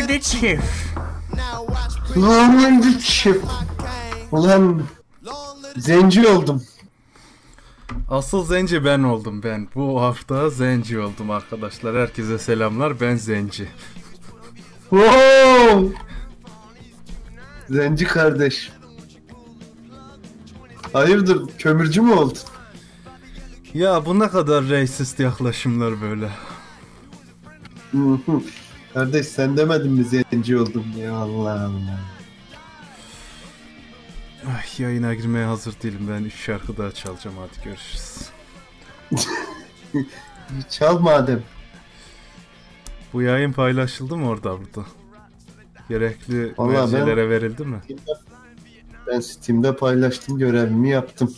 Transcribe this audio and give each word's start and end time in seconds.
Lonely 0.00 0.20
Chief. 0.20 0.94
Lonely 2.16 2.98
Chief. 3.00 3.36
Ulan 4.32 4.82
zenci 5.76 6.28
oldum. 6.28 6.62
Asıl 8.10 8.44
zenci 8.44 8.84
ben 8.84 9.02
oldum 9.02 9.42
ben. 9.42 9.68
Bu 9.74 10.00
hafta 10.02 10.50
zenci 10.50 10.98
oldum 10.98 11.30
arkadaşlar. 11.30 11.96
Herkese 11.96 12.38
selamlar. 12.38 13.00
Ben 13.00 13.16
zenci. 13.16 13.68
Wow! 14.90 15.96
Zenci 17.70 18.04
kardeş. 18.04 18.70
Hayırdır 20.92 21.48
kömürcü 21.58 22.00
mü 22.00 22.12
oldun? 22.12 22.38
Ya 23.74 24.06
bu 24.06 24.18
ne 24.18 24.28
kadar 24.28 24.68
racist 24.68 25.20
yaklaşımlar 25.20 25.94
böyle. 26.02 26.30
Kardeş 28.94 29.26
sen 29.26 29.56
demedin 29.56 29.92
mi 29.92 30.04
zenci 30.04 30.58
oldum 30.58 30.86
ya 30.98 31.14
Allah 31.14 31.64
Allah. 31.64 32.00
Ay, 34.46 34.64
yayına 34.78 35.14
girmeye 35.14 35.46
hazır 35.46 35.74
değilim. 35.82 36.06
Ben 36.10 36.24
3 36.24 36.34
şarkı 36.34 36.76
daha 36.76 36.92
çalacağım. 36.92 37.36
Hadi 37.38 37.64
görüşürüz. 37.64 38.30
Çal 40.70 40.98
madem. 40.98 41.42
Bu 43.12 43.22
yayın 43.22 43.52
paylaşıldı 43.52 44.16
mı 44.16 44.28
orada 44.28 44.58
burada? 44.58 44.86
Gerekli 45.88 46.54
mercilere 46.58 47.30
verildi 47.30 47.64
mi? 47.64 47.80
Ben 49.06 49.20
Steam'de 49.20 49.76
paylaştım 49.76 50.38
görevimi 50.38 50.90
yaptım. 50.90 51.34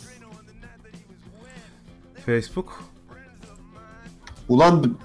Facebook? 2.25 2.83
Ulan 4.49 4.83
bu... 4.83 4.97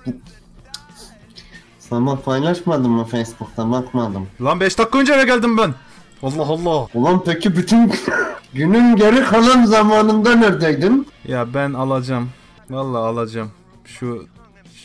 Sana 1.88 2.16
paylaşmadım 2.16 2.92
mı 2.92 3.05
Facebook'ta 3.05 3.70
bakmadım. 3.70 4.27
Lan 4.41 4.60
5 4.60 4.79
dakika 4.79 4.98
önce 4.98 5.12
eve 5.12 5.24
geldim 5.24 5.59
ben. 5.59 5.74
Allah 6.23 6.43
Allah. 6.43 6.88
Ulan 6.95 7.24
peki 7.24 7.57
bütün 7.57 7.93
günün 8.54 8.96
geri 8.96 9.24
kalan 9.24 9.65
zamanında 9.65 10.35
neredeydin? 10.35 11.07
Ya 11.24 11.54
ben 11.54 11.73
alacağım. 11.73 12.30
Vallahi 12.71 13.02
alacağım. 13.02 13.51
Şu 13.85 14.27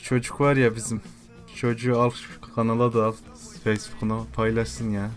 çocuk 0.04 0.42
var 0.42 0.56
ya 0.56 0.76
bizim. 0.76 1.02
Çocuğu 1.56 2.02
al 2.02 2.12
şu 2.12 2.56
kanala 2.56 2.94
da 2.94 3.06
al. 3.06 3.14
Facebook'una 3.64 4.18
paylaşsın 4.36 4.92
ya. 4.92 5.10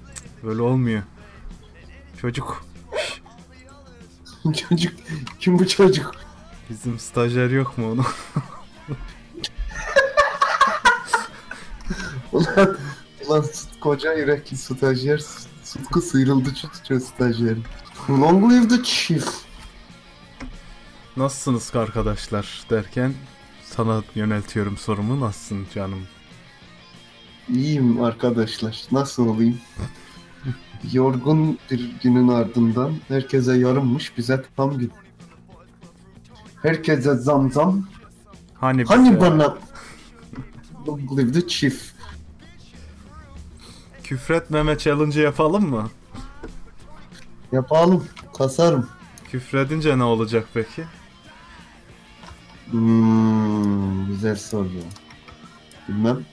Böyle 0.45 0.63
olmuyor. 0.63 1.03
Çocuk. 2.21 2.65
çocuk 4.69 4.93
kim 5.41 5.59
bu 5.59 5.69
çocuk? 5.69 6.13
Bizim 6.71 6.99
stajyer 6.99 7.51
yok 7.51 7.79
mu 7.79 7.93
onu? 7.93 8.03
Ulan, 12.33 12.77
ulan 13.27 13.45
koca 13.81 14.13
yürekli 14.15 14.57
stajyer 14.57 15.23
Sıtkı 15.63 16.01
sıyrıldı 16.01 16.55
tutuyor 16.55 17.01
stajyer. 17.01 17.57
Long 18.11 18.53
live 18.53 18.69
the 18.69 18.83
chief. 18.83 19.27
Nasılsınız 21.17 21.71
arkadaşlar 21.77 22.65
derken 22.71 23.15
sana 23.65 24.03
yöneltiyorum 24.15 24.77
sorumu. 24.77 25.21
Nasılsın 25.21 25.67
canım? 25.75 26.03
İyiyim 27.49 28.03
arkadaşlar. 28.03 28.83
Nasıl 28.93 29.29
olayım? 29.29 29.59
Yorgun 30.93 31.59
bir 31.71 31.91
günün 32.03 32.29
ardından 32.29 32.93
herkese 33.09 33.57
yarınmış 33.59 34.19
bize 34.19 34.45
tam 34.57 34.79
gün. 34.79 34.93
Herkese 36.63 37.15
zam 37.15 37.53
zam. 37.53 37.87
Hani 38.55 38.83
bize- 38.83 38.95
Hani 38.95 39.21
bana 39.21 39.59
Long 40.87 41.19
live 41.19 41.33
the 41.33 41.47
chief. 41.49 41.93
Küfretmeme 44.05 44.79
challenge 44.79 45.21
yapalım 45.21 45.71
mı? 45.71 45.91
Yapalım. 47.53 48.05
Kasarım. 48.39 48.89
Küfredince 49.31 49.99
ne 49.99 50.05
olacak 50.05 50.49
peki? 50.55 50.85
Hmm, 52.71 54.07
güzel 54.07 54.37
soru. 54.37 54.69
Bilmem. 55.89 56.25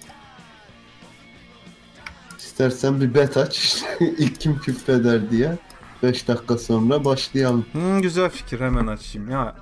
İstersen 2.38 3.02
bir 3.02 3.14
bet 3.14 3.38
aç. 3.38 3.84
İlk 4.00 4.40
kim 4.40 4.60
küfreder 4.60 5.32
diye. 5.32 5.58
5 6.04 6.28
dakika 6.28 6.58
sonra 6.58 7.06
başlayalım. 7.06 7.66
Hmm, 7.72 8.02
güzel 8.02 8.30
fikir 8.30 8.60
hemen 8.60 8.88
açayım 8.88 9.30
ya. 9.30 9.56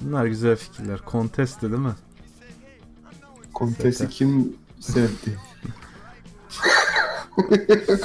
Bunlar 0.00 0.26
güzel 0.26 0.56
fikirler. 0.56 1.00
Contest 1.10 1.62
değil 1.62 1.72
mi? 1.72 1.94
Zaten. 3.66 4.08
kim 4.08 4.56
sevdi? 4.80 5.38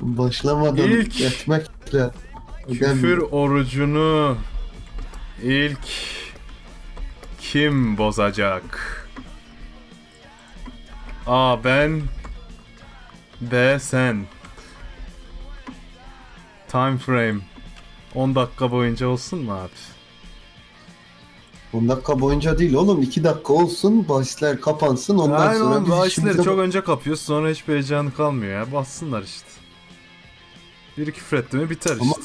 Başlamadan 0.00 0.88
İlk 0.88 1.20
etmekle 1.20 2.10
Küfür 2.68 3.18
orucunu 3.18 4.36
ilk 5.42 5.78
kim 7.40 7.98
bozacak? 7.98 8.98
A 11.26 11.64
ben 11.64 12.02
B 13.40 13.78
sen 13.78 14.26
Time 16.68 16.98
frame 16.98 17.40
10 18.14 18.34
dakika 18.34 18.70
boyunca 18.70 19.06
olsun 19.06 19.38
mu 19.38 19.52
abi? 19.52 19.70
10 21.72 21.88
dakika 21.88 22.20
boyunca 22.20 22.58
değil 22.58 22.74
oğlum 22.74 23.02
2 23.02 23.24
dakika 23.24 23.52
olsun 23.52 24.08
bahisler 24.08 24.60
kapansın 24.60 25.18
ondan 25.18 25.40
Aynen 25.40 25.58
sonra 25.58 25.74
oğlum 25.74 25.84
biz 25.84 25.92
bahisleri 25.92 26.42
çok 26.42 26.58
önce 26.58 26.84
kapıyoruz 26.84 27.22
sonra 27.22 27.48
hiçbir 27.48 27.72
heyecanı 27.72 28.14
kalmıyor 28.14 28.52
ya 28.52 28.72
bassınlar 28.72 29.22
işte. 29.22 29.46
Biri 30.98 31.12
küfür 31.12 31.36
etti 31.36 31.56
mi 31.56 31.70
biter 31.70 31.96
Ama- 32.00 32.10
işte. 32.10 32.22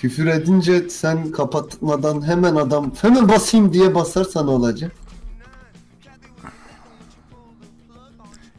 Küfür 0.00 0.26
edince 0.26 0.88
sen 0.90 1.32
kapatmadan 1.32 2.26
hemen 2.26 2.56
adam 2.56 2.92
hemen 3.02 3.28
basayım 3.28 3.72
diye 3.72 3.94
basarsan 3.94 4.48
olacak. 4.48 4.92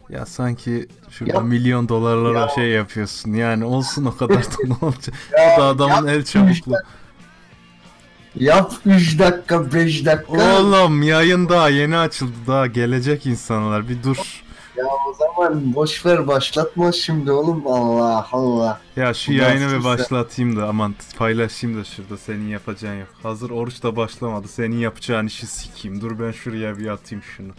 Ya 0.10 0.26
sanki 0.26 0.88
şurada 1.10 1.34
Ya- 1.34 1.40
milyon 1.42 1.90
dolarlara 1.90 2.40
Ya- 2.40 2.50
şey 2.50 2.70
yapıyorsun 2.70 3.34
yani 3.34 3.66
olsun 3.66 4.06
o 4.06 4.18
kadar 4.18 4.44
da 4.44 4.56
ne 4.64 4.74
olacak? 4.82 5.16
Ya- 5.38 5.54
Bu 5.58 5.62
da 5.62 5.66
adamın 5.66 6.08
el 6.08 6.26
çabukluğu. 6.26 6.76
Yap 8.40 8.74
3 8.86 9.20
dakika 9.20 9.74
5 9.74 10.06
dakika. 10.06 10.60
Oğlum 10.60 11.04
yayın 11.04 11.50
daha 11.50 11.70
yeni 11.70 11.98
açıldı 11.98 12.34
daha 12.48 12.68
gelecek 12.68 13.26
insanlar 13.26 13.90
bir 13.90 14.04
dur. 14.04 14.44
Ya 14.78 14.86
o 14.86 15.14
zaman 15.14 15.74
boş 15.74 16.06
ver 16.06 16.28
başlatma 16.28 16.92
şimdi 16.92 17.32
oğlum 17.32 17.68
Allah 17.68 18.28
Allah. 18.32 18.80
Ya 18.96 19.14
şu 19.14 19.32
Bu 19.32 19.36
yayını 19.36 19.80
bir 19.80 19.84
başlatayım 19.84 20.58
da 20.58 20.68
aman 20.68 20.96
paylaşayım 21.18 21.80
da 21.80 21.84
şurada 21.84 22.18
senin 22.18 22.48
yapacağın 22.48 23.00
yok. 23.00 23.10
Hazır 23.24 23.50
oruç 23.50 23.84
da 23.84 23.96
başlamadı 23.96 24.48
senin 24.48 24.78
yapacağın 24.78 25.28
işi 25.28 25.48
sikeyim. 25.48 26.02
Dur 26.02 26.20
ben 26.20 26.32
şuraya 26.32 26.78
bir 26.78 26.88
atayım 26.88 27.24
şunu. 27.38 27.52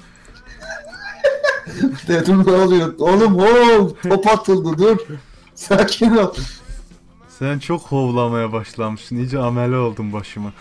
Dedim 2.09 2.45
ne 2.47 2.53
oluyor? 2.53 2.95
Oğlum 2.99 3.37
oğlum 3.37 3.97
top 4.09 4.27
atıldı 4.27 4.79
dur. 4.79 4.99
Sakin 5.55 6.17
ol. 6.17 6.35
Sen 7.39 7.59
çok 7.59 7.83
hovlamaya 7.83 8.53
başlamışsın 8.53 9.17
iyice 9.17 9.39
amele 9.39 9.77
oldun 9.77 10.13
başıma. 10.13 10.53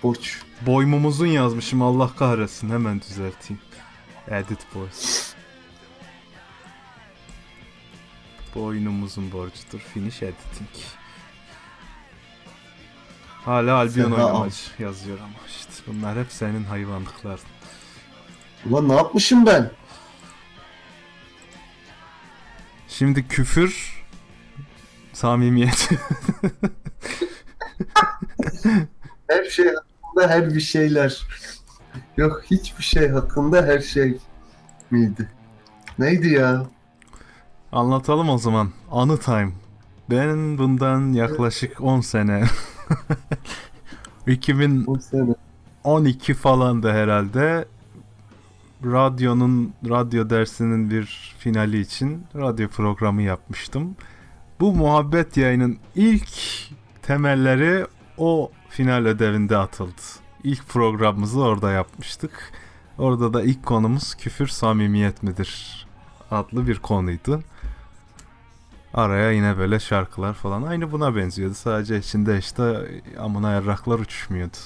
Borç. 0.03 0.41
Boymumuzun 0.61 1.27
yazmışım 1.27 1.81
Allah 1.81 2.15
kahretsin 2.15 2.69
hemen 2.69 3.01
düzelteyim. 3.01 3.61
Edit 4.27 4.65
boys. 4.75 5.33
Boynumuzun 8.55 9.31
borcudur. 9.31 9.79
Finish 9.79 10.23
editing. 10.23 10.69
Hala 13.45 13.75
Albion 13.75 14.11
oynamacı 14.11 14.55
yazıyor 14.79 15.19
ama 15.19 15.47
bunlar 15.87 16.17
hep 16.17 16.31
senin 16.31 16.63
hayvanlıkların. 16.63 17.39
Ulan 18.69 18.89
ne 18.89 18.95
yapmışım 18.95 19.45
ben? 19.45 19.71
Şimdi 22.87 23.27
küfür 23.27 24.03
samimiyet. 25.13 25.89
Her 29.29 29.43
şey 29.43 29.65
hakkında 29.65 30.29
her 30.29 30.53
bir 30.55 30.59
şeyler. 30.61 31.27
Yok 32.17 32.43
hiçbir 32.51 32.83
şey 32.83 33.07
hakkında 33.09 33.65
her 33.65 33.79
şey 33.79 34.17
miydi? 34.91 35.29
Neydi 35.99 36.29
ya? 36.29 36.65
Anlatalım 37.71 38.29
o 38.29 38.37
zaman. 38.37 38.71
Anı 38.91 39.19
time. 39.19 39.51
Ben 40.09 40.57
bundan 40.57 41.13
yaklaşık 41.13 41.81
10 41.81 42.01
sene 42.01 42.43
2012 44.27 44.91
O 44.91 44.99
sene. 44.99 45.35
Falan 46.33 46.83
da 46.83 46.93
herhalde 46.93 47.65
radyonun 48.85 49.73
radyo 49.89 50.29
dersinin 50.29 50.91
bir 50.91 51.35
finali 51.39 51.79
için 51.79 52.25
radyo 52.35 52.67
programı 52.67 53.21
yapmıştım. 53.21 53.95
Bu 54.59 54.73
muhabbet 54.73 55.37
yayının 55.37 55.77
ilk 55.95 56.29
temelleri 57.01 57.85
o 58.17 58.51
final 58.69 59.05
ödevinde 59.05 59.57
atıldı. 59.57 60.01
İlk 60.43 60.67
programımızı 60.67 61.41
orada 61.41 61.71
yapmıştık. 61.71 62.51
Orada 62.97 63.33
da 63.33 63.43
ilk 63.43 63.65
konumuz 63.65 64.15
küfür 64.15 64.47
samimiyet 64.47 65.23
midir 65.23 65.83
adlı 66.31 66.67
bir 66.67 66.79
konuydu. 66.79 67.41
Araya 68.93 69.31
yine 69.31 69.57
böyle 69.57 69.79
şarkılar 69.79 70.33
falan 70.33 70.63
aynı 70.63 70.91
buna 70.91 71.15
benziyordu. 71.15 71.53
Sadece 71.53 71.97
içinde 71.97 72.37
işte 72.37 72.87
amına 73.19 73.51
yarraklar 73.51 73.99
uçuşmuyordu. 73.99 74.57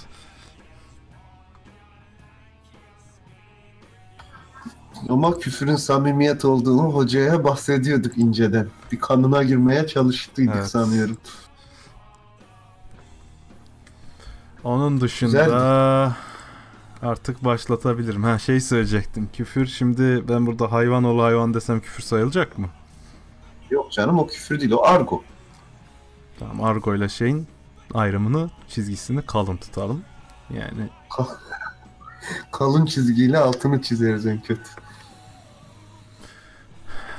Ama 5.09 5.39
küfürün 5.39 5.75
samimiyet 5.75 6.45
olduğunu 6.45 6.83
hocaya 6.83 7.43
bahsediyorduk 7.43 8.17
inceden. 8.17 8.67
Bir 8.91 8.99
kanına 8.99 9.43
girmeye 9.43 9.87
çalıştıydık 9.87 10.55
Evet. 10.55 10.67
sanıyorum. 10.67 11.17
Onun 14.63 15.01
dışında 15.01 15.43
Güzeldi. 15.43 16.15
artık 17.01 17.45
başlatabilirim. 17.45 18.23
Ha 18.23 18.39
şey 18.39 18.61
söyleyecektim. 18.61 19.29
Küfür 19.33 19.65
şimdi 19.65 20.23
ben 20.29 20.45
burada 20.45 20.71
hayvan 20.71 21.03
ol 21.03 21.19
hayvan 21.19 21.53
desem 21.53 21.79
küfür 21.79 22.03
sayılacak 22.03 22.57
mı? 22.57 22.67
Yok 23.69 23.91
canım 23.91 24.19
o 24.19 24.27
küfür 24.27 24.59
değil 24.59 24.71
o 24.71 24.83
argo. 24.83 25.23
Tamam 26.39 26.63
argo 26.63 26.95
ile 26.95 27.09
şeyin 27.09 27.47
ayrımını 27.93 28.49
çizgisini 28.67 29.21
kalın 29.21 29.57
tutalım. 29.57 30.01
Yani 30.49 30.89
Kalın 32.51 32.85
çizgiyle 32.85 33.37
altını 33.37 33.81
çizeriz 33.81 34.25
en 34.25 34.41
kötü. 34.41 34.69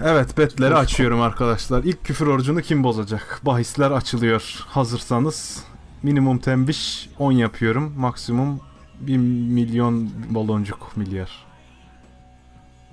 Evet 0.04 0.38
betleri 0.38 0.74
açıyorum 0.74 1.20
arkadaşlar. 1.20 1.84
İlk 1.84 2.04
küfür 2.04 2.26
orucunu 2.26 2.62
kim 2.62 2.84
bozacak? 2.84 3.40
Bahisler 3.42 3.90
açılıyor. 3.90 4.64
Hazırsanız 4.66 5.64
minimum 6.02 6.38
tembiş 6.38 7.08
10 7.18 7.32
yapıyorum. 7.32 7.94
Maksimum 7.96 8.60
1 9.00 9.16
milyon 9.16 10.10
baloncuk 10.34 10.96
milyar. 10.96 11.46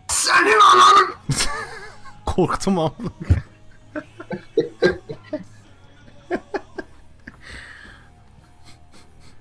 Senin 0.08 0.60
ananın! 0.60 1.14
Korktum 2.26 2.80
ama. 2.80 2.94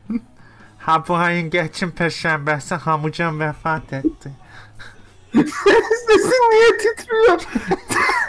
ha 0.78 1.04
bu 1.08 1.14
ayın 1.16 1.50
geçim 1.50 1.90
perşembesi 1.90 2.74
Hamucan 2.74 3.40
vefat 3.40 3.92
etti. 3.92 4.43
Sesin 6.06 6.50
niye 6.50 6.78
titriyor? 6.78 7.40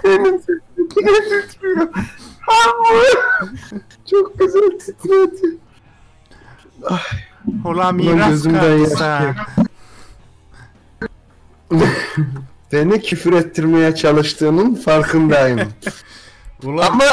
Senin 0.01 0.37
sesin 0.37 0.61
niye 0.95 1.47
titriyor? 1.47 1.87
Harbi. 2.41 3.05
Çok 4.11 4.39
güzel 4.39 4.79
titredi. 4.79 5.57
Ulan 6.81 7.75
Ulan 7.75 7.95
miras 7.95 8.43
kaldı 8.43 8.85
sana. 8.97 9.35
Beni 12.71 13.01
küfür 13.01 13.33
ettirmeye 13.33 13.95
çalıştığının 13.95 14.75
farkındayım. 14.75 15.59
Ulan 16.63 16.87
Ama 16.91 17.05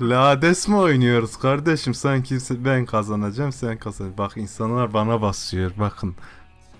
lades 0.00 0.68
mi 0.68 0.76
oynuyoruz 0.76 1.36
kardeşim? 1.36 1.94
Sanki 1.94 2.38
ben 2.50 2.86
kazanacağım 2.86 3.52
sen 3.52 3.78
kazan. 3.78 4.18
Bak 4.18 4.36
insanlar 4.36 4.94
bana 4.94 5.22
basıyor 5.22 5.70
bakın. 5.78 6.16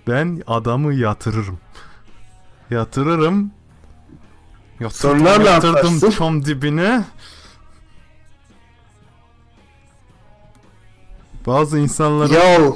Ben 0.08 0.42
adamı 0.46 0.94
yatırırım. 0.94 1.58
Yatırırım. 2.70 3.50
Yatırdım, 4.80 5.18
Sonra 5.18 5.38
ne 5.38 5.44
yatırdım 5.50 5.76
yaparsın? 5.76 6.10
çom 6.10 6.44
dibine. 6.44 7.04
Bazı 11.46 11.78
insanların 11.78 12.32
ya 12.32 12.72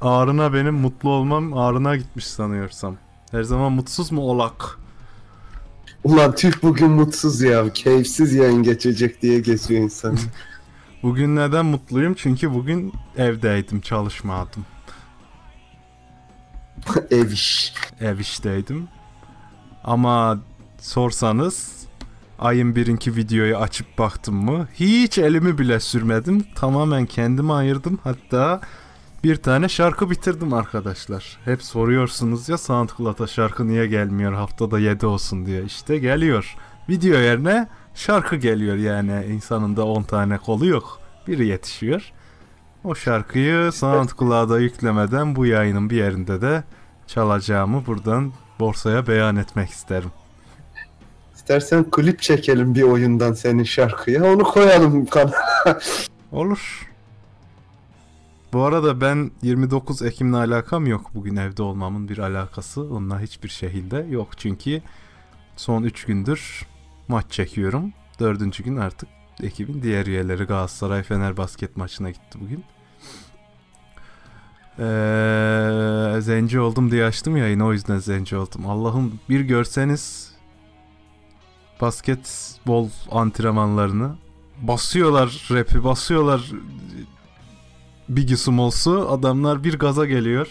ağrına 0.00 0.52
benim 0.54 0.74
mutlu 0.74 1.10
olmam 1.10 1.54
ağrına 1.58 1.96
gitmiş 1.96 2.26
sanıyorsam. 2.26 2.96
Her 3.30 3.42
zaman 3.42 3.72
mutsuz 3.72 4.12
mu 4.12 4.20
olak? 4.20 4.78
ulan 6.04 6.34
tüh 6.34 6.62
bugün 6.62 6.90
mutsuz 6.90 7.40
ya. 7.42 7.72
Keyifsiz 7.72 8.34
yayın 8.34 8.62
geçecek 8.62 9.22
diye 9.22 9.40
geziyor 9.40 9.82
insan. 9.82 10.18
Bugün 11.02 11.36
neden 11.36 11.66
mutluyum? 11.66 12.14
Çünkü 12.14 12.54
bugün 12.54 12.92
evdeydim, 13.16 13.80
çalışmadım. 13.80 14.66
Ev 17.10 17.30
iş. 17.30 17.74
Ev 18.00 18.18
işteydim. 18.18 18.88
Ama 19.84 20.38
sorsanız 20.80 21.86
ayın 22.38 22.76
birinki 22.76 23.16
videoyu 23.16 23.56
açıp 23.56 23.98
baktım 23.98 24.34
mı 24.34 24.68
hiç 24.74 25.18
elimi 25.18 25.58
bile 25.58 25.80
sürmedim. 25.80 26.44
Tamamen 26.54 27.06
kendime 27.06 27.52
ayırdım. 27.52 27.98
Hatta 28.04 28.60
bir 29.24 29.36
tane 29.36 29.68
şarkı 29.68 30.10
bitirdim 30.10 30.52
arkadaşlar. 30.52 31.38
Hep 31.44 31.62
soruyorsunuz 31.62 32.48
ya 32.48 32.58
SoundCloud'a 32.58 33.26
şarkı 33.26 33.68
niye 33.68 33.86
gelmiyor 33.86 34.32
haftada 34.32 34.78
7 34.78 35.06
olsun 35.06 35.46
diye. 35.46 35.64
İşte 35.64 35.98
geliyor. 35.98 36.56
Video 36.88 37.18
yerine 37.18 37.68
şarkı 37.94 38.36
geliyor 38.36 38.76
yani 38.76 39.24
insanın 39.32 39.76
da 39.76 39.86
10 39.86 40.02
tane 40.02 40.38
kolu 40.38 40.66
yok. 40.66 41.00
Biri 41.26 41.46
yetişiyor. 41.46 42.12
O 42.84 42.94
şarkıyı 42.94 43.72
SoundCloud'a 43.72 44.58
yüklemeden 44.58 45.36
bu 45.36 45.46
yayının 45.46 45.90
bir 45.90 45.96
yerinde 45.96 46.40
de 46.40 46.64
çalacağımı 47.06 47.86
buradan 47.86 48.32
borsaya 48.60 49.06
beyan 49.06 49.36
etmek 49.36 49.70
isterim. 49.70 50.10
İstersen 51.34 51.90
klip 51.90 52.22
çekelim 52.22 52.74
bir 52.74 52.82
oyundan 52.82 53.32
senin 53.32 53.64
şarkıya. 53.64 54.24
Onu 54.24 54.44
koyalım 54.44 55.06
kanala. 55.06 55.80
Olur. 56.32 56.88
Bu 58.52 58.62
arada 58.62 59.00
ben 59.00 59.30
29 59.42 60.02
Ekim'le 60.02 60.32
alakam 60.34 60.86
yok. 60.86 61.10
Bugün 61.14 61.36
evde 61.36 61.62
olmamın 61.62 62.08
bir 62.08 62.18
alakası 62.18 62.82
onunla 62.82 63.20
hiçbir 63.20 63.48
şekilde 63.48 64.06
yok. 64.10 64.28
Çünkü 64.36 64.82
son 65.56 65.82
3 65.82 66.04
gündür 66.04 66.66
maç 67.08 67.24
çekiyorum. 67.30 67.92
Dördüncü 68.20 68.64
gün 68.64 68.76
artık 68.76 69.08
ekibin 69.42 69.82
diğer 69.82 70.06
üyeleri 70.06 70.44
Galatasaray 70.44 71.02
Fener 71.02 71.36
basket 71.36 71.76
maçına 71.76 72.10
gitti 72.10 72.38
bugün. 72.40 72.64
Ee, 74.78 76.20
zenci 76.20 76.60
oldum 76.60 76.90
diye 76.90 77.04
açtım 77.04 77.36
yayını 77.36 77.66
o 77.66 77.72
yüzden 77.72 77.98
zenci 77.98 78.36
oldum. 78.36 78.66
Allah'ım 78.66 79.20
bir 79.28 79.40
görseniz 79.40 80.32
basketbol 81.80 82.88
antrenmanlarını 83.10 84.16
basıyorlar 84.62 85.48
rapi 85.50 85.84
basıyorlar 85.84 86.52
Biggie 88.08 88.36
Smalls'u 88.36 89.08
adamlar 89.10 89.64
bir 89.64 89.78
gaza 89.78 90.06
geliyor. 90.06 90.48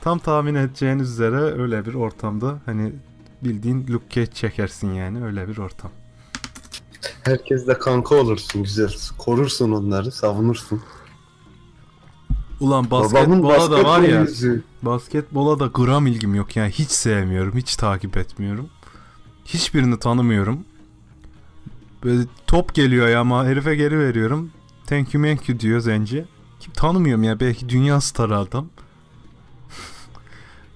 Tam 0.00 0.18
tahmin 0.18 0.54
edeceğiniz 0.54 1.10
üzere 1.10 1.36
öyle 1.36 1.86
bir 1.86 1.94
ortamda 1.94 2.58
hani 2.66 2.92
bildiğin 3.42 3.88
Luke 3.88 4.06
Cage 4.10 4.32
çekersin 4.32 4.94
yani 4.94 5.24
öyle 5.24 5.48
bir 5.48 5.58
ortam. 5.58 5.90
Herkesle 7.22 7.78
kanka 7.78 8.14
olursun 8.14 8.62
güzel. 8.62 8.94
Korursun 9.18 9.72
onları, 9.72 10.12
savunursun. 10.12 10.82
Ulan 12.60 12.90
Babamın 12.90 13.42
basketbola 13.42 13.70
da 13.70 13.84
var 13.84 14.00
ya 14.00 14.20
yüzü. 14.20 14.62
basketbola 14.82 15.60
da 15.60 15.66
gram 15.66 16.06
ilgim 16.06 16.34
yok 16.34 16.56
yani 16.56 16.70
hiç 16.70 16.90
sevmiyorum 16.90 17.56
hiç 17.56 17.76
takip 17.76 18.16
etmiyorum. 18.16 18.68
Hiçbirini 19.44 19.98
tanımıyorum. 19.98 20.64
Böyle 22.04 22.22
top 22.46 22.74
geliyor 22.74 23.08
ya 23.08 23.20
ama 23.20 23.46
herife 23.46 23.74
geri 23.74 23.98
veriyorum. 23.98 24.50
Thank 24.86 25.14
you 25.14 25.24
thank 25.24 25.48
you 25.48 25.60
diyor 25.60 25.80
Zenci. 25.80 26.24
Kim 26.60 26.72
tanımıyorum 26.72 27.22
ya 27.22 27.40
belki 27.40 27.68
dünya 27.68 28.00
starı 28.00 28.36
adam. 28.38 28.68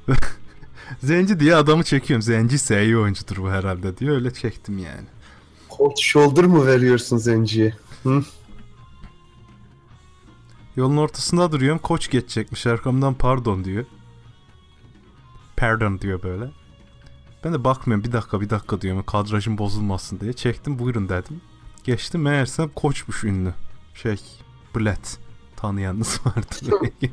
Zenci 1.02 1.40
diye 1.40 1.54
adamı 1.57 1.85
çekiyorum. 1.85 2.23
Zenci 2.23 2.54
ise 2.57 2.85
iyi 2.85 2.99
oyuncudur 2.99 3.37
bu 3.37 3.50
herhalde 3.50 3.97
diyor. 3.97 4.14
Öyle 4.14 4.35
çektim 4.35 4.78
yani. 4.78 5.07
Cold 5.76 5.97
shoulder 5.97 6.45
mı 6.45 6.66
veriyorsun 6.66 7.16
zenciye? 7.16 7.75
Yolun 10.76 10.97
ortasında 10.97 11.52
duruyorum. 11.52 11.78
Koç 11.78 12.11
geçecekmiş. 12.11 12.66
Arkamdan 12.66 13.14
pardon 13.14 13.64
diyor. 13.64 13.85
Pardon 15.57 16.00
diyor 16.00 16.23
böyle. 16.23 16.50
Ben 17.45 17.52
de 17.54 17.64
bakmıyorum. 17.64 18.04
Bir 18.04 18.12
dakika 18.12 18.40
bir 18.40 18.50
dakika 18.50 18.81
diyorum. 18.81 19.02
Kadrajım 19.07 19.59
bozulmasın 19.59 20.21
diye. 20.21 20.33
Çektim 20.33 20.78
buyurun 20.78 21.09
dedim. 21.09 21.40
Geçtim 21.85 22.23
meğersem 22.23 22.69
koçmuş 22.69 23.25
ünlü. 23.25 23.54
Şey. 23.95 24.16
Bled. 24.76 25.04
tanıyanınız 25.57 26.21
belki. 26.83 27.12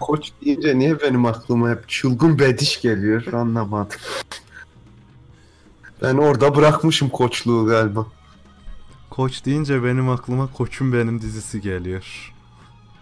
Koç 0.00 0.32
deyince 0.44 0.78
niye 0.78 1.00
benim 1.00 1.26
aklıma 1.26 1.70
hep 1.70 1.88
çılgın 1.88 2.38
bediş 2.38 2.80
geliyor 2.80 3.32
anlamadım. 3.32 3.98
Ben 6.02 6.14
orada 6.14 6.54
bırakmışım 6.54 7.08
koçluğu 7.08 7.66
galiba. 7.66 8.06
Koç 9.10 9.44
deyince 9.44 9.84
benim 9.84 10.08
aklıma 10.08 10.52
Koçum 10.52 10.92
Benim 10.92 11.22
dizisi 11.22 11.60
geliyor. 11.60 12.34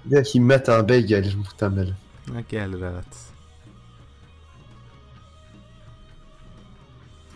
De 0.05 0.23
Himmet 0.23 0.69
ağabey 0.69 1.03
gelir 1.03 1.35
muhtemelen. 1.35 1.97
Ha, 2.33 2.41
gelir 2.49 2.83
evet. 2.83 3.07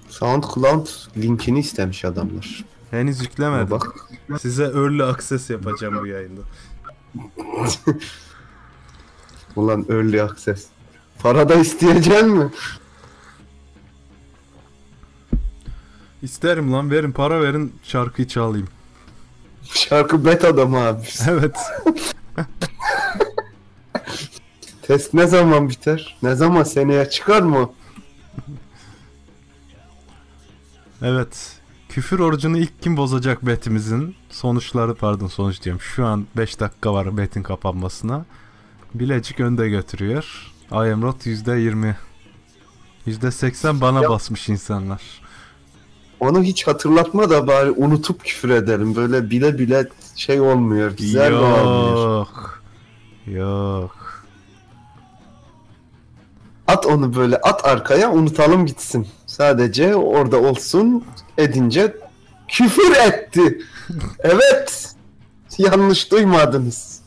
SoundCloud 0.09 0.87
linkini 1.17 1.59
istemiş 1.59 2.05
adamlar. 2.05 2.65
Henüz 2.91 3.21
yüklemedim. 3.21 3.71
Bak. 3.71 3.95
Size 4.41 4.65
early 4.65 5.03
access 5.03 5.51
yapacağım 5.51 5.99
bu 6.01 6.07
yayında. 6.07 6.41
Ulan 9.57 9.87
early 9.89 10.23
access. 10.23 10.67
Para 11.19 11.49
da 11.49 11.55
isteyecek 11.55 12.23
mi? 12.23 12.51
İsterim 16.23 16.73
lan 16.73 16.91
verin 16.91 17.13
para 17.13 17.43
verin 17.43 17.75
şarkıyı 17.83 18.29
çalayım. 18.29 18.69
Şarkı 19.75 20.25
beta'da 20.25 20.67
mı 20.67 20.79
abi? 20.79 21.07
Evet. 21.29 21.57
Test 24.83 25.15
ne 25.15 25.27
zaman 25.27 25.69
biter? 25.69 26.17
Ne 26.23 26.35
zaman 26.35 26.63
seneye 26.63 27.11
çıkar 27.11 27.43
mı? 27.43 27.71
Evet. 31.03 31.57
Küfür 31.89 32.19
orucunu 32.19 32.59
ilk 32.59 32.83
kim 32.83 32.97
bozacak 32.97 33.47
betimizin 33.47 34.17
sonuçları 34.31 34.95
pardon 34.95 35.27
sonuç 35.27 35.63
diyorum. 35.63 35.81
Şu 35.81 36.07
an 36.07 36.27
5 36.37 36.61
dakika 36.61 36.95
var 36.95 37.17
betin 37.17 37.43
kapanmasına. 37.43 38.25
Bilecik 38.95 39.41
önde 39.41 39.69
götürüyor. 39.69 40.53
Ayemrot 40.71 41.27
%20. 41.27 41.95
%80 43.07 43.81
bana 43.81 44.03
Ya- 44.03 44.11
basmış 44.11 44.49
insanlar. 44.49 45.03
Onu 46.21 46.43
hiç 46.43 46.67
hatırlatma 46.67 47.31
da 47.31 47.47
bari 47.47 47.71
unutup 47.71 48.25
küfür 48.25 48.51
edelim. 48.51 48.97
Böyle 48.97 49.31
bile 49.31 49.59
bile 49.59 49.89
şey 50.17 50.41
olmuyor. 50.41 50.97
Güzel 50.97 51.33
olmuyor. 51.33 52.17
Yok. 52.19 52.63
Yok. 53.27 54.25
At 56.67 56.87
onu 56.87 57.15
böyle 57.15 57.37
at 57.37 57.65
arkaya 57.65 58.13
unutalım 58.13 58.67
gitsin. 58.67 59.07
Sadece 59.27 59.95
orada 59.95 60.41
olsun 60.41 61.05
edince 61.39 61.97
küfür 62.49 62.97
etti. 62.97 63.61
evet. 64.19 64.95
Yanlış 65.59 66.13
duymadınız. 66.13 67.01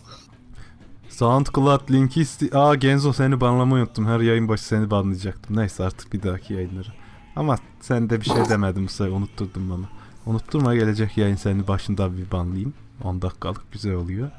SoundCloud 1.10 1.92
linki 1.92 2.22
isti... 2.22 2.58
Aa 2.58 2.76
Genzo 2.76 3.14
seni 3.14 3.42
banlamayı 3.42 3.84
unuttum. 3.84 4.08
Her 4.08 4.20
yayın 4.20 4.48
başı 4.48 4.64
seni 4.64 4.92
banlayacaktım. 4.92 5.58
Neyse 5.58 5.84
artık 5.84 6.14
bir 6.14 6.24
dahaki 6.24 6.54
yayınları. 6.54 7.03
Ama 7.36 7.56
sen 7.82 8.10
de 8.10 8.22
bir 8.22 8.26
şey 8.26 8.50
demedin 8.50 8.86
bu 8.86 8.90
sefer. 8.90 9.12
Unutturdun 9.12 9.70
bana. 9.70 9.86
Unutturma 10.26 10.76
gelecek 10.76 11.18
yayın 11.18 11.36
seni 11.36 11.68
başında 11.68 12.18
bir 12.18 12.32
banlayayım. 12.32 12.74
10 13.04 13.22
dakikalık 13.22 13.72
güzel 13.72 13.94
oluyor. 13.94 14.32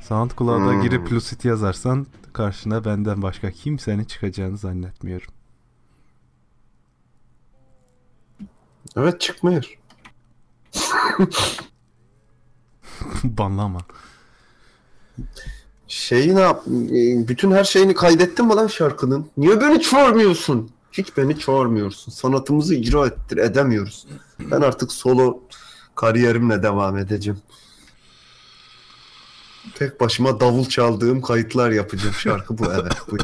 SoundCloud'a 0.00 0.72
Hmm. 0.72 0.82
girip 0.82 1.12
Lucid 1.12 1.44
yazarsan 1.44 2.06
karşına 2.32 2.84
benden 2.84 3.22
başka 3.22 3.50
kimsenin 3.50 4.04
çıkacağını 4.04 4.56
zannetmiyorum. 4.58 5.30
Evet 8.96 9.20
çıkmıyor. 9.20 9.78
Banlama. 13.24 13.80
Şeyi 15.88 16.34
ne 16.34 16.40
yap? 16.40 16.62
Bütün 17.28 17.50
her 17.50 17.64
şeyini 17.64 17.94
kaydettin 17.94 18.46
mi 18.46 18.54
lan 18.54 18.66
şarkının? 18.66 19.30
Niye 19.36 19.60
beni 19.60 19.82
çağırmıyorsun? 19.82 20.70
Hiç 20.94 21.16
beni 21.16 21.38
çağırmıyorsun. 21.38 22.12
Sanatımızı 22.12 22.74
icra 22.74 23.06
ettir 23.06 23.36
edemiyoruz. 23.36 24.06
Ben 24.40 24.60
artık 24.60 24.92
solo 24.92 25.40
kariyerimle 25.94 26.62
devam 26.62 26.98
edeceğim. 26.98 27.40
Tek 29.74 30.00
başıma 30.00 30.40
davul 30.40 30.64
çaldığım 30.64 31.20
kayıtlar 31.22 31.70
yapacağım. 31.70 32.14
Şarkı 32.14 32.58
bu 32.58 32.64
evet. 32.72 32.92
Bu. 33.10 33.16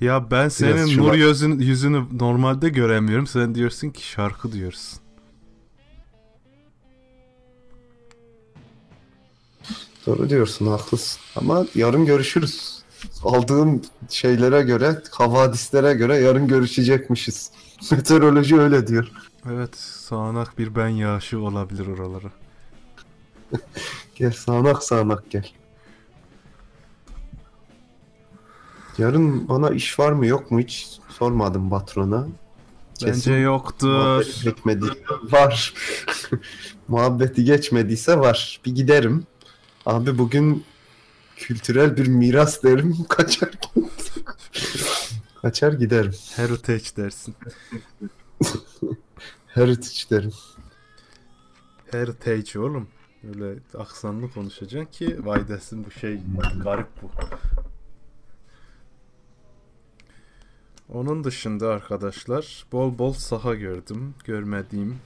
Ya 0.00 0.30
ben 0.30 0.48
senin 0.48 0.86
şuna- 0.86 1.06
nur 1.06 1.14
yüzün, 1.14 1.58
yüzünü 1.58 2.04
normalde 2.18 2.68
göremiyorum. 2.68 3.26
Sen 3.26 3.54
diyorsun 3.54 3.90
ki 3.90 4.06
şarkı 4.06 4.52
diyorsun. 4.52 4.98
Doğru 10.06 10.30
diyorsun 10.30 10.66
haklısın. 10.66 11.20
Ama 11.36 11.66
yarın 11.74 12.06
görüşürüz. 12.06 12.81
Aldığım 13.24 13.82
şeylere 14.08 14.62
göre, 14.62 15.02
havadislere 15.10 15.94
göre 15.94 16.16
yarın 16.16 16.46
görüşecekmişiz. 16.46 17.50
Meteoroloji 17.90 18.60
öyle 18.60 18.86
diyor. 18.86 19.08
Evet 19.50 19.76
sağanak 19.76 20.58
bir 20.58 20.74
ben 20.74 20.88
yağışı 20.88 21.40
olabilir 21.40 21.86
oralara. 21.86 22.30
Gel 24.14 24.32
sağanak 24.32 24.82
sağanak 24.82 25.30
gel. 25.30 25.48
Yarın 28.98 29.48
bana 29.48 29.70
iş 29.70 29.98
var 29.98 30.12
mı 30.12 30.26
yok 30.26 30.50
mu 30.50 30.60
hiç 30.60 31.00
sormadım 31.08 31.70
patrona. 31.70 32.26
Bence 33.02 33.12
Kesin 33.12 33.36
yoktur. 33.36 33.88
Muhabbeti 33.88 34.44
geçmedi. 34.44 34.84
Var. 35.22 35.74
Muhabbeti 36.88 37.44
geçmediyse 37.44 38.18
var. 38.18 38.60
Bir 38.64 38.74
giderim. 38.74 39.26
Abi 39.86 40.18
bugün 40.18 40.64
kültürel 41.42 41.96
bir 41.96 42.06
miras 42.06 42.62
derim. 42.62 42.96
Kaçar 43.08 43.50
Kaçar 45.42 45.72
giderim. 45.72 46.14
Heritage 46.36 46.96
dersin. 46.96 47.34
Heritage 49.46 50.10
derim. 50.10 50.32
Heritage 51.90 52.58
oğlum. 52.58 52.88
Öyle 53.28 53.58
aksanlı 53.78 54.30
konuşacaksın 54.30 54.92
ki 54.92 55.26
vay 55.26 55.48
desin 55.48 55.84
bu 55.84 55.90
şey 55.90 56.20
garip 56.64 56.88
bu. 57.02 57.10
Onun 60.88 61.24
dışında 61.24 61.68
arkadaşlar 61.68 62.66
bol 62.72 62.98
bol 62.98 63.12
saha 63.12 63.54
gördüm. 63.54 64.14
Görmediğim. 64.24 64.98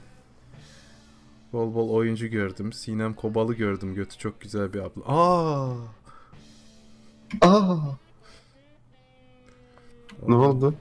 Bol 1.52 1.74
bol 1.74 1.90
oyuncu 1.90 2.26
gördüm. 2.26 2.72
Sinem 2.72 3.14
Kobal'ı 3.14 3.54
gördüm. 3.54 3.94
Götü 3.94 4.18
çok 4.18 4.40
güzel 4.40 4.72
bir 4.72 4.78
abla. 4.80 5.02
Aa! 5.06 5.76
Aa, 7.40 7.76
ne 10.28 10.34
oldu? 10.34 10.74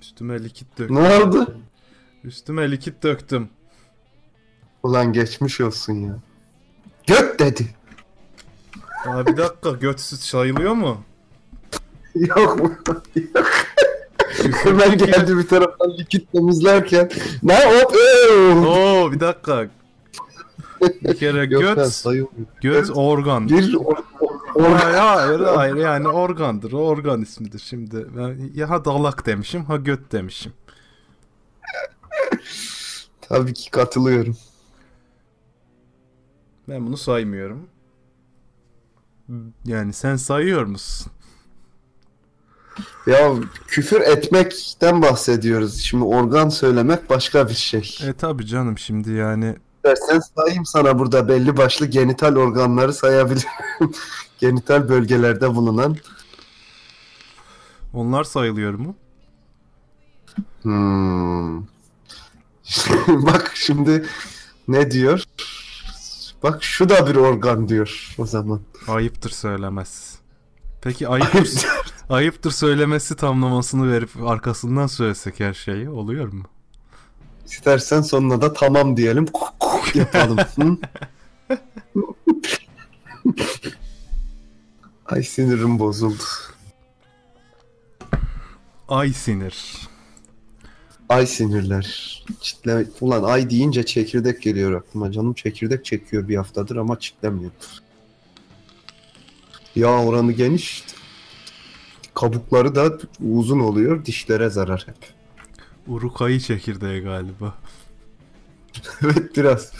Üstüme 0.00 0.44
likit 0.44 0.78
döktüm. 0.78 0.96
Ne 0.96 1.14
oldu? 1.24 1.54
Üstüme 2.24 2.70
likit 2.70 3.02
döktüm. 3.02 3.48
Ulan 4.82 5.12
geçmiş 5.12 5.60
olsun 5.60 5.92
ya. 5.92 6.16
Göt 7.06 7.40
dedi. 7.40 7.66
Aa, 9.06 9.26
bir 9.26 9.36
dakika 9.36 9.70
götsüz 9.70 10.20
sayılıyor 10.20 10.72
mu? 10.72 11.00
Yok 12.14 12.60
mu? 12.60 12.72
Yok. 13.14 13.46
Hemen 14.62 14.98
geldi 14.98 15.36
bir 15.36 15.46
taraftan 15.48 15.98
likit 15.98 16.32
temizlerken. 16.32 17.10
Ne 17.42 17.54
hop. 17.66 17.96
Oo 18.66 19.12
bir 19.12 19.20
dakika. 19.20 19.68
Bir 21.02 21.16
kere 21.16 21.46
göt, 21.46 22.04
göt 22.60 22.90
organ. 22.94 23.48
Bir 23.48 23.74
or- 23.74 24.02
Hayır, 24.58 24.98
hayır, 24.98 25.40
hayır 25.40 25.76
yani 25.76 26.08
organdır. 26.08 26.72
O 26.72 26.78
organ 26.78 27.22
ismidir 27.22 27.58
şimdi. 27.58 28.06
Ben 28.16 28.50
ya 28.54 28.70
ha 28.70 28.84
dalak 28.84 29.26
demişim 29.26 29.64
ha 29.64 29.76
göt 29.76 30.12
demişim. 30.12 30.52
Tabii 33.20 33.54
ki 33.54 33.70
katılıyorum. 33.70 34.36
Ben 36.68 36.86
bunu 36.86 36.96
saymıyorum. 36.96 37.68
Yani 39.64 39.92
sen 39.92 40.16
sayıyor 40.16 40.64
musun? 40.64 41.12
Ya 43.06 43.32
küfür 43.66 44.00
etmekten 44.00 45.02
bahsediyoruz. 45.02 45.80
Şimdi 45.80 46.04
organ 46.04 46.48
söylemek 46.48 47.10
başka 47.10 47.48
bir 47.48 47.54
şey. 47.54 47.98
E 48.06 48.12
tabi 48.12 48.46
canım 48.46 48.78
şimdi 48.78 49.10
yani 49.10 49.56
Dersen 49.84 50.20
sayayım 50.36 50.66
sana 50.66 50.98
burada 50.98 51.28
belli 51.28 51.56
başlı 51.56 51.86
genital 51.86 52.36
organları 52.36 52.92
sayabilirim. 52.92 53.48
genital 54.38 54.88
bölgelerde 54.88 55.54
bulunan. 55.54 55.96
onlar 57.92 58.24
sayılıyor 58.24 58.74
mu? 58.74 58.96
Hmm. 60.62 61.58
Bak 63.26 63.52
şimdi 63.54 64.06
ne 64.68 64.90
diyor? 64.90 65.24
Bak 66.42 66.64
şu 66.64 66.88
da 66.88 67.06
bir 67.06 67.14
organ 67.16 67.68
diyor 67.68 68.14
o 68.18 68.26
zaman. 68.26 68.60
Ayıptır 68.88 69.30
söylemez. 69.30 70.18
Peki 70.82 71.08
ayıptır, 71.08 71.66
ayıptır 72.10 72.50
söylemesi 72.50 73.16
tamlamasını 73.16 73.92
verip 73.92 74.10
arkasından 74.26 74.86
söylesek 74.86 75.40
her 75.40 75.54
şeyi 75.54 75.90
oluyor 75.90 76.32
mu? 76.32 76.44
İstersen 77.46 78.00
sonuna 78.00 78.40
da 78.40 78.52
tamam 78.52 78.96
diyelim. 78.96 79.26
Yapalım. 79.94 80.38
Ay 85.08 85.22
sinirim 85.22 85.78
bozuldu. 85.78 86.22
Ay 88.88 89.12
sinir. 89.12 89.76
Ay 91.08 91.26
sinirler. 91.26 92.24
Çitle... 92.40 92.86
Ulan 93.00 93.22
ay 93.22 93.50
deyince 93.50 93.86
çekirdek 93.86 94.42
geliyor 94.42 94.72
aklıma. 94.72 95.12
Canım 95.12 95.34
çekirdek 95.34 95.84
çekiyor 95.84 96.28
bir 96.28 96.36
haftadır 96.36 96.76
ama 96.76 96.98
çitlemiyor. 96.98 97.50
Yağ 99.76 100.04
oranı 100.04 100.32
geniş. 100.32 100.84
Kabukları 102.14 102.74
da 102.74 102.98
uzun 103.20 103.60
oluyor. 103.60 104.04
Dişlere 104.04 104.50
zarar 104.50 104.84
hep. 104.86 105.12
Urukayı 105.86 106.40
çekirdeği 106.40 107.02
galiba. 107.02 107.54
evet 109.02 109.36
biraz. 109.36 109.72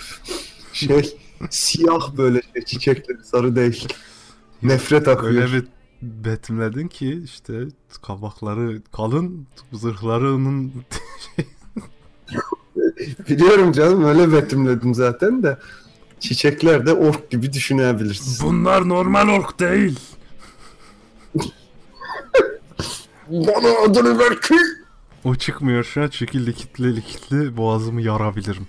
Şey 0.72 1.18
siyah 1.50 2.16
böyle 2.16 2.42
şey, 2.54 2.64
çiçekleri 2.64 3.24
sarı 3.24 3.56
değil. 3.56 3.88
Nefret 4.62 5.08
akıyor. 5.08 5.32
Öyle 5.32 5.52
bir 5.52 5.64
betimledin 6.02 6.88
ki 6.88 7.22
işte 7.24 7.52
kabakları 8.02 8.82
kalın, 8.92 9.46
zırhlarının 9.72 10.72
Biliyorum 13.28 13.72
canım 13.72 14.04
öyle 14.04 14.32
betimledim 14.32 14.94
zaten 14.94 15.42
de. 15.42 15.58
Çiçekler 16.20 16.86
de 16.86 16.92
ork 16.92 17.30
gibi 17.30 17.52
düşünebilirsin. 17.52 18.46
Bunlar 18.46 18.88
normal 18.88 19.28
ork 19.28 19.60
değil. 19.60 19.98
Bana 23.28 23.68
adını 23.86 24.18
ver 24.18 24.40
ki. 24.40 24.54
O 25.24 25.34
çıkmıyor 25.34 25.84
şu 25.84 26.02
an 26.02 26.08
çünkü 26.08 26.46
likitli 26.46 26.96
likitli 26.96 27.56
boğazımı 27.56 28.02
yarabilirim. 28.02 28.66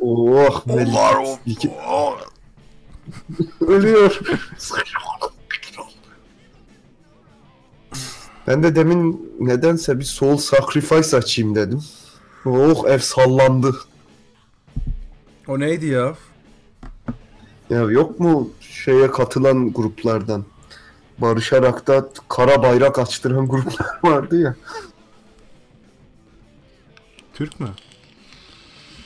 Oh 0.00 0.62
Onlar 0.68 1.38
İki- 1.46 1.70
Ölüyor. 3.66 4.20
Ben 8.46 8.62
de 8.62 8.76
demin 8.76 9.34
nedense 9.40 9.98
bir 9.98 10.04
soul 10.04 10.36
sacrifice 10.36 11.16
açayım 11.16 11.54
dedim. 11.54 11.82
Oh 12.46 12.86
ev 12.88 12.98
sallandı. 12.98 13.76
O 15.48 15.60
neydi 15.60 15.86
ya? 15.86 16.14
Ya 17.70 17.80
yok 17.80 18.20
mu 18.20 18.50
şeye 18.60 19.10
katılan 19.10 19.72
gruplardan? 19.72 20.44
Barışarak 21.18 21.86
da 21.86 22.08
kara 22.28 22.62
bayrak 22.62 22.98
açtıran 22.98 23.48
gruplar 23.48 23.86
vardı 24.04 24.40
ya. 24.40 24.56
Türk 27.34 27.60
mü? 27.60 27.68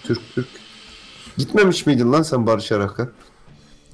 Türk 0.02 0.20
Türk. 0.34 0.48
Gitmemiş 1.36 1.86
miydin 1.86 2.12
lan 2.12 2.22
sen 2.22 2.46
Barış 2.46 2.72
Arak'a? 2.72 3.08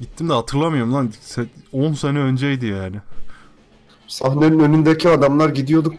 Gittim 0.00 0.28
de 0.28 0.32
hatırlamıyorum 0.32 0.92
lan. 0.94 1.12
Se- 1.24 1.46
10 1.72 1.92
sene 1.92 2.18
önceydi 2.18 2.66
yani. 2.66 2.96
Sahnenin 4.08 4.58
önündeki 4.58 5.08
adamlar 5.08 5.48
gidiyordu. 5.48 5.94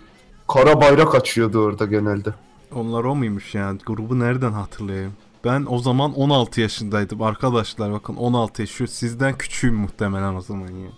Kara 0.47 0.81
bayrak 0.81 1.15
açıyordu 1.15 1.59
orada 1.59 1.85
genelde. 1.85 2.33
Onlar 2.75 3.03
o 3.03 3.15
muymuş 3.15 3.55
yani? 3.55 3.79
Grubu 3.85 4.19
nereden 4.19 4.51
hatırlayayım? 4.51 5.13
Ben 5.45 5.65
o 5.69 5.79
zaman 5.79 6.13
16 6.13 6.61
yaşındaydım 6.61 7.21
arkadaşlar 7.21 7.91
bakın 7.91 8.15
16 8.15 8.61
yaş 8.61 8.69
şu 8.69 8.87
sizden 8.87 9.37
küçüğüm 9.37 9.75
muhtemelen 9.75 10.35
o 10.35 10.41
zaman 10.41 10.67
ya. 10.69 10.89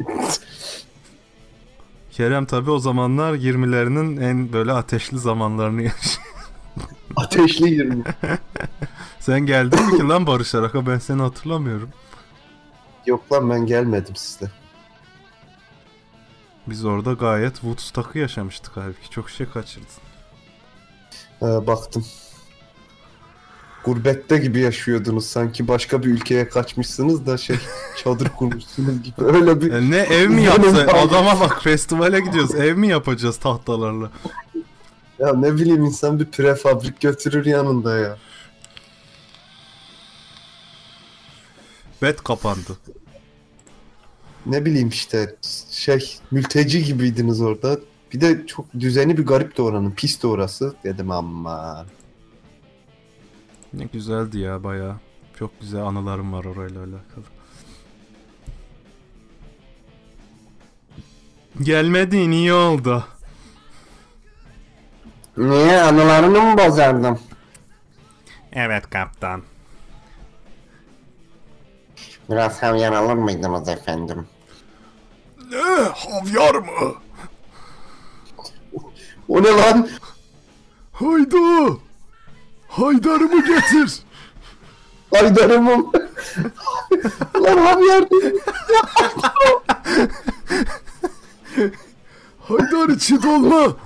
Kerem 2.10 2.46
tabi 2.46 2.70
o 2.70 2.78
zamanlar 2.78 3.34
20'lerinin 3.34 4.20
en 4.20 4.52
böyle 4.52 4.72
ateşli 4.72 5.18
zamanlarını 5.18 5.82
yaşıyor. 5.82 6.26
Ateşli 7.16 7.70
20. 7.70 8.04
Sen 9.20 9.40
geldin 9.46 9.86
mi 9.86 9.98
ki 9.98 10.08
lan 10.08 10.26
Barış 10.26 10.54
Arak'a 10.54 10.86
ben 10.86 10.98
seni 10.98 11.22
hatırlamıyorum. 11.22 11.88
Yok 13.06 13.32
lan 13.32 13.50
ben 13.50 13.66
gelmedim 13.66 14.16
sizde. 14.16 14.50
Biz 16.66 16.84
orada 16.84 17.12
gayet 17.12 17.54
Woodstock'ı 17.54 18.18
yaşamıştık 18.18 18.76
halbuki 18.76 19.10
çok 19.10 19.30
şey 19.30 19.46
kaçırdın. 19.46 19.88
Ha, 21.40 21.66
baktım. 21.66 22.04
Gurbette 23.84 24.36
gibi 24.38 24.60
yaşıyordunuz 24.60 25.26
sanki 25.26 25.68
başka 25.68 26.02
bir 26.02 26.08
ülkeye 26.08 26.48
kaçmışsınız 26.48 27.26
da 27.26 27.36
şey 27.36 27.56
çadır 27.96 28.28
kurmuşsunuz 28.28 29.02
gibi 29.02 29.24
öyle 29.24 29.60
bir 29.60 29.72
Ya 29.72 29.80
ne 29.80 29.96
ev 29.98 30.28
mi 30.28 30.42
yapsa 30.42 30.80
adama 30.92 31.40
bak 31.40 31.62
festivale 31.62 32.20
gidiyoruz 32.20 32.54
ev 32.54 32.76
mi 32.76 32.88
yapacağız 32.88 33.36
tahtalarla. 33.36 34.10
ya 35.18 35.32
ne 35.34 35.54
bileyim 35.54 35.84
insan 35.84 36.20
bir 36.20 36.24
prefabrik 36.24 37.00
götürür 37.00 37.46
yanında 37.46 37.98
ya. 37.98 38.16
Bet 42.02 42.22
kapandı. 42.24 42.78
Ne 44.46 44.64
bileyim 44.64 44.88
işte 44.88 45.36
şey 45.70 46.18
mülteci 46.30 46.84
gibiydiniz 46.84 47.40
orada. 47.40 47.78
Bir 48.12 48.20
de 48.20 48.46
çok 48.46 48.74
düzeni 48.80 49.18
bir 49.18 49.26
garip 49.26 49.56
de 49.56 49.62
oranın. 49.62 49.90
Pis 49.90 50.22
de 50.22 50.26
orası. 50.26 50.74
Dedim 50.84 51.10
aman. 51.10 51.86
Ne 53.72 53.84
güzeldi 53.84 54.38
ya 54.38 54.64
baya. 54.64 54.96
Çok 55.38 55.60
güzel 55.60 55.82
anılarım 55.82 56.32
var 56.32 56.44
orayla 56.44 56.80
alakalı. 56.80 57.24
Gelmediğin 61.62 62.30
iyi 62.30 62.52
oldu. 62.52 63.04
Niye 65.36 65.80
anılarını 65.80 66.40
mı 66.40 66.58
bozardım? 66.58 67.20
Evet 68.52 68.90
kaptan. 68.90 69.42
Biraz 72.30 72.62
havyan 72.62 72.92
alır 72.92 73.14
mıydınız 73.14 73.68
efendim? 73.68 74.26
Ne? 75.50 75.58
Havyar 75.94 76.54
mı? 76.54 76.94
O 79.28 79.42
ne 79.42 79.48
lan? 79.48 79.88
Hayda! 80.92 81.76
Haydarımı 82.68 83.46
getir! 83.46 84.02
Haydarımım. 85.14 85.92
lan 87.42 87.58
havyar 87.58 88.10
değil. 88.10 88.34
Haydar 92.48 92.88
içi 92.88 93.22
dolma! 93.22 93.76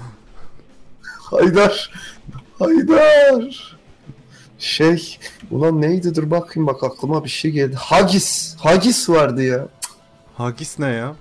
Haydar. 1.02 1.92
Haydar. 2.58 3.69
Şey, 4.60 5.18
ulan 5.50 5.82
neydi 5.82 6.14
dur 6.14 6.30
bakayım 6.30 6.66
bak 6.66 6.84
aklıma 6.84 7.24
bir 7.24 7.28
şey 7.28 7.50
geldi. 7.50 7.76
Hagis. 7.76 8.56
Hagis 8.58 9.08
vardı 9.08 9.42
ya. 9.42 9.68
Hagis 10.34 10.78
ne 10.78 10.88
ya? 10.88 11.16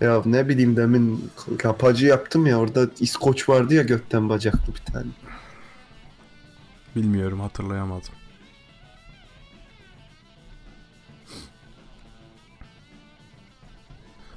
Ya 0.00 0.22
ne 0.24 0.48
bileyim 0.48 0.76
demin 0.76 1.30
kapacı 1.58 2.06
yaptım 2.06 2.46
ya 2.46 2.58
orada 2.58 2.86
İskoç 3.00 3.48
vardı 3.48 3.74
ya 3.74 3.82
gökten 3.82 4.28
bacaklı 4.28 4.74
bir 4.74 4.92
tane. 4.92 5.06
Bilmiyorum 6.96 7.40
hatırlayamadım. 7.40 8.12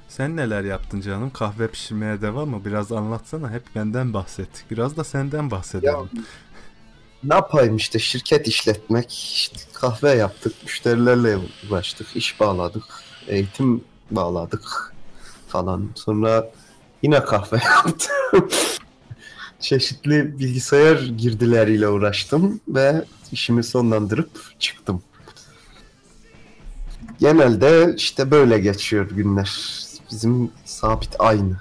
Sen 0.08 0.36
neler 0.36 0.64
yaptın 0.64 1.00
canım? 1.00 1.30
Kahve 1.30 1.68
pişirmeye 1.68 2.20
devam 2.20 2.48
mı? 2.48 2.64
Biraz 2.64 2.92
anlatsana. 2.92 3.50
Hep 3.50 3.62
benden 3.74 4.14
bahsettik. 4.14 4.70
Biraz 4.70 4.96
da 4.96 5.04
senden 5.04 5.50
bahsedelim. 5.50 5.94
Ya 5.94 6.22
ne 7.24 7.34
yapayım 7.34 7.76
işte 7.76 7.98
şirket 7.98 8.48
işletmek, 8.48 9.12
işte 9.12 9.58
kahve 9.72 10.10
yaptık, 10.10 10.52
müşterilerle 10.62 11.38
uğraştık, 11.70 12.16
iş 12.16 12.40
bağladık, 12.40 12.84
eğitim 13.26 13.84
bağladık 14.10 14.94
falan. 15.48 15.90
Sonra 15.94 16.50
yine 17.02 17.24
kahve 17.24 17.56
yaptım. 17.64 18.48
Çeşitli 19.60 20.38
bilgisayar 20.38 20.96
girdileriyle 20.96 21.88
uğraştım 21.88 22.60
ve 22.68 23.04
işimi 23.32 23.64
sonlandırıp 23.64 24.60
çıktım. 24.60 25.02
Genelde 27.20 27.94
işte 27.96 28.30
böyle 28.30 28.58
geçiyor 28.58 29.10
günler. 29.10 29.78
Bizim 30.10 30.50
sabit 30.64 31.16
aynı. 31.18 31.56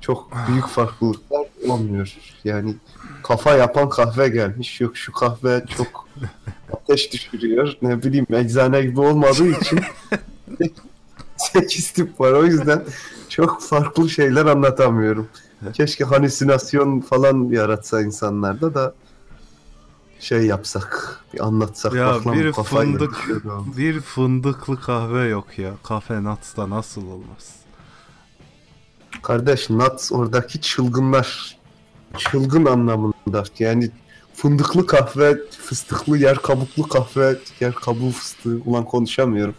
Çok 0.00 0.32
büyük 0.48 0.66
farklılıklar 0.66 1.33
olmuyor. 1.68 2.14
Yani 2.44 2.74
kafa 3.22 3.54
yapan 3.56 3.88
kahve 3.88 4.28
gelmiş. 4.28 4.80
Yok 4.80 4.96
şu 4.96 5.12
kahve 5.12 5.64
çok 5.76 6.08
ateş 6.72 7.12
düşürüyor. 7.12 7.72
Ne 7.82 8.02
bileyim 8.02 8.26
eczane 8.30 8.82
gibi 8.82 9.00
olmadığı 9.00 9.48
için 9.48 9.80
8 11.36 11.92
tip 11.92 12.20
var. 12.20 12.32
O 12.32 12.44
yüzden 12.44 12.84
çok 13.28 13.62
farklı 13.62 14.10
şeyler 14.10 14.46
anlatamıyorum. 14.46 15.28
Keşke 15.72 16.04
halüsinasyon 16.04 17.00
falan 17.00 17.44
yaratsa 17.44 18.02
insanlarda 18.02 18.74
da 18.74 18.94
şey 20.20 20.46
yapsak, 20.46 21.20
bir 21.34 21.46
anlatsak. 21.46 21.94
Ya 21.94 22.06
bak 22.06 22.34
bir 22.34 22.52
fındık- 22.52 23.10
düşüyorum. 23.20 23.74
Bir 23.76 24.00
fındıklı 24.00 24.80
kahve 24.80 25.24
yok 25.28 25.58
ya. 25.58 25.70
Kafe 25.82 26.24
Nuts'ta 26.24 26.70
nasıl 26.70 27.06
olmaz? 27.06 27.63
Kardeş 29.22 29.70
Nuts 29.70 30.12
oradaki 30.12 30.60
çılgınlar. 30.60 31.58
Çılgın 32.18 32.64
anlamında. 32.64 33.44
Yani 33.58 33.90
fındıklı 34.34 34.86
kahve, 34.86 35.38
fıstıklı 35.50 36.18
yer 36.18 36.36
kabuklu 36.38 36.88
kahve, 36.88 37.36
yer 37.60 37.74
kabuğu 37.74 38.10
fıstığı. 38.10 38.60
Ulan 38.64 38.84
konuşamıyorum. 38.84 39.54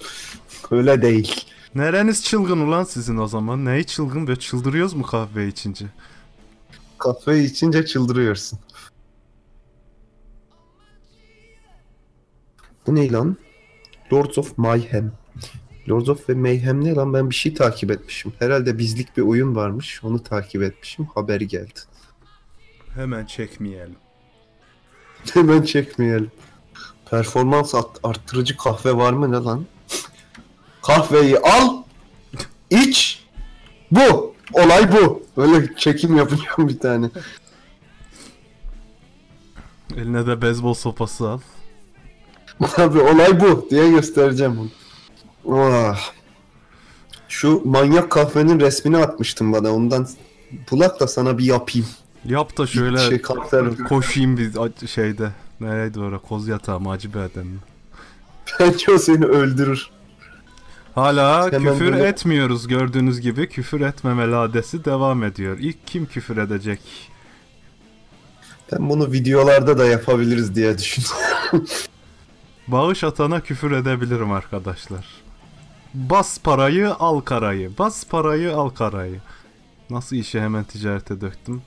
Öyle 0.71 1.01
değil. 1.01 1.45
Nereniz 1.75 2.23
çılgın 2.23 2.57
ulan 2.59 2.83
sizin 2.83 3.17
o 3.17 3.27
zaman? 3.27 3.65
Neyi 3.65 3.85
çılgın? 3.85 4.27
Böyle 4.27 4.39
çıldırıyoruz 4.39 4.93
mu 4.93 5.03
kahve 5.03 5.47
içince? 5.47 5.85
Kahve 6.97 7.43
içince 7.43 7.85
çıldırıyorsun. 7.85 8.59
Bu 12.87 12.95
ne 12.95 13.11
lan? 13.11 13.37
Lords 14.13 14.37
of 14.37 14.57
Mayhem. 14.57 15.11
Lords 15.89 16.09
of 16.09 16.29
ve 16.29 16.33
Mayhem 16.33 16.83
ne 16.85 16.93
lan? 16.95 17.13
Ben 17.13 17.29
bir 17.29 17.35
şey 17.35 17.53
takip 17.53 17.91
etmişim. 17.91 18.33
Herhalde 18.39 18.77
bizlik 18.77 19.17
bir 19.17 19.21
oyun 19.21 19.55
varmış. 19.55 20.03
Onu 20.03 20.23
takip 20.23 20.63
etmişim. 20.63 21.05
Haber 21.05 21.41
geldi. 21.41 21.79
Hemen 22.95 23.25
çekmeyelim. 23.25 23.95
Hemen 25.33 25.61
çekmeyelim. 25.61 26.31
Performans 27.09 27.75
art- 27.75 27.99
arttırıcı 28.03 28.57
kahve 28.57 28.95
var 28.97 29.13
mı 29.13 29.31
ne 29.31 29.35
lan? 29.35 29.65
Kahveyi 30.81 31.39
al, 31.39 31.83
iç, 32.69 33.23
bu. 33.91 34.35
Olay 34.53 34.91
bu. 34.91 35.23
Böyle 35.37 35.75
çekim 35.75 36.17
yapacağım 36.17 36.67
bir 36.69 36.79
tane. 36.79 37.09
Eline 39.97 40.27
de 40.27 40.41
beyzbol 40.41 40.73
sopası 40.73 41.29
al. 41.29 41.39
Tabii 42.75 42.99
olay 42.99 43.39
bu 43.41 43.67
diye 43.69 43.89
göstereceğim 43.89 44.57
bunu. 44.57 44.69
Ah. 45.51 45.99
Şu 47.29 47.61
manyak 47.65 48.11
kahvenin 48.11 48.59
resmini 48.59 48.97
atmıştın 48.97 49.53
bana. 49.53 49.73
Ondan 49.73 50.07
bulak 50.71 50.99
da 50.99 51.07
sana 51.07 51.37
bir 51.37 51.43
yapayım. 51.43 51.87
Yap 52.25 52.57
da 52.57 52.67
şöyle 52.67 52.97
Şey 52.97 53.21
koşayım 53.89 54.37
bir 54.37 54.87
şeyde. 54.87 55.31
Nereydi 55.59 55.99
orada? 55.99 56.17
Koz 56.17 56.47
yatağı 56.47 56.79
mı? 56.79 56.91
Acı 56.91 57.13
bedem 57.13 57.47
mi? 57.47 57.57
Bence 58.59 58.91
o 58.91 58.97
seni 58.97 59.25
öldürür. 59.25 59.89
Hala 60.95 61.51
Hemen 61.51 61.73
küfür 61.73 61.91
böyle- 61.93 62.07
etmiyoruz 62.07 62.67
gördüğünüz 62.67 63.21
gibi. 63.21 63.49
Küfür 63.49 63.81
etmeme 63.81 64.27
ladesi 64.31 64.85
devam 64.85 65.23
ediyor. 65.23 65.57
İlk 65.59 65.87
kim 65.87 66.05
küfür 66.05 66.37
edecek? 66.37 66.79
Ben 68.71 68.89
bunu 68.89 69.11
videolarda 69.11 69.77
da 69.77 69.85
yapabiliriz 69.85 70.55
diye 70.55 70.77
düşündüm. 70.77 71.09
Bağış 72.67 73.03
atana 73.03 73.41
küfür 73.41 73.71
edebilirim 73.71 74.31
arkadaşlar. 74.31 75.05
Bas 75.95 76.39
parayı 76.39 76.93
al 76.93 77.19
karayı. 77.19 77.77
Bas 77.77 78.05
parayı 78.05 78.55
al 78.55 78.69
karayı. 78.69 79.21
Nasıl 79.89 80.15
işi 80.15 80.41
hemen 80.41 80.63
ticarete 80.63 81.21
döktüm. 81.21 81.61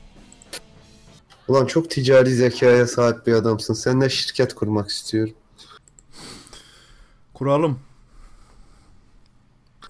Ulan 1.48 1.66
çok 1.66 1.90
ticari 1.90 2.30
zekaya 2.30 2.86
sahip 2.86 3.26
bir 3.26 3.32
adamsın. 3.32 3.74
Seninle 3.74 4.08
şirket 4.08 4.54
kurmak 4.54 4.88
istiyorum. 4.88 5.34
Kuralım. 7.34 7.80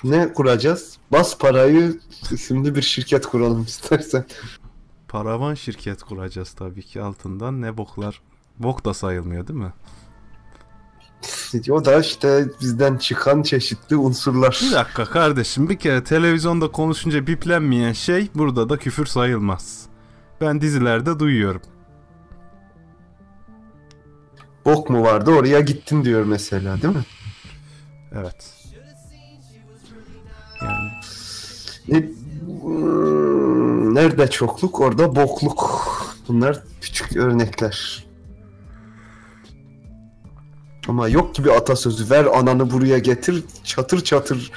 Ne 0.05 0.33
kuracağız? 0.33 0.99
Bas 1.13 1.39
parayı 1.39 2.01
isimli 2.31 2.75
bir 2.75 2.83
şirket 2.83 3.27
kuralım 3.27 3.63
istersen. 3.63 4.27
Paravan 5.09 5.55
şirket 5.55 6.03
kuracağız 6.03 6.53
tabii 6.53 6.83
ki 6.83 7.03
altından. 7.03 7.63
Ne 7.63 7.77
boklar. 7.77 8.23
Bok 8.59 8.85
da 8.85 8.95
sayılmıyor 8.95 9.49
değil 9.49 9.59
mi? 9.59 9.73
O 11.71 11.85
da 11.85 12.01
işte 12.01 12.45
bizden 12.61 12.97
çıkan 12.97 13.43
çeşitli 13.43 13.97
unsurlar. 13.97 14.61
Bir 14.67 14.73
dakika 14.73 15.05
kardeşim 15.05 15.69
bir 15.69 15.79
kere 15.79 16.05
televizyonda 16.05 16.73
konuşunca 16.73 17.27
biplenmeyen 17.27 17.93
şey 17.93 18.29
burada 18.35 18.69
da 18.69 18.77
küfür 18.77 19.07
sayılmaz. 19.07 19.87
Ben 20.41 20.61
dizilerde 20.61 21.19
duyuyorum. 21.19 21.63
Bok 24.65 24.91
mu 24.91 25.03
vardı 25.03 25.31
oraya 25.31 25.61
gittin 25.61 26.05
diyor 26.05 26.25
mesela 26.25 26.83
değil 26.83 26.97
mi? 26.97 27.05
Evet. 28.13 28.55
Yani 30.63 30.91
Hmm, 32.63 33.95
nerede 33.95 34.31
çokluk 34.31 34.81
orada 34.81 35.17
bokluk. 35.17 35.83
Bunlar 36.29 36.63
küçük 36.81 37.17
örnekler. 37.17 38.08
Ama 40.89 41.09
yok 41.09 41.35
gibi 41.35 41.53
atasözü 41.53 42.11
ver 42.11 42.25
ananı 42.25 42.71
buraya 42.71 42.99
getir 42.99 43.45
çatır 43.65 44.01
çatır 44.05 44.53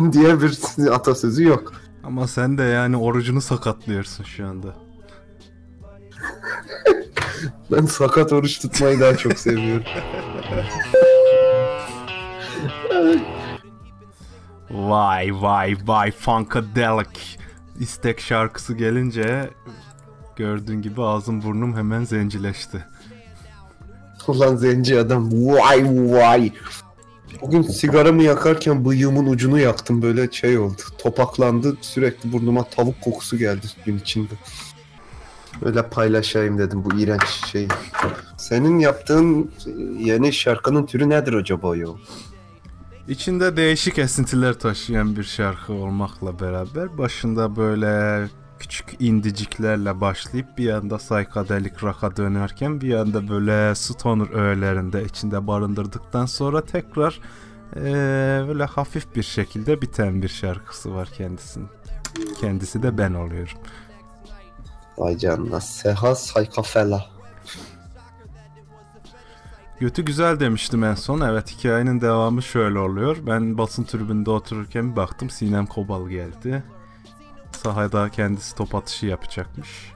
diye 0.12 0.40
bir 0.42 0.58
atasözü 0.90 1.44
yok. 1.44 1.72
ama 2.04 2.28
sen 2.28 2.58
de 2.58 2.62
yani 2.62 2.96
orucunu 2.96 3.40
sakatlıyorsun 3.40 4.24
şu 4.24 4.46
anda. 4.46 4.74
Ben 7.72 7.86
sakat 7.86 8.32
oruç 8.32 8.58
tutmayı 8.60 9.00
daha 9.00 9.16
çok 9.16 9.38
seviyorum. 9.38 9.84
Vay 14.70 15.30
vay 15.42 15.76
vay 15.86 16.10
Funkadelic. 16.10 17.08
İstek 17.78 18.20
şarkısı 18.20 18.74
gelince 18.74 19.50
gördüğün 20.36 20.82
gibi 20.82 21.02
ağzım 21.02 21.42
burnum 21.42 21.76
hemen 21.76 22.04
zencileşti. 22.04 22.84
Ulan 24.28 24.56
zenci 24.56 24.98
adam 24.98 25.28
vay 25.32 25.84
vay. 26.12 26.52
Bugün 27.42 27.62
sigaramı 27.62 28.22
yakarken 28.22 28.84
bıyığımın 28.84 29.26
ucunu 29.26 29.58
yaktım 29.58 30.02
böyle 30.02 30.30
şey 30.32 30.58
oldu. 30.58 30.82
Topaklandı 30.98 31.76
sürekli 31.80 32.32
burnuma 32.32 32.64
tavuk 32.64 33.00
kokusu 33.00 33.38
geldi 33.38 33.66
gün 33.86 33.98
içinde. 33.98 34.34
Öyle 35.64 35.82
paylaşayım 35.82 36.58
dedim 36.58 36.84
bu 36.84 36.98
iğrenç 36.98 37.28
şeyi. 37.52 37.68
Senin 38.36 38.78
yaptığın 38.78 39.50
yeni 39.98 40.32
şarkının 40.32 40.86
türü 40.86 41.08
nedir 41.08 41.32
acaba 41.32 41.76
ya? 41.76 41.86
İçinde 43.08 43.56
değişik 43.56 43.98
esintiler 43.98 44.54
taşıyan 44.54 45.16
bir 45.16 45.24
şarkı 45.24 45.72
olmakla 45.72 46.40
beraber 46.40 46.98
başında 46.98 47.56
böyle 47.56 48.24
küçük 48.58 48.96
indiciklerle 48.98 50.00
başlayıp 50.00 50.58
bir 50.58 50.70
anda 50.70 50.96
psychedelic 50.96 51.74
rock'a 51.82 52.16
dönerken 52.16 52.80
bir 52.80 52.94
anda 52.94 53.28
böyle 53.28 53.74
stoner 53.74 54.30
öğelerinde 54.34 55.04
içinde 55.04 55.46
barındırdıktan 55.46 56.26
sonra 56.26 56.64
tekrar 56.64 57.20
eee, 57.76 57.82
böyle 58.48 58.64
hafif 58.64 59.16
bir 59.16 59.22
şekilde 59.22 59.82
biten 59.82 60.22
bir 60.22 60.28
şarkısı 60.28 60.94
var 60.94 61.08
kendisinin. 61.16 61.68
Kendisi 62.40 62.82
de 62.82 62.98
ben 62.98 63.14
oluyorum. 63.14 63.58
Vay 64.98 65.18
canına. 65.18 65.60
Seha 65.60 66.14
Saykafela. 66.14 67.06
Götü 69.80 70.04
güzel 70.04 70.40
demiştim 70.40 70.84
en 70.84 70.94
son. 70.94 71.20
Evet 71.20 71.50
hikayenin 71.50 72.00
devamı 72.00 72.42
şöyle 72.42 72.78
oluyor. 72.78 73.16
Ben 73.26 73.58
basın 73.58 73.84
tribünde 73.84 74.30
otururken 74.30 74.90
bir 74.90 74.96
baktım 74.96 75.30
Sinem 75.30 75.66
Kobal 75.66 76.08
geldi. 76.08 76.62
Sahada 77.54 78.10
kendisi 78.10 78.54
top 78.54 78.74
atışı 78.74 79.06
yapacakmış. 79.06 79.92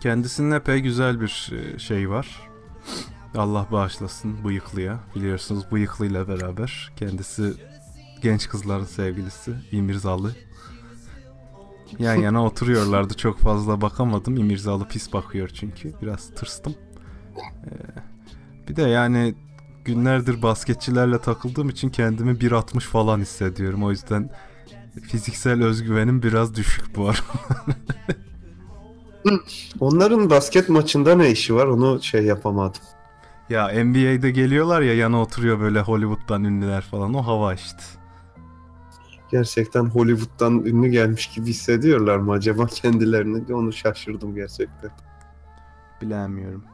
Kendisinin 0.00 0.50
epey 0.50 0.80
güzel 0.80 1.20
bir 1.20 1.52
e, 1.52 1.78
şey 1.78 2.10
var. 2.10 2.40
Allah 3.36 3.66
bağışlasın 3.72 4.44
bıyıklıya. 4.44 4.98
Biliyorsunuz 5.14 5.64
bıyıklıyla 5.72 6.28
beraber. 6.28 6.92
Kendisi 6.96 7.54
genç 8.22 8.48
kızların 8.48 8.84
sevgilisi 8.84 9.54
İmirzalı. 9.72 10.32
Yan 11.98 12.14
yana 12.14 12.44
oturuyorlardı 12.44 13.14
çok 13.14 13.38
fazla 13.38 13.80
bakamadım. 13.80 14.36
İmirzalı 14.36 14.88
pis 14.88 15.12
bakıyor 15.12 15.48
çünkü. 15.48 15.92
Biraz 16.02 16.34
tırstım. 16.34 16.74
Bir 18.68 18.76
de 18.76 18.82
yani 18.82 19.34
günlerdir 19.84 20.42
basketçilerle 20.42 21.18
takıldığım 21.18 21.68
için 21.68 21.90
kendimi 21.90 22.32
1.60 22.32 22.80
falan 22.80 23.20
hissediyorum. 23.20 23.84
O 23.84 23.90
yüzden 23.90 24.30
fiziksel 25.02 25.64
özgüvenim 25.64 26.22
biraz 26.22 26.54
düşük 26.54 26.96
bu 26.96 27.08
ara. 27.08 27.18
Onların 29.80 30.30
basket 30.30 30.68
maçında 30.68 31.14
ne 31.14 31.30
işi 31.30 31.54
var 31.54 31.66
onu 31.66 32.02
şey 32.02 32.24
yapamadım. 32.24 32.80
ya 33.50 33.84
NBA'de 33.84 34.30
geliyorlar 34.30 34.80
ya 34.80 34.94
yana 34.94 35.20
oturuyor 35.22 35.60
böyle 35.60 35.80
Hollywood'dan 35.80 36.44
ünlüler 36.44 36.82
falan. 36.82 37.14
O 37.14 37.22
hava 37.26 37.54
işte. 37.54 37.82
Gerçekten 39.30 39.84
Hollywood'dan 39.84 40.64
ünlü 40.64 40.88
gelmiş 40.88 41.26
gibi 41.26 41.46
hissediyorlar 41.46 42.16
mı 42.16 42.32
acaba 42.32 42.66
kendilerini? 42.66 43.54
Onu 43.54 43.72
şaşırdım 43.72 44.34
gerçekten. 44.34 44.90
Bilemiyorum. 46.02 46.64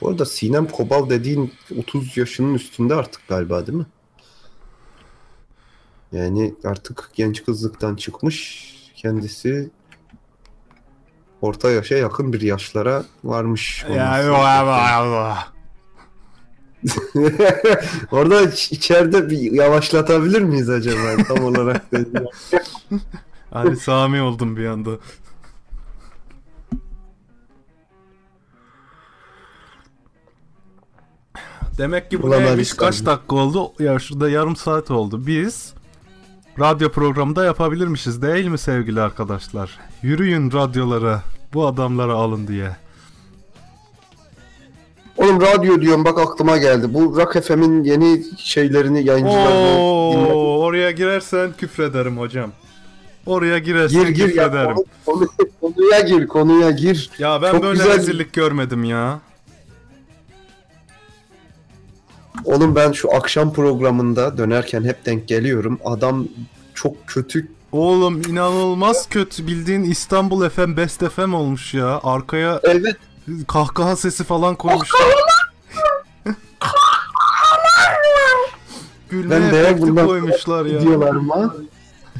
Bu 0.00 0.08
arada 0.08 0.24
Sinem 0.24 0.66
Kobal 0.68 1.10
dediğin 1.10 1.52
30 1.78 2.16
yaşının 2.16 2.54
üstünde 2.54 2.94
artık 2.94 3.28
galiba 3.28 3.66
değil 3.66 3.78
mi? 3.78 3.86
Yani 6.12 6.54
artık 6.64 7.10
genç 7.14 7.44
kızlıktan 7.44 7.96
çıkmış 7.96 8.68
kendisi 8.94 9.70
orta 11.42 11.70
yaşa 11.70 11.94
yakın 11.96 12.32
bir 12.32 12.40
yaşlara 12.40 13.04
varmış. 13.24 13.84
olması. 13.88 14.28
Orada 18.12 18.42
iç- 18.42 18.72
içeride 18.72 19.30
bir 19.30 19.52
yavaşlatabilir 19.52 20.42
miyiz 20.42 20.70
acaba 20.70 21.22
tam 21.28 21.44
olarak? 21.44 21.92
dedi. 21.92 22.24
Ali 23.52 23.76
Sami 23.76 24.22
oldum 24.22 24.56
bir 24.56 24.66
anda. 24.66 24.90
Demek 31.78 32.10
ki 32.10 32.22
bu 32.22 32.26
Ulan 32.26 32.42
neymiş 32.44 32.72
kaç 32.72 33.06
dakika 33.06 33.36
oldu? 33.36 33.72
Ya 33.78 33.98
şurada 33.98 34.30
yarım 34.30 34.56
saat 34.56 34.90
oldu. 34.90 35.26
Biz 35.26 35.72
radyo 36.60 36.88
programında 36.92 37.44
yapabilirmişiz 37.44 38.22
değil 38.22 38.46
mi 38.46 38.58
sevgili 38.58 39.00
arkadaşlar? 39.00 39.78
Yürüyün 40.02 40.52
radyolara 40.52 41.22
bu 41.54 41.66
adamlara 41.66 42.12
alın 42.14 42.46
diye. 42.48 42.76
Oğlum 45.16 45.40
radyo 45.40 45.80
diyorum 45.80 46.04
bak 46.04 46.18
aklıma 46.18 46.56
geldi. 46.58 46.94
Bu 46.94 47.16
Rock 47.16 47.44
FM'in 47.44 47.84
yeni 47.84 48.22
şeylerini 48.38 49.04
yayıncılarını 49.04 49.78
Oo, 49.78 50.58
oraya 50.58 50.90
girersen 50.90 51.50
küfrederim 51.58 52.18
hocam. 52.18 52.50
Oraya 53.26 53.58
girersen 53.58 54.00
Gir 54.04 54.08
gir 54.08 54.20
ya, 54.22 54.26
küfrederim. 54.28 54.74
konu- 54.74 54.84
konu- 55.06 55.28
konuya 55.60 56.00
gir 56.00 56.26
konuya 56.26 56.70
gir. 56.70 57.10
Ya 57.18 57.42
ben 57.42 57.52
Çok 57.52 57.62
böyle 57.62 57.78
güzel- 57.78 57.96
rezillik 57.98 58.32
görmedim 58.32 58.84
ya. 58.84 59.20
Oğlum 62.44 62.74
ben 62.74 62.92
şu 62.92 63.14
akşam 63.14 63.52
programında 63.52 64.38
dönerken 64.38 64.84
hep 64.84 65.06
denk 65.06 65.28
geliyorum. 65.28 65.78
Adam 65.84 66.28
çok 66.74 67.06
kötü 67.06 67.48
Oğlum 67.72 68.22
inanılmaz 68.22 69.08
kötü 69.08 69.46
bildiğin 69.46 69.82
İstanbul 69.84 70.48
FM 70.48 70.76
Best 70.76 71.04
FM 71.08 71.32
olmuş 71.34 71.74
ya. 71.74 72.00
Arkaya 72.02 72.60
evet 72.62 72.96
kahkaha 73.48 73.96
sesi 73.96 74.24
falan 74.24 74.54
koymuşlar. 74.54 75.00
Gülme 79.10 79.30
Ben 79.30 79.42
efekti 79.42 79.82
bundan 79.82 80.06
koymuşlar 80.06 80.66
ya. 80.66 80.80
videolarıma 80.80 81.54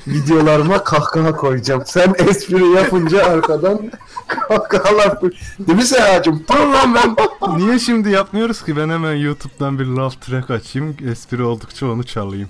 videolarıma 0.07 0.85
kahkaha 0.85 1.33
koyacağım. 1.33 1.83
Sen 1.87 2.15
espri 2.19 2.69
yapınca 2.69 3.25
arkadan 3.25 3.91
kahkahalar 4.29 5.21
Değil 5.21 5.79
mi 5.79 5.85
Sehacım? 5.85 6.45
Dur 6.53 6.67
lan 6.67 6.95
ben 6.95 7.17
niye 7.59 7.79
şimdi 7.79 8.11
yapmıyoruz 8.11 8.65
ki? 8.65 8.77
Ben 8.77 8.89
hemen 8.89 9.15
YouTube'dan 9.15 9.79
bir 9.79 9.85
love 9.85 10.15
track 10.21 10.51
açayım. 10.51 10.97
Espri 11.11 11.43
oldukça 11.43 11.87
onu 11.87 12.05
çalayım. 12.05 12.49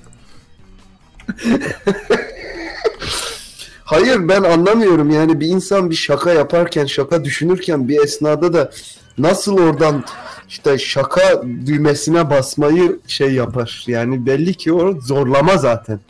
Hayır 3.84 4.28
ben 4.28 4.42
anlamıyorum 4.42 5.11
yani 5.11 5.40
bir 5.40 5.46
insan 5.46 5.90
bir 5.90 5.94
şaka 5.94 6.32
yaparken 6.32 6.87
şaka 6.87 7.24
düşünürken 7.24 7.88
bir 7.88 8.04
esnada 8.04 8.52
da 8.52 8.70
nasıl 9.18 9.58
oradan 9.58 10.04
işte 10.48 10.78
şaka 10.78 11.42
düğmesine 11.66 12.30
basmayı 12.30 12.98
şey 13.06 13.34
yapar. 13.34 13.84
Yani 13.87 14.26
belli 14.26 14.54
ki 14.54 14.72
o 14.72 15.00
zorlama 15.00 15.56
zaten. 15.56 16.00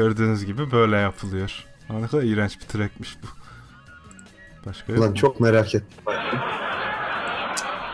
Gördüğünüz 0.00 0.44
gibi 0.44 0.70
böyle 0.70 0.96
yapılıyor. 0.96 1.64
Aa, 1.90 1.92
Ne 1.92 2.06
kadar 2.06 2.22
iğrenç 2.22 2.60
bir 2.60 2.66
trackmiş 2.66 3.16
bu. 3.22 3.26
Başka 4.68 4.92
yok 4.92 5.00
Ulan 5.00 5.10
mu? 5.10 5.16
çok 5.16 5.40
merak 5.40 5.74
ettim. 5.74 5.98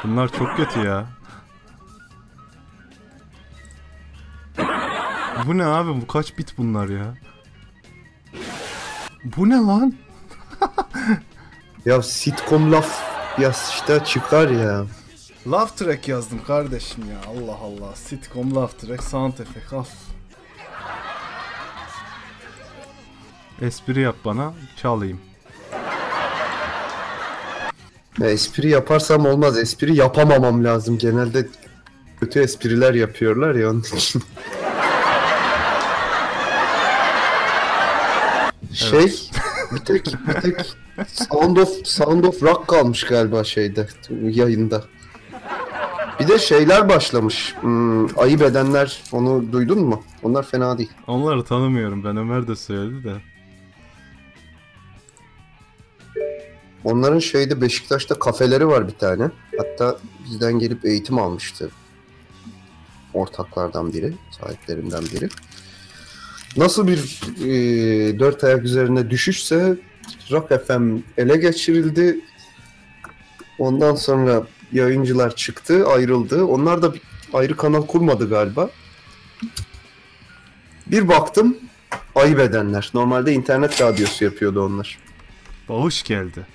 Bunlar 0.05 0.33
çok 0.33 0.57
kötü 0.57 0.81
ya. 0.81 1.07
Bu 5.47 5.59
ne 5.59 5.65
abi? 5.65 6.01
Bu 6.03 6.07
kaç 6.07 6.39
bit 6.39 6.59
bunlar 6.59 6.89
ya? 6.89 7.15
Bu 9.25 9.49
ne 9.49 9.57
lan? 9.57 9.95
Ya 11.87 12.03
sitcom 12.03 12.73
laf 12.73 13.03
ya 13.39 13.51
işte 13.71 14.05
çıkar 14.05 14.49
ya. 14.49 14.85
Love 15.47 15.71
track 15.77 16.09
yazdım 16.09 16.45
kardeşim 16.47 17.05
ya. 17.11 17.19
Allah 17.31 17.57
Allah. 17.57 17.97
Sitcom 17.97 18.55
love 18.55 18.73
track, 18.73 19.03
sound 19.03 19.33
effect. 19.39 19.73
Af. 19.73 19.89
Espri 23.63 24.01
yap 24.01 24.17
bana, 24.25 24.55
çalayım. 24.77 25.21
Ya 28.19 28.31
espri 28.31 28.69
yaparsam 28.69 29.27
olmaz. 29.27 29.59
Espri 29.59 29.97
yapamamam 29.97 30.65
lazım. 30.65 30.99
Genelde 30.99 31.49
kötü 32.21 32.41
espriler 32.41 32.95
yapıyorlar 32.95 33.55
ya 33.55 33.71
onun 33.71 33.81
için. 33.81 34.23
Şey 38.73 39.31
bir 39.73 39.79
tek 39.79 40.07
bir 40.07 40.41
tek 40.41 40.75
Sound 41.09 41.57
of 41.57 41.87
Sound 41.87 42.25
of 42.25 42.43
Rock 42.43 42.69
kalmış 42.69 43.05
galiba 43.05 43.45
şeyde 43.45 43.87
yayında. 44.23 44.85
Bir 46.21 46.29
de 46.29 46.39
şeyler 46.39 46.89
başlamış. 46.89 47.55
Hmm, 47.61 48.19
ayıp 48.19 48.43
edenler 48.43 49.03
onu 49.13 49.53
duydun 49.53 49.79
mu? 49.79 50.03
Onlar 50.23 50.43
fena 50.43 50.79
değil. 50.79 50.91
Onları 51.07 51.45
tanımıyorum 51.45 52.05
ben 52.05 52.17
Ömer 52.17 52.49
de 52.49 52.57
söyledi 52.57 53.05
de. 53.05 53.32
Onların 56.85 57.19
şeyde 57.19 57.61
Beşiktaş'ta 57.61 58.19
kafeleri 58.19 58.69
var 58.69 58.89
bir 58.89 58.95
tane. 58.95 59.31
Hatta 59.59 59.97
bizden 60.25 60.59
gelip 60.59 60.85
eğitim 60.85 61.19
almıştı. 61.19 61.71
Ortaklardan 63.15 63.93
biri, 63.93 64.13
sahiplerinden 64.41 65.05
biri. 65.15 65.29
Nasıl 66.57 66.87
bir 66.87 67.21
e, 67.41 68.19
dört 68.19 68.45
ayak 68.45 68.65
üzerine 68.65 69.11
düşüşse 69.11 69.77
Rock 70.31 70.67
FM 70.67 70.97
ele 71.19 71.37
geçirildi. 71.37 72.21
Ondan 73.59 73.95
sonra 73.95 74.47
yayıncılar 74.73 75.37
çıktı, 75.37 75.87
ayrıldı. 75.87 76.45
Onlar 76.45 76.83
da 76.83 76.95
ayrı 77.33 77.57
kanal 77.57 77.87
kurmadı 77.87 78.29
galiba. 78.29 78.71
Bir 80.87 81.09
baktım 81.09 81.57
ayıp 82.15 82.41
edenler. 82.41 82.91
Normalde 82.95 83.33
internet 83.33 83.81
radyosu 83.81 84.25
yapıyordu 84.25 84.67
onlar. 84.67 84.99
Bağış 85.69 86.03
geldi. 86.03 86.47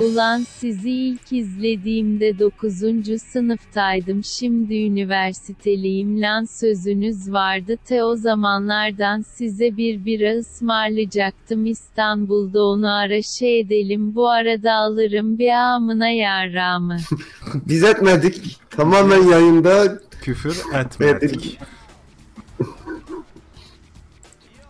Ulan 0.00 0.46
sizi 0.58 0.90
ilk 0.90 1.32
izlediğimde 1.32 2.38
9. 2.38 2.74
sınıftaydım 3.22 4.24
şimdi 4.24 4.74
üniversiteliyim 4.74 6.20
lan 6.22 6.44
sözünüz 6.44 7.32
vardı 7.32 7.76
te 7.84 8.04
o 8.04 8.16
zamanlardan 8.16 9.22
size 9.22 9.76
bir 9.76 10.04
bira 10.04 10.38
ısmarlayacaktım 10.38 11.66
İstanbul'da 11.66 12.64
onu 12.64 12.94
ara 12.94 13.22
şey 13.22 13.60
edelim 13.60 14.14
bu 14.14 14.28
arada 14.30 14.72
alırım 14.72 15.38
bir 15.38 15.52
amına 15.52 16.08
yarrağımı. 16.08 16.96
Biz 17.54 17.84
etmedik. 17.84 18.60
Tamamen 18.70 19.22
yayında 19.22 19.98
Küfür 20.22 20.56
etmedik. 20.74 21.58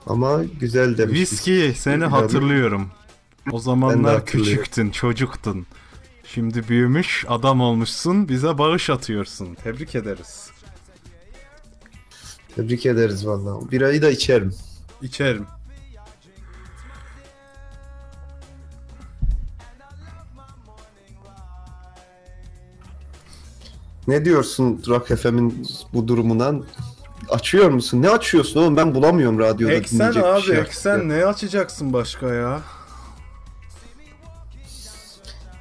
ama 0.06 0.44
güzel 0.60 0.98
demiş. 0.98 1.20
Viski 1.20 1.72
seni 1.76 2.04
hatırlıyorum. 2.04 2.90
O 3.52 3.58
zamanlar 3.58 4.26
küçüktün, 4.26 4.90
çocuktun. 4.90 5.66
Şimdi 6.24 6.68
büyümüş, 6.68 7.24
adam 7.28 7.60
olmuşsun, 7.60 8.28
bize 8.28 8.58
bağış 8.58 8.90
atıyorsun. 8.90 9.54
Tebrik 9.54 9.94
ederiz. 9.94 10.50
Tebrik 12.56 12.86
ederiz 12.86 13.26
vallahi. 13.26 13.70
Birayı 13.70 14.02
da 14.02 14.10
içerim. 14.10 14.54
İçerim. 15.02 15.46
Ne 24.08 24.24
diyorsun 24.24 24.82
Rock 24.88 25.16
FM'in 25.16 25.66
bu 25.94 26.08
durumundan? 26.08 26.64
Açıyor 27.28 27.70
musun? 27.70 28.02
Ne 28.02 28.08
açıyorsun 28.10 28.60
oğlum? 28.60 28.76
Ben 28.76 28.94
bulamıyorum 28.94 29.38
radyoda 29.38 29.72
Eksen 29.72 29.98
dinleyecek 29.98 30.22
bir 30.22 30.28
abi, 30.28 30.42
şey. 30.42 30.58
eksen 30.58 31.08
ne 31.08 31.24
açacaksın 31.24 31.92
başka 31.92 32.34
ya? 32.34 32.60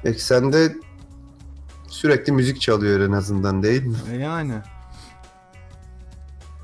Eksende 0.04 0.76
sürekli 1.88 2.32
müzik 2.32 2.60
çalıyor 2.60 3.00
en 3.00 3.12
azından 3.12 3.62
değil 3.62 3.82
mi? 3.82 3.96
E 4.12 4.16
yani. 4.16 4.54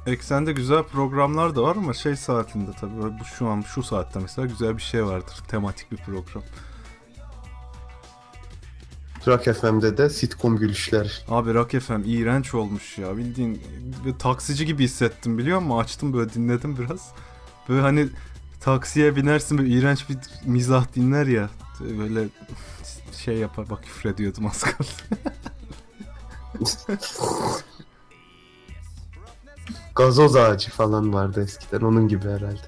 Eksende 0.07 0.53
güzel 0.53 0.83
programlar 0.83 1.57
da 1.57 1.62
var 1.62 1.77
ama 1.77 1.94
şey 1.94 2.16
saatinde 2.16 2.70
tabii 2.81 3.03
bu 3.20 3.25
şu 3.38 3.49
an 3.49 3.61
şu 3.61 3.83
saatte 3.83 4.18
mesela 4.18 4.46
güzel 4.46 4.77
bir 4.77 4.83
şey 4.83 5.05
vardır. 5.05 5.35
Tematik 5.49 5.92
bir 5.92 5.96
program. 5.96 6.42
Rock 9.27 9.44
FM'de 9.61 9.96
de 9.96 10.11
sitcom 10.11 10.57
gülüşler. 10.57 11.25
Abi 11.29 11.55
Rock 11.55 11.81
FM 11.81 12.03
iğrenç 12.05 12.55
olmuş 12.55 12.99
ya. 12.99 13.16
Bildiğin 13.16 13.62
bir 14.05 14.18
taksici 14.18 14.66
gibi 14.66 14.85
hissettim 14.85 15.38
biliyor 15.38 15.59
musun? 15.59 15.79
Açtım 15.79 16.12
böyle 16.12 16.33
dinledim 16.33 16.77
biraz. 16.79 17.12
Böyle 17.68 17.81
hani 17.81 18.09
taksiye 18.61 19.16
binersin 19.16 19.59
böyle 19.59 19.68
iğrenç 19.68 20.09
bir 20.09 20.16
mizah 20.44 20.94
dinler 20.94 21.27
ya. 21.27 21.51
Böyle 21.81 22.29
şey 23.27 23.37
yapar 23.37 23.71
bak 23.71 23.83
küfür 23.83 24.11
ediyordum 24.11 24.47
az 24.47 24.62
kaldı. 24.62 24.89
Gazoz 29.97 30.37
ağacı 30.37 30.71
falan 30.71 31.15
vardı 31.15 31.43
eskiden 31.43 31.81
onun 31.81 32.09
gibi 32.09 32.29
herhalde. 32.29 32.61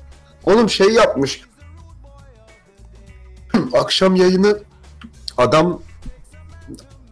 Oğlum 0.45 0.71
şey 0.71 0.89
yapmış. 0.89 1.43
Akşam 3.73 4.17
yayını 4.17 4.63
adam 5.37 5.83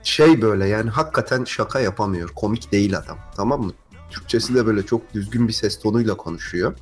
şey 0.03 0.43
böyle 0.43 0.69
yani 0.69 0.91
hakikaten 0.91 1.45
şaka 1.45 1.81
yapamıyor. 1.81 2.29
Komik 2.29 2.73
değil 2.73 2.99
adam. 2.99 3.19
Tamam 3.37 3.63
mı? 3.63 3.73
Türkçesi 4.11 4.55
de 4.55 4.67
böyle 4.67 4.87
çok 4.87 5.15
düzgün 5.15 5.49
bir 5.49 5.53
ses 5.53 5.81
tonuyla 5.81 6.17
konuşuyor. 6.17 6.75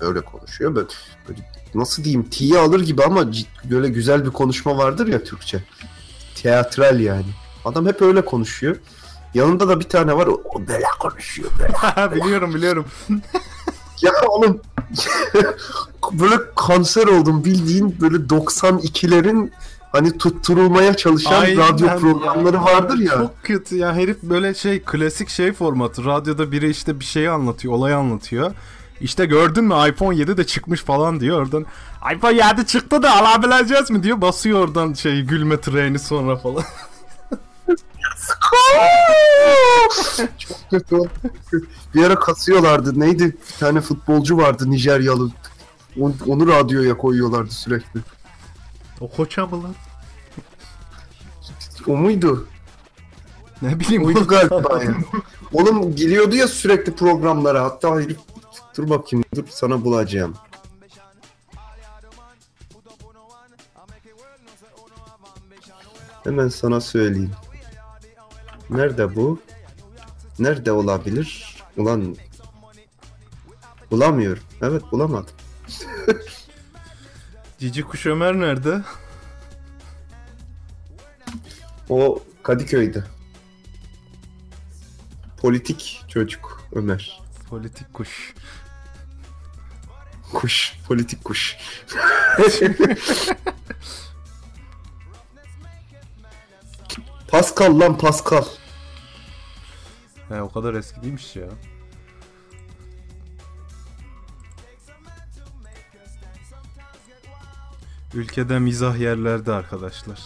Öyle 0.00 0.20
konuşuyor. 0.20 0.74
Böyle, 0.74 0.88
böyle 1.28 1.40
nasıl 1.74 2.04
diyeyim 2.04 2.22
tiye 2.30 2.58
alır 2.58 2.80
gibi 2.80 3.04
ama 3.04 3.20
cid- 3.22 3.70
böyle 3.70 3.88
güzel 3.88 4.24
bir 4.24 4.30
konuşma 4.30 4.78
vardır 4.78 5.06
ya 5.06 5.24
Türkçe. 5.24 5.64
Teatral 6.42 7.00
yani. 7.00 7.26
Adam 7.64 7.86
hep 7.86 8.02
öyle 8.02 8.24
konuşuyor. 8.24 8.76
Yanında 9.34 9.68
da 9.68 9.80
bir 9.80 9.84
tane 9.88 10.16
var 10.16 10.26
o, 10.26 10.42
o 10.44 10.66
böyle 10.68 10.84
konuşuyor 11.00 11.50
böyle. 11.58 12.14
biliyorum 12.14 12.54
biliyorum. 12.54 12.84
Ya 14.02 14.12
oğlum 14.28 14.60
böyle 16.12 16.34
kanser 16.56 17.06
oldum 17.06 17.44
bildiğin 17.44 18.00
böyle 18.00 18.16
92'lerin 18.16 19.50
hani 19.92 20.18
tutturulmaya 20.18 20.96
çalışan 20.96 21.42
Aynen 21.42 21.68
radyo 21.68 21.98
programları 21.98 22.56
ya. 22.56 22.64
vardır 22.64 22.98
ya. 22.98 23.12
Çok 23.12 23.42
kötü 23.42 23.76
ya 23.76 23.94
herif 23.94 24.22
böyle 24.22 24.54
şey 24.54 24.82
klasik 24.82 25.28
şey 25.28 25.52
formatı. 25.52 26.04
Radyoda 26.04 26.52
biri 26.52 26.70
işte 26.70 27.00
bir 27.00 27.04
şeyi 27.04 27.30
anlatıyor, 27.30 27.74
olayı 27.74 27.96
anlatıyor. 27.96 28.52
İşte 29.00 29.26
gördün 29.26 29.64
mü 29.64 29.74
iPhone 29.88 30.16
7 30.16 30.36
de 30.36 30.46
çıkmış 30.46 30.82
falan 30.84 31.20
diyor 31.20 31.42
oradan. 31.42 31.66
iPhone 32.14 32.34
7 32.34 32.66
çıktı 32.66 33.02
da 33.02 33.16
alabileceğiz 33.16 33.90
mi 33.90 34.02
diyor. 34.02 34.20
Basıyor 34.20 34.58
oradan 34.60 34.92
şey 34.92 35.22
gülme 35.22 35.60
treni 35.60 35.98
sonra 35.98 36.36
falan. 36.36 36.64
Çok 40.38 40.70
kötü. 40.70 40.96
Bir 41.94 42.04
ara 42.04 42.14
kasıyorlardı. 42.14 43.00
Neydi? 43.00 43.24
Bir 43.24 43.58
tane 43.60 43.80
futbolcu 43.80 44.36
vardı 44.36 44.70
Nijeryalı. 44.70 45.30
Onu, 46.00 46.14
onu 46.26 46.46
radyoya 46.48 46.96
koyuyorlardı 46.96 47.50
sürekli. 47.50 48.00
o 49.00 49.10
koça 49.10 49.46
mı 49.46 49.62
lan? 49.62 49.74
O 51.86 51.96
muydu? 51.96 52.48
Ne 53.62 53.80
bileyim. 53.80 54.04
Oydu 54.04 54.26
galiba 54.26 54.82
ya. 54.84 54.94
Oğlum 55.52 55.96
geliyordu 55.96 56.36
ya 56.36 56.48
sürekli 56.48 56.92
programlara. 56.94 57.64
Hatta 57.64 58.00
herif 58.00 58.18
dur 58.76 58.90
bakayım 58.90 59.24
dur 59.34 59.44
sana 59.48 59.84
bulacağım. 59.84 60.34
Hemen 66.24 66.48
sana 66.48 66.80
söyleyeyim. 66.80 67.32
Nerede 68.70 69.16
bu? 69.16 69.40
Nerede 70.38 70.72
olabilir? 70.72 71.56
Ulan 71.76 72.16
bulamıyorum. 73.90 74.42
Evet 74.62 74.82
bulamadım. 74.92 75.34
Cici 77.58 77.82
Kuş 77.82 78.06
Ömer 78.06 78.34
nerede? 78.40 78.82
O 81.88 82.22
Kadıköy'de. 82.42 83.04
Politik 85.40 86.04
çocuk 86.08 86.62
Ömer. 86.72 87.20
Politik 87.50 87.94
kuş. 87.94 88.34
Kuş, 90.32 90.76
politik 90.88 91.24
kuş. 91.24 91.56
Pascal 97.28 97.80
lan 97.80 97.98
Pascal. 97.98 98.44
He 100.28 100.42
o 100.42 100.52
kadar 100.52 100.74
eski 100.74 101.02
değilmiş 101.02 101.36
ya. 101.36 101.48
Ülkede 108.14 108.58
mizah 108.58 108.98
yerlerde 108.98 109.52
arkadaşlar. 109.52 110.20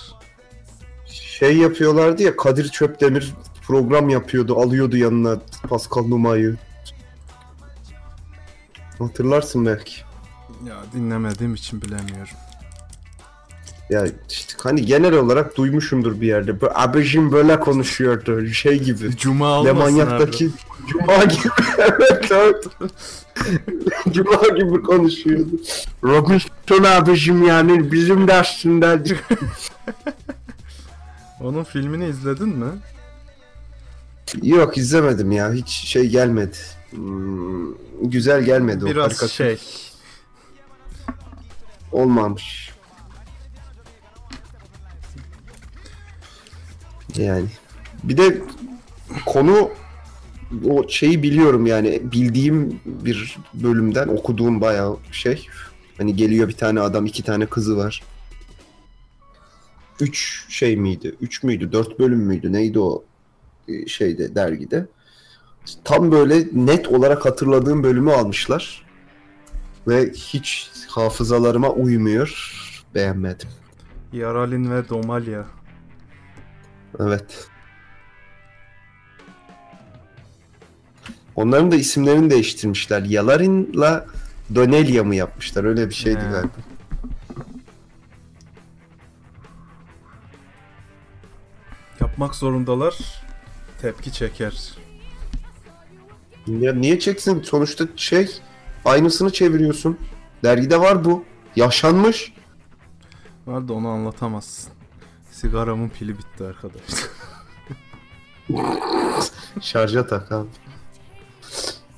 Şey 1.07 1.57
yapıyorlardı 1.57 2.23
ya 2.23 2.37
Kadir 2.37 2.69
Çöpdemir 2.69 3.35
program 3.63 4.09
yapıyordu. 4.09 4.61
Alıyordu 4.61 4.97
yanına 4.97 5.41
Pascal 5.69 6.05
Numa'yı. 6.05 6.57
Hatırlarsın 8.99 9.67
belki. 9.67 9.95
Ya 10.69 10.77
dinlemediğim 10.95 11.55
için 11.55 11.83
bilemiyorum. 11.83 12.35
Ya 13.91 14.07
işte 14.31 14.55
hani 14.63 14.87
genel 14.87 15.15
olarak 15.15 15.57
duymuşumdur 15.57 16.21
bir 16.21 16.27
yerde. 16.27 16.61
Böyle, 16.61 16.73
abicim 16.75 17.33
böyle 17.33 17.61
konuşuyordu. 17.61 18.47
Şey 18.47 18.83
gibi. 18.83 19.17
Cuma 19.17 19.61
olmasın 19.61 19.79
manyaktaki 19.79 20.51
Cuma 20.89 21.25
gibi. 21.25 21.49
evet 21.79 22.31
evet. 22.31 22.67
Cuma 24.11 24.49
gibi 24.59 24.83
konuşuyordu. 24.83 25.51
Robinson 26.05 26.85
abicim 26.85 27.47
yani 27.47 27.93
bizim 27.93 28.29
de 28.29 28.35
aslında. 28.35 28.99
Onun 31.41 31.65
filmini 31.65 32.07
izledin 32.07 32.49
mi? 32.49 32.71
Yok 34.43 34.79
izlemedim 34.79 35.33
ya. 35.33 35.53
Hiç 35.53 35.69
şey 35.69 36.09
gelmedi. 36.09 36.57
Hmm, 36.95 37.75
güzel 38.03 38.43
gelmedi 38.43 38.85
o 38.85 38.89
Biraz 38.89 39.09
karikatür. 39.09 39.35
şey. 39.35 39.59
Olmamış. 41.93 42.71
Yani. 47.17 47.47
Bir 48.03 48.17
de 48.17 48.43
konu 49.27 49.71
o 50.65 50.89
şeyi 50.89 51.23
biliyorum 51.23 51.67
yani 51.67 52.03
bildiğim 52.13 52.81
bir 52.87 53.39
bölümden 53.55 54.09
okuduğum 54.09 54.61
bayağı 54.61 54.97
şey. 55.13 55.47
Hani 55.99 56.17
geliyor 56.17 56.49
bir 56.49 56.57
tane 56.57 56.81
adam 56.81 57.07
iki 57.07 57.23
tane 57.23 57.47
kızı 57.47 57.77
var. 57.77 58.03
Üç 60.01 60.47
şey 60.49 60.77
miydi? 60.77 61.15
Üç 61.21 61.43
müydü? 61.43 61.73
Dört 61.73 61.99
bölüm 61.99 62.19
müydü? 62.19 62.53
Neydi 62.53 62.79
o 62.79 63.05
e, 63.69 63.87
şeyde 63.87 64.35
dergide? 64.35 64.87
Tam 65.85 66.13
böyle 66.13 66.45
net 66.53 66.89
olarak 66.89 67.25
hatırladığım 67.25 67.83
bölümü 67.83 68.13
almışlar. 68.13 68.85
Ve 69.89 70.11
hiç 70.11 70.71
hafızalarıma 70.89 71.71
uymuyor. 71.71 72.55
Beğenmedim. 72.95 73.49
Yaralin 74.13 74.71
ve 74.71 74.89
Domalya. 74.89 75.45
Evet. 77.01 77.49
Onların 81.37 81.71
da 81.71 81.77
isimlerini 81.77 82.31
değiştirmişler. 82.31 83.03
Yalarin'la 83.03 84.07
Donelia 84.55 85.05
mı 85.05 85.15
yapmışlar? 85.15 85.65
Öyle 85.65 85.89
bir 85.89 85.95
şeydi 85.95 86.21
He. 86.21 86.31
galiba. 86.31 86.49
Yapmak 92.01 92.35
zorundalar. 92.35 93.23
Tepki 93.81 94.13
çeker. 94.13 94.84
Ya 96.47 96.75
niye 96.75 96.99
çeksin? 96.99 97.43
Sonuçta 97.43 97.85
şey 97.97 98.41
aynısını 98.85 99.33
çeviriyorsun. 99.33 99.99
Dergide 100.43 100.81
var 100.81 101.05
bu. 101.05 101.25
Yaşanmış. 101.57 102.33
Var 103.47 103.69
da 103.69 103.73
onu 103.73 103.89
anlatamazsın. 103.89 104.73
Sigaramın 105.31 105.89
pili 105.89 106.19
bitti 106.19 106.45
arkadaşlar. 106.45 107.01
Şarja 109.61 110.07
tak 110.07 110.33
abi. 110.33 110.49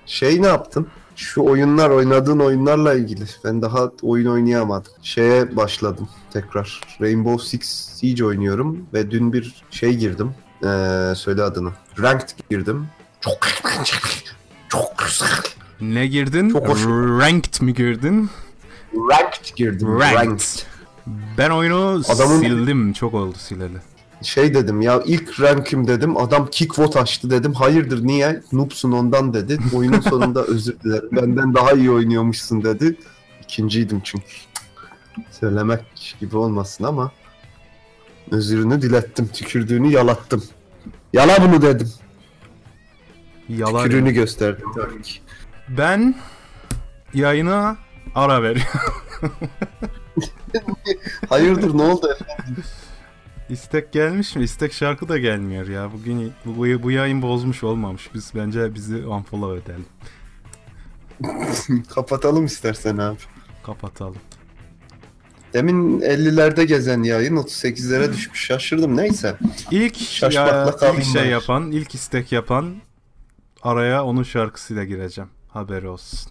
Şey 0.06 0.42
ne 0.42 0.46
yaptın? 0.46 0.86
Şu 1.16 1.44
oyunlar 1.44 1.90
oynadığın 1.90 2.38
oyunlarla 2.38 2.94
ilgili. 2.94 3.24
Ben 3.44 3.62
daha 3.62 3.90
oyun 4.02 4.26
oynayamadım. 4.26 4.92
Şeye 5.02 5.56
başladım 5.56 6.08
tekrar. 6.32 6.80
Rainbow 7.00 7.46
Six 7.46 7.64
Siege 7.64 8.24
oynuyorum 8.24 8.86
ve 8.94 9.10
dün 9.10 9.32
bir 9.32 9.64
şey 9.70 9.96
girdim. 9.96 10.34
Ee, 10.64 11.12
söyle 11.16 11.42
adını. 11.42 11.72
Ranked 12.02 12.28
girdim. 12.50 12.86
Çok 13.26 13.48
çok 14.68 14.98
güzel. 14.98 15.42
Ne 15.80 16.06
girdin? 16.06 16.50
Çok 16.50 16.68
hoş. 16.68 16.84
Ranked 16.86 17.60
mi 17.62 17.74
girdin? 17.74 18.30
Ranked 18.94 19.56
girdim. 19.56 20.00
Ranked. 20.00 20.16
Ranked. 20.16 20.42
Ben 21.38 21.50
oyunu 21.50 22.02
Adamın- 22.08 22.40
sildim. 22.40 22.92
Çok 22.92 23.14
oldu 23.14 23.36
sileli. 23.38 23.76
Şey 24.22 24.54
dedim 24.54 24.80
ya 24.80 25.02
ilk 25.06 25.40
rankim 25.40 25.86
dedim. 25.88 26.16
Adam 26.16 26.46
kickvote 26.50 27.00
açtı 27.00 27.30
dedim. 27.30 27.52
Hayırdır 27.52 28.04
niye? 28.06 28.42
Noobsun 28.52 28.92
ondan 28.92 29.34
dedi. 29.34 29.58
Oyunun 29.74 30.00
sonunda 30.00 30.42
özür 30.48 30.80
dilerim. 30.80 31.08
Benden 31.12 31.54
daha 31.54 31.72
iyi 31.72 31.90
oynuyormuşsun 31.90 32.64
dedi. 32.64 32.96
İkinciydim 33.42 34.00
çünkü. 34.04 34.26
Söylemek 35.30 36.16
gibi 36.20 36.36
olmasın 36.36 36.84
ama 36.84 37.12
özürünü 38.30 38.82
dilettim. 38.82 39.28
Tükürdüğünü 39.28 39.92
yalattım. 39.92 40.44
Yala 41.12 41.48
bunu 41.48 41.62
dedim. 41.62 41.92
Yalan. 43.48 43.84
Tabii 44.74 45.02
ki. 45.02 45.20
Ben 45.68 46.14
yayına 47.14 47.76
ara 48.14 48.42
veriyorum. 48.42 48.80
Hayırdır 51.28 51.78
ne 51.78 51.82
oldu 51.82 52.08
efendim? 52.20 52.64
İstek 53.48 53.92
gelmiş 53.92 54.36
mi? 54.36 54.44
İstek 54.44 54.72
şarkı 54.72 55.08
da 55.08 55.18
gelmiyor 55.18 55.68
ya. 55.68 55.92
Bugün 55.92 56.32
bu, 56.44 56.56
bu, 56.56 56.82
bu 56.82 56.90
yayın 56.90 57.22
bozmuş 57.22 57.64
olmamış. 57.64 58.10
Biz 58.14 58.32
bence 58.34 58.74
bizi 58.74 58.96
unfollow 58.96 59.72
edelim. 59.72 59.86
Kapatalım 61.94 62.44
istersen 62.44 62.96
abi. 62.96 63.18
Kapatalım. 63.62 64.16
Demin 65.52 66.00
50'lerde 66.00 66.64
gezen 66.64 67.02
yayın 67.02 67.36
38'lere 67.36 68.12
düşmüş. 68.12 68.40
Şaşırdım 68.40 68.96
neyse. 68.96 69.36
İlk 69.70 70.22
ya, 70.22 70.74
ilk 70.96 71.04
şey 71.04 71.26
yapan, 71.26 71.70
ilk 71.70 71.94
istek 71.94 72.32
yapan 72.32 72.74
araya 73.66 74.04
onun 74.04 74.22
şarkısıyla 74.22 74.84
gireceğim. 74.84 75.30
Haberi 75.48 75.88
olsun. 75.88 76.30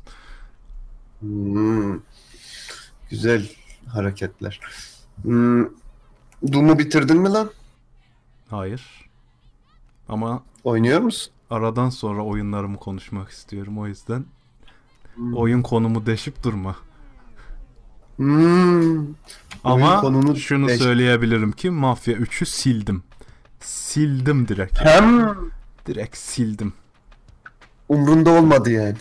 Hmm. 1.20 2.00
Güzel 3.10 3.50
hareketler. 3.88 4.60
Hmm. 5.22 5.64
Doom'u 6.54 6.80
bitirdin 6.80 7.18
mi 7.18 7.30
lan? 7.30 7.50
Hayır. 8.50 9.10
Ama 10.10 10.44
Oynuyor 10.64 11.00
musun? 11.02 11.34
aradan 11.50 11.90
sonra 11.90 12.22
oyunlarımı 12.24 12.78
konuşmak 12.78 13.30
istiyorum. 13.30 13.78
O 13.80 13.88
yüzden 13.88 14.26
Hmm. 15.16 15.34
oyun 15.38 15.62
konumu 15.62 16.06
deşip 16.06 16.44
durma. 16.44 16.76
Hmm. 18.16 19.06
Ama 19.64 20.02
konunu 20.02 20.36
şunu 20.36 20.68
deş- 20.70 20.78
söyleyebilirim 20.78 21.52
ki 21.52 21.70
Mafya 21.70 22.14
3'ü 22.16 22.46
sildim. 22.46 23.04
Sildim 23.60 24.48
direkt. 24.48 24.80
Hem 24.80 25.36
Direkt 25.86 26.18
sildim. 26.18 26.74
Umrunda 27.90 28.30
olmadı 28.30 28.72
yani. 28.72 28.98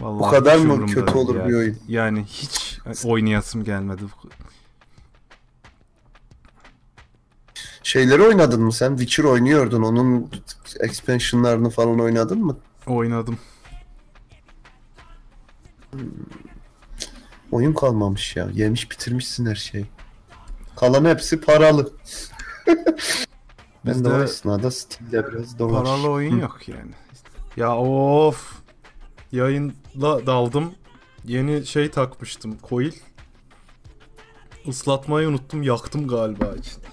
Vallahi 0.00 0.20
Bu 0.20 0.30
kadar 0.30 0.56
mı 0.56 0.86
kötü 0.86 1.18
olur 1.18 1.34
bir 1.48 1.54
oyun? 1.54 1.78
Yani 1.88 2.24
hiç 2.24 2.78
oynayasım 3.04 3.64
gelmedi. 3.64 4.02
Şeyleri 7.82 8.22
oynadın 8.22 8.62
mı 8.62 8.72
sen? 8.72 8.96
Witcher 8.96 9.24
oynuyordun. 9.24 9.82
Onun 9.82 10.30
expansionlarını 10.80 11.70
falan 11.70 12.00
oynadın 12.00 12.44
mı? 12.44 12.56
Oynadım. 12.86 13.38
Oyun 17.52 17.72
kalmamış 17.72 18.36
ya. 18.36 18.48
Yemiş 18.52 18.90
bitirmişsin 18.90 19.46
her 19.46 19.54
şeyi. 19.54 19.86
Kalan 20.76 21.04
hepsi 21.04 21.40
paralı. 21.40 21.92
ben 23.86 24.04
de 24.04 24.08
o 24.08 24.22
esnada 24.22 24.70
Steam'de 24.70 25.32
biraz 25.32 25.58
dolaş. 25.58 25.88
paralı 25.88 26.10
oyun 26.10 26.36
Hı. 26.36 26.40
yok 26.40 26.68
yani. 26.68 26.90
Ya 27.56 27.76
of. 27.76 28.62
Yayınla 29.32 30.26
daldım. 30.26 30.74
Yeni 31.24 31.66
şey 31.66 31.90
takmıştım. 31.90 32.58
Coil. 32.68 32.92
Islatmayı 34.64 35.28
unuttum. 35.28 35.62
Yaktım 35.62 36.08
galiba 36.08 36.54
içinde. 36.58 36.86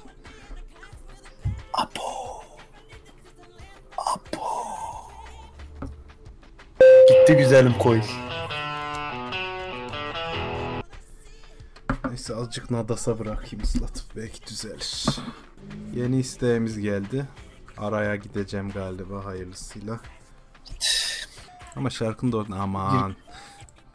Gitti 7.10 7.38
güzelim 7.38 7.74
koy. 7.74 8.02
Neyse 12.10 12.36
azıcık 12.36 12.72
nadasa 12.72 13.20
bırakayım 13.20 13.64
ıslatıp 13.64 14.16
belki 14.16 14.48
düzelir. 14.48 15.06
Yeni 15.96 16.20
isteğimiz 16.20 16.80
geldi. 16.80 17.26
Araya 17.78 18.16
gideceğim 18.16 18.72
galiba 18.72 19.26
hayırlısıyla. 19.26 20.00
Ama 21.76 21.90
şarkının 21.90 22.32
da 22.32 22.38
orada 22.38 22.56
aman. 22.56 23.16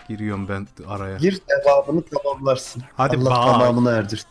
Giriyorum 0.09 0.49
ben 0.49 0.69
araya. 0.87 1.17
Gir 1.17 1.41
devamını 1.49 2.03
tamamlarsın. 2.05 2.83
Hadi 2.97 3.17
Allah 3.17 3.25
bye. 3.25 3.53
tamamını 3.53 3.91
erdir. 3.91 4.27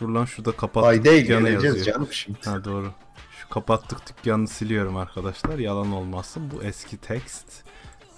Dur 0.00 0.08
lan 0.08 0.24
şurada 0.24 0.52
kapat 0.52 0.84
Ay 0.84 1.04
değil 1.04 1.26
geleceğiz 1.26 1.84
canım 1.86 2.08
şimdi. 2.12 2.38
Ha 2.44 2.64
doğru. 2.64 2.92
Şu 3.40 3.48
kapattık 3.48 3.98
dükkanı 4.08 4.48
siliyorum 4.48 4.96
arkadaşlar. 4.96 5.58
Yalan 5.58 5.92
olmasın. 5.92 6.50
Bu 6.54 6.62
eski 6.62 6.96
tekst. 6.96 7.46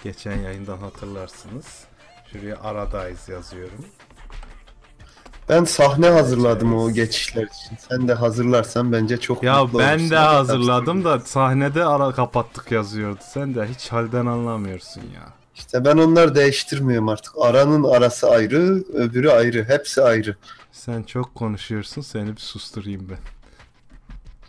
Geçen 0.03 0.38
yayından 0.38 0.78
hatırlarsınız. 0.78 1.84
Şuraya 2.32 2.61
aradayız 2.61 3.28
yazıyorum. 3.28 3.84
Ben 5.53 5.64
sahne 5.64 6.09
hazırladım 6.09 6.74
o 6.78 6.90
geçişler 6.92 7.42
için. 7.42 7.76
Sen 7.88 8.09
de 8.09 8.14
hazırlarsan 8.14 8.92
bence 8.92 9.16
çok 9.20 9.42
Ya 9.42 9.64
mutlu 9.64 9.78
ben 9.78 9.92
olursun. 9.94 10.11
de 10.11 10.16
hazırladım 10.16 11.05
da 11.05 11.20
sahnede 11.20 11.84
ara 11.84 12.12
kapattık 12.12 12.70
yazıyordu. 12.72 13.18
Sen 13.32 13.55
de 13.55 13.66
hiç 13.66 13.92
halden 13.92 14.26
anlamıyorsun 14.26 15.00
ya. 15.00 15.28
İşte 15.55 15.84
ben 15.84 15.96
onları 15.96 16.34
değiştirmiyorum 16.34 17.09
artık. 17.09 17.32
Aranın 17.40 17.84
arası 17.84 18.30
ayrı, 18.30 18.84
öbürü 18.94 19.30
ayrı. 19.30 19.64
Hepsi 19.68 20.03
ayrı. 20.03 20.36
Sen 20.72 21.03
çok 21.03 21.34
konuşuyorsun. 21.34 22.03
Seni 22.03 22.36
bir 22.36 22.40
susturayım 22.40 23.09
ben. 23.11 23.18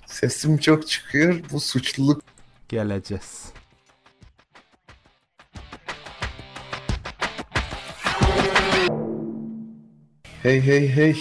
Sesim 0.06 0.58
çok 0.58 0.88
çıkıyor. 0.88 1.39
Bu 1.51 1.60
suçluluk. 1.60 2.22
Geleceğiz. 2.70 3.43
Hey 10.44 10.62
hey 10.62 10.88
hey. 10.96 11.16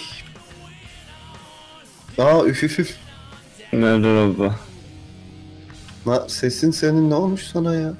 Aa 2.18 2.44
üf 2.44 2.64
üf 2.64 2.78
üf. 2.78 2.96
Merhaba. 3.72 4.58
Na, 6.06 6.28
sesin 6.28 6.70
senin 6.70 7.10
ne 7.10 7.14
olmuş 7.14 7.42
sana 7.42 7.74
ya? 7.74 7.94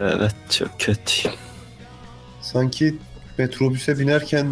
Evet 0.00 0.34
çok 0.50 0.80
kötüyüm. 0.80 1.36
Sanki 2.42 2.94
metrobüse 3.38 3.98
binerken 3.98 4.46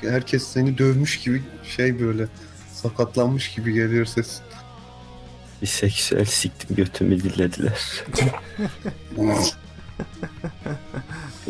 herkes 0.00 0.46
seni 0.46 0.78
dövmüş 0.78 1.20
gibi 1.20 1.42
şey 1.76 2.00
böyle 2.00 2.26
sakatlanmış 2.72 3.54
gibi 3.54 3.72
geliyor 3.72 4.06
ses. 4.06 4.40
Bir 5.62 5.66
seksüel 5.66 6.24
siktim 6.24 6.76
götümü 6.76 7.22
dillediler. 7.22 7.80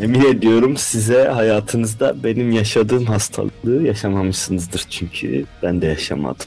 Emin 0.01 0.21
ediyorum 0.25 0.77
size 0.77 1.25
hayatınızda 1.25 2.25
benim 2.25 2.53
yaşadığım 2.53 3.05
hastalığı 3.05 3.83
yaşamamışsınızdır 3.83 4.87
çünkü 4.91 5.47
ben 5.63 5.83
de 5.83 5.87
yaşamadım. 5.87 6.47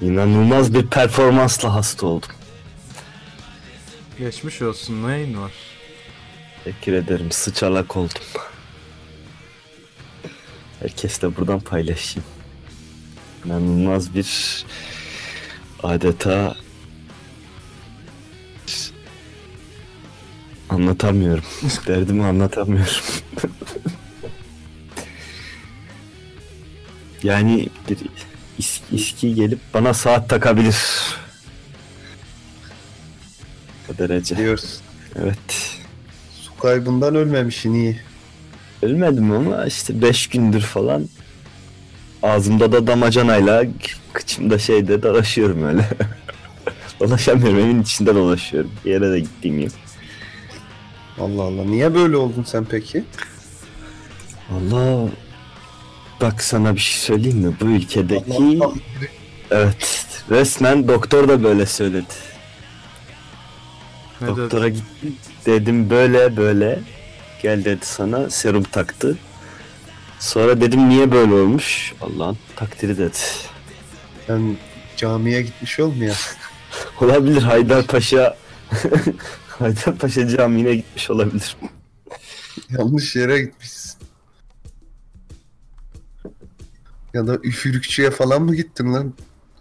İnanılmaz 0.00 0.74
bir 0.74 0.86
performansla 0.86 1.74
hasta 1.74 2.06
oldum. 2.06 2.28
Geçmiş 4.18 4.62
olsun. 4.62 5.08
Neyin 5.08 5.42
var? 5.42 5.52
Teşekkür 6.64 6.92
ederim 6.92 7.30
sıçalak 7.30 7.96
oldum. 7.96 8.22
Herkesle 10.80 11.36
buradan 11.36 11.60
paylaşayım. 11.60 12.28
İnanılmaz 13.44 14.14
bir 14.14 14.64
adeta 15.82 16.56
anlatamıyorum. 20.82 21.44
Derdimi 21.86 22.24
anlatamıyorum. 22.24 22.92
yani 27.22 27.68
bir 27.90 27.96
is- 28.58 28.80
iski 28.92 29.34
gelip 29.34 29.58
bana 29.74 29.94
saat 29.94 30.28
takabilir. 30.28 30.76
O 33.94 33.98
derece. 33.98 34.36
Diyoruz. 34.36 34.80
Evet. 35.22 35.38
Su 36.42 36.56
kaybından 36.56 37.14
ölmemişsin 37.14 37.74
iyi. 37.74 38.00
Ölmedim 38.82 39.32
ama 39.32 39.64
işte 39.66 40.02
5 40.02 40.26
gündür 40.26 40.60
falan 40.60 41.08
ağzımda 42.22 42.72
da 42.72 42.86
damacanayla 42.86 43.64
kıçımda 44.12 44.58
şeyde 44.58 45.02
dolaşıyorum 45.02 45.62
öyle. 45.64 45.88
Dolaşamıyorum 47.00 47.58
evin 47.58 47.82
içinde 47.82 48.14
dolaşıyorum. 48.14 48.70
Bir 48.84 48.90
yere 48.90 49.10
de 49.12 49.20
gittiğim 49.20 49.60
yok. 49.60 49.72
Allah 51.20 51.42
Allah. 51.42 51.64
Niye 51.64 51.94
böyle 51.94 52.16
oldun 52.16 52.42
sen 52.42 52.64
peki? 52.64 53.04
Allah 54.56 55.08
bak 56.20 56.42
sana 56.42 56.74
bir 56.74 56.80
şey 56.80 56.98
söyleyeyim 56.98 57.38
mi? 57.38 57.54
Bu 57.60 57.64
ülkedeki 57.64 58.32
Allah 58.32 58.72
evet 59.50 60.14
resmen 60.30 60.88
doktor 60.88 61.28
da 61.28 61.42
böyle 61.42 61.66
söyledi. 61.66 62.14
Ne 64.20 64.26
dedi? 64.28 64.36
Doktora 64.36 64.68
gittim 64.68 65.16
dedim 65.46 65.90
böyle 65.90 66.36
böyle 66.36 66.80
gel 67.42 67.64
dedi 67.64 67.86
sana 67.86 68.30
serum 68.30 68.62
taktı. 68.62 69.18
Sonra 70.18 70.60
dedim 70.60 70.88
niye 70.88 71.12
böyle 71.12 71.34
olmuş? 71.34 71.92
Allah'ın 72.00 72.38
takdiri 72.56 72.98
dedi. 72.98 73.18
Sen 74.26 74.56
camiye 74.96 75.42
gitmiş 75.42 75.80
olmuyor. 75.80 76.36
Olabilir 77.00 77.42
Haydarpaşa 77.42 78.36
Haydarpaşa 79.58 80.28
Camii'ne 80.28 80.74
gitmiş 80.74 81.10
olabilir. 81.10 81.56
Yanlış 82.70 83.16
yere 83.16 83.40
gitmişsin. 83.42 83.98
Ya 87.14 87.26
da 87.26 87.36
üfürükçüye 87.42 88.10
falan 88.10 88.42
mı 88.42 88.54
gittin 88.54 88.92
lan? 88.92 89.14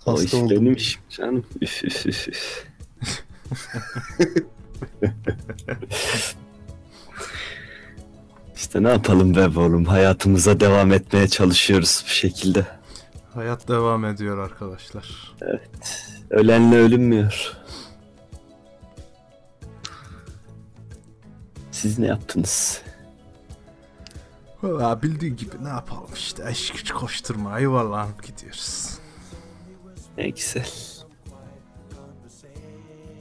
O 0.06 0.16
iş 0.16 0.24
Hasta 0.24 0.38
oldun. 0.38 0.50
benim 0.50 0.74
işim 0.74 1.02
canım. 1.10 1.45
Üf 1.62 1.84
üf 1.84 2.06
üf 2.06 2.28
üf. 2.28 2.66
işte 8.56 8.84
ne 8.84 8.89
yapalım 8.89 9.36
be 9.36 9.60
oğlum 9.60 9.86
hayatımıza 9.86 10.60
devam 10.60 10.91
etmeye 10.93 11.28
çalışıyoruz 11.28 12.04
bir 12.06 12.12
şekilde. 12.12 12.66
Hayat 13.34 13.68
devam 13.68 14.06
ediyor 14.06 14.38
arkadaşlar. 14.38 15.36
Ölenle 16.30 16.76
ölünmüyor. 16.76 17.54
Siz 21.78 21.99
ne 21.99 22.07
yaptınız? 22.07 22.82
Valla 24.63 25.01
bildiğin 25.01 25.36
gibi 25.36 25.63
ne 25.63 25.67
yapalım 25.69 26.09
işte. 26.15 26.45
Eş 26.49 26.71
güç 26.71 26.91
koşturma. 26.91 27.59
Yuvarlanıp 27.59 28.23
gidiyoruz. 28.28 28.89
Ne 30.17 30.30
güzel. 30.30 30.67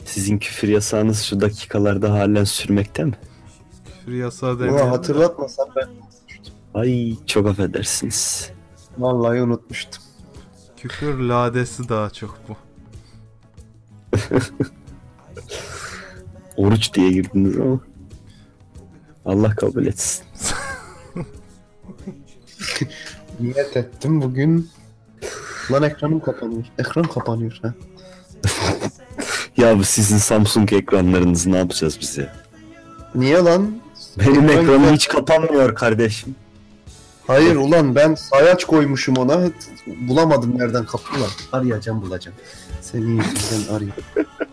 Sizin 0.05 0.39
küfür 0.39 0.69
yasağınız 0.69 1.23
şu 1.23 1.41
dakikalarda 1.41 2.13
halen 2.13 2.45
sürmekte 2.45 3.05
mi? 3.05 3.15
Küfür 3.99 4.13
yasağı 4.13 4.51
Ulan 4.51 4.59
demeyelim. 4.61 4.87
de. 4.87 4.91
hatırlatmasan 4.91 5.69
ben 5.77 5.89
Ay 6.75 7.15
çok 7.27 7.47
affedersiniz. 7.47 8.51
vallahi 8.99 9.43
unutmuştum. 9.43 10.03
Küfür 10.77 11.19
ladesi 11.19 11.89
daha 11.89 12.11
çok 12.11 12.39
bu. 12.49 12.57
Oruç 16.57 16.95
diye 16.95 17.11
girdiniz 17.11 17.57
ama. 17.61 17.81
Allah 19.27 19.51
kabul 19.55 19.87
etsin. 19.87 20.25
Niyet 23.41 23.77
ettim 23.77 24.23
bugün. 24.23 24.71
Lan 25.73 25.83
ekranım 25.83 26.21
kapanıyor. 26.21 26.65
Ekran 26.79 27.05
kapanıyor 27.05 27.59
ha. 27.63 27.75
Ya 29.57 29.79
bu 29.79 29.85
sizin 29.85 30.19
Samsung 30.19 30.73
ekranlarınız 30.73 31.47
ne 31.47 31.57
yapacağız 31.59 31.99
biz 32.01 32.19
ya? 32.19 32.33
Niye 33.15 33.37
lan? 33.39 33.79
Benim 34.19 34.45
Ekran 34.45 34.49
ekranım 34.63 34.81
güzel. 34.81 34.95
hiç 34.95 35.09
kapanmıyor 35.09 35.75
kardeşim. 35.75 36.35
Hayır 37.27 37.57
ulan 37.57 37.95
ben 37.95 38.15
sayaç 38.15 38.65
koymuşum 38.65 39.17
ona. 39.17 39.41
Bulamadım 39.87 40.59
nereden 40.59 40.85
kapılar. 40.87 41.31
Arayacağım 41.53 42.03
bulacağım. 42.03 42.37
Senin 42.81 43.17
yüzünden 43.23 43.73
arayayım. 43.75 43.95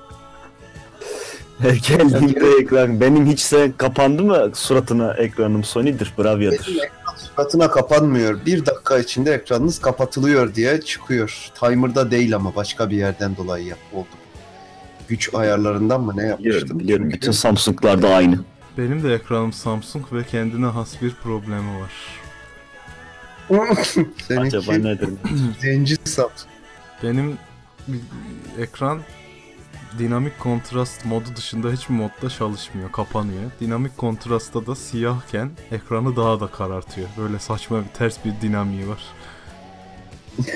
Geldiğimde 1.87 2.47
ekran 2.61 3.01
benim 3.01 3.25
hiç 3.25 3.39
sen 3.39 3.71
kapandı 3.71 4.23
mı 4.23 4.51
suratına 4.53 5.13
ekranım 5.13 5.63
Sony'dir 5.63 6.13
Bravia'dır. 6.17 6.67
Benim 6.67 6.77
ekran 6.83 7.15
suratına 7.15 7.71
kapanmıyor. 7.71 8.45
Bir 8.45 8.65
dakika 8.65 8.99
içinde 8.99 9.33
ekranınız 9.33 9.79
kapatılıyor 9.81 10.55
diye 10.55 10.81
çıkıyor. 10.81 11.51
Timer'da 11.59 12.11
değil 12.11 12.35
ama 12.35 12.55
başka 12.55 12.89
bir 12.89 12.97
yerden 12.97 13.37
dolayı 13.37 13.65
yap 13.65 13.79
oldu. 13.93 14.07
Güç 15.07 15.33
ayarlarından 15.33 16.01
mı 16.01 16.13
ne 16.17 16.23
yapmıştım? 16.27 16.53
Biliyorum 16.61 16.79
biliyorum 16.79 17.11
bütün 17.11 17.31
Samsung'larda 17.31 18.09
aynı. 18.09 18.39
Benim 18.77 19.03
de 19.03 19.13
ekranım 19.13 19.53
Samsung 19.53 20.05
ve 20.13 20.23
kendine 20.23 20.65
has 20.65 21.01
bir 21.01 21.13
problemi 21.13 21.81
var. 21.81 21.91
Seninki 24.27 24.57
Acaba 24.57 24.73
nedir? 24.77 25.09
zenci 25.61 25.95
Samsung. 26.05 26.49
Benim 27.03 27.37
ekran 28.59 28.99
dinamik 29.99 30.39
kontrast 30.39 31.05
modu 31.05 31.25
dışında 31.35 31.71
hiçbir 31.71 31.93
modda 31.93 32.29
çalışmıyor, 32.29 32.91
kapanıyor. 32.91 33.51
Dinamik 33.59 33.97
kontrastta 33.97 34.65
da 34.65 34.75
siyahken 34.75 35.51
ekranı 35.71 36.15
daha 36.15 36.39
da 36.39 36.47
karartıyor. 36.47 37.07
Böyle 37.17 37.39
saçma 37.39 37.79
bir 37.79 37.89
ters 37.89 38.25
bir 38.25 38.33
dinamiği 38.41 38.87
var. 38.87 39.03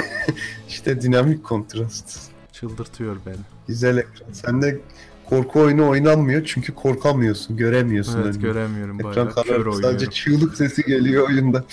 İşte 0.69 1.01
dinamik 1.01 1.43
kontrast. 1.43 2.31
Çıldırtıyor 2.51 3.17
beni. 3.25 3.35
Güzel 3.67 3.97
ekran. 3.97 4.31
Sende 4.31 4.79
korku 5.25 5.59
oyunu 5.59 5.89
oynanmıyor 5.89 6.45
çünkü 6.45 6.75
korkamıyorsun, 6.75 7.57
göremiyorsun. 7.57 8.15
Evet 8.15 8.25
önünü. 8.25 8.41
göremiyorum 8.41 8.99
Ekran 8.99 9.15
bayağı. 9.15 9.27
Kör 9.27 9.33
kararıp 9.43 9.67
oynuyorum. 9.67 9.81
sadece 9.81 10.11
çığlık 10.11 10.57
sesi 10.57 10.83
geliyor 10.83 11.29
oyunda. 11.29 11.63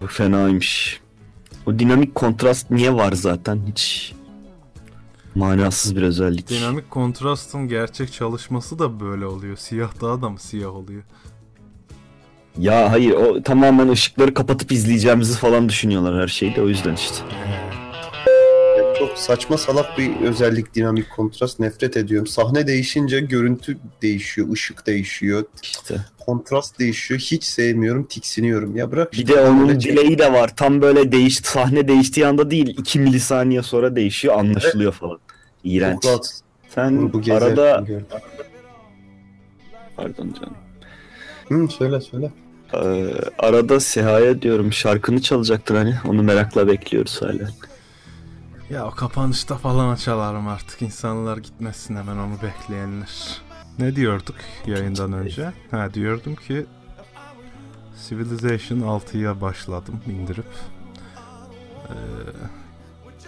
Bu 0.00 0.06
fenaymış. 0.06 1.00
O 1.66 1.78
dinamik 1.78 2.14
kontrast 2.14 2.70
niye 2.70 2.94
var 2.94 3.12
zaten 3.12 3.60
hiç 3.66 4.15
manasız 5.36 5.96
bir 5.96 6.02
özellik. 6.02 6.48
Dinamik 6.48 6.90
kontrastın 6.90 7.68
gerçek 7.68 8.12
çalışması 8.12 8.78
da 8.78 9.00
böyle 9.00 9.26
oluyor. 9.26 9.56
Siyah 9.56 10.00
daha 10.00 10.22
da 10.22 10.30
mı 10.30 10.38
siyah 10.38 10.74
oluyor? 10.74 11.02
Ya 12.58 12.92
hayır 12.92 13.12
o 13.12 13.42
tamamen 13.42 13.88
ışıkları 13.88 14.34
kapatıp 14.34 14.72
izleyeceğimizi 14.72 15.38
falan 15.38 15.68
düşünüyorlar 15.68 16.22
her 16.22 16.28
şeyde 16.28 16.62
o 16.62 16.68
yüzden 16.68 16.94
işte. 16.94 17.16
Çok 18.98 19.18
saçma 19.18 19.58
salak 19.58 19.98
bir 19.98 20.16
özellik 20.20 20.74
dinamik 20.74 21.10
kontrast. 21.10 21.60
Nefret 21.60 21.96
ediyorum. 21.96 22.26
Sahne 22.26 22.66
değişince 22.66 23.20
görüntü 23.20 23.78
değişiyor, 24.02 24.52
ışık 24.52 24.86
değişiyor, 24.86 25.44
İşte. 25.62 25.96
kontrast 26.18 26.78
değişiyor. 26.78 27.20
Hiç 27.20 27.44
sevmiyorum, 27.44 28.04
tiksiniyorum. 28.04 28.76
Ya 28.76 28.92
bırak 28.92 29.12
Bir 29.12 29.26
de 29.26 29.40
onun 29.40 29.80
dileği 29.80 30.18
de 30.18 30.32
var. 30.32 30.56
Tam 30.56 30.82
böyle 30.82 31.12
değiş 31.12 31.36
sahne 31.36 31.88
değiştiği 31.88 32.26
anda 32.26 32.50
değil 32.50 32.74
2 32.78 32.98
milisaniye 33.00 33.62
sonra 33.62 33.96
değişiyor 33.96 34.38
anlaşılıyor 34.38 34.92
falan. 34.92 35.18
İğrenç. 35.64 36.02
Çok 36.02 36.12
rahat. 36.12 36.40
Sen 36.74 37.12
Bu 37.12 37.22
arada 37.34 37.84
gördüm. 37.86 38.06
pardon 39.96 40.34
canım. 40.40 40.56
Hı, 41.48 41.68
söyle 41.72 42.00
söyle. 42.00 42.30
Ee, 42.74 43.06
arada 43.38 43.80
Seha'ya 43.80 44.42
diyorum 44.42 44.72
şarkını 44.72 45.22
çalacaktır 45.22 45.74
hani 45.74 45.94
onu 46.08 46.22
merakla 46.22 46.68
bekliyoruz 46.68 47.22
hala. 47.22 47.48
Ya 48.70 48.86
o 48.86 48.90
kapanışta 48.90 49.56
falan 49.56 49.88
açalarım 49.88 50.48
artık. 50.48 50.82
İnsanlar 50.82 51.36
gitmesin 51.36 51.96
hemen 51.96 52.16
onu 52.16 52.34
bekleyenler. 52.42 53.40
Ne 53.78 53.96
diyorduk 53.96 54.36
yayından 54.66 55.12
önce? 55.12 55.52
Ha 55.70 55.94
diyordum 55.94 56.34
ki 56.34 56.66
Civilization 58.08 58.78
6'ya 58.78 59.40
başladım 59.40 60.00
indirip. 60.06 60.46
Ee, 61.88 61.94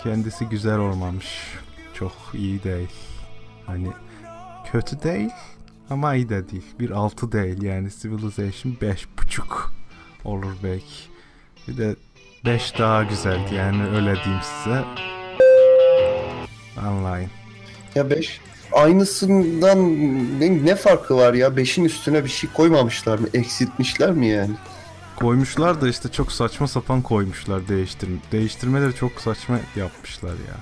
kendisi 0.02 0.44
güzel 0.44 0.78
olmamış. 0.78 1.54
Çok 1.94 2.12
iyi 2.34 2.62
değil. 2.64 2.90
Hani 3.66 3.88
kötü 4.72 5.02
değil 5.02 5.30
ama 5.90 6.14
iyi 6.14 6.28
de 6.28 6.50
değil. 6.50 6.64
Bir 6.80 6.90
6 6.90 7.32
değil 7.32 7.62
yani 7.62 7.90
Civilization 8.02 8.72
5.5 8.72 9.42
olur 10.24 10.52
belki. 10.62 11.08
Bir 11.68 11.76
de 11.76 11.96
5 12.44 12.78
daha 12.78 13.04
güzeldi 13.04 13.54
yani 13.54 13.82
öyle 13.86 14.14
diyeyim 14.14 14.42
size. 14.42 14.84
Anlayın. 16.86 17.30
Ya 17.94 18.10
5 18.10 18.40
aynısından 18.72 19.78
ne, 20.40 20.64
ne 20.64 20.76
farkı 20.76 21.16
var 21.16 21.34
ya? 21.34 21.48
5'in 21.48 21.84
üstüne 21.84 22.24
bir 22.24 22.28
şey 22.28 22.50
koymamışlar 22.52 23.18
mı? 23.18 23.28
Eksiltmişler 23.34 24.10
mi 24.10 24.26
yani? 24.28 24.54
Koymuşlar 25.16 25.80
da 25.80 25.88
işte 25.88 26.08
çok 26.08 26.32
saçma 26.32 26.68
sapan 26.68 27.02
koymuşlar 27.02 27.68
değiştirme. 27.68 28.16
Değiştirmeleri 28.32 28.94
çok 28.94 29.12
saçma 29.20 29.58
yapmışlar 29.76 30.30
ya. 30.30 30.56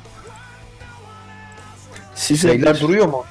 Size 2.15 2.49
Şeyler 2.49 2.75
bir- 2.77 2.81
duruyor 2.81 3.07
mu? 3.07 3.25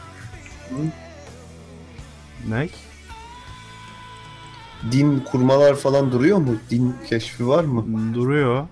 Ne? 2.49 2.69
Din 4.91 5.19
kurmalar 5.19 5.75
falan 5.75 6.11
duruyor 6.11 6.37
mu? 6.37 6.55
Din 6.69 6.95
keşfi 7.09 7.47
var 7.47 7.63
mı? 7.63 8.13
Duruyor. 8.13 8.67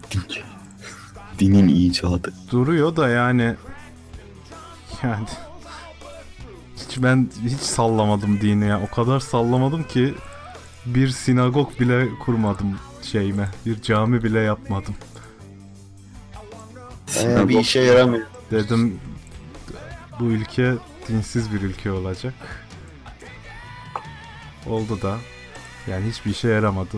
dinin 1.39 1.67
icadı. 1.67 2.33
Duruyor 2.51 2.95
da 2.95 3.09
yani 3.09 3.55
yani 5.03 5.25
hiç 6.77 7.03
ben 7.03 7.29
hiç 7.43 7.59
sallamadım 7.59 8.41
dini 8.41 8.67
ya. 8.67 8.81
O 8.81 8.95
kadar 8.95 9.19
sallamadım 9.19 9.83
ki 9.83 10.13
bir 10.85 11.09
sinagog 11.09 11.79
bile 11.79 12.09
kurmadım 12.25 12.79
şeyime. 13.01 13.49
Bir 13.65 13.81
cami 13.81 14.23
bile 14.23 14.39
yapmadım. 14.39 14.95
Ee, 17.19 17.49
bir 17.49 17.59
işe 17.59 17.79
yaramıyor. 17.79 18.27
Dedim 18.51 18.99
bu 20.19 20.23
ülke 20.25 20.73
dinsiz 21.07 21.53
bir 21.53 21.61
ülke 21.61 21.91
olacak. 21.91 22.33
Oldu 24.67 25.01
da. 25.01 25.17
Yani 25.87 26.09
hiçbir 26.09 26.31
işe 26.31 26.47
yaramadı. 26.47 26.97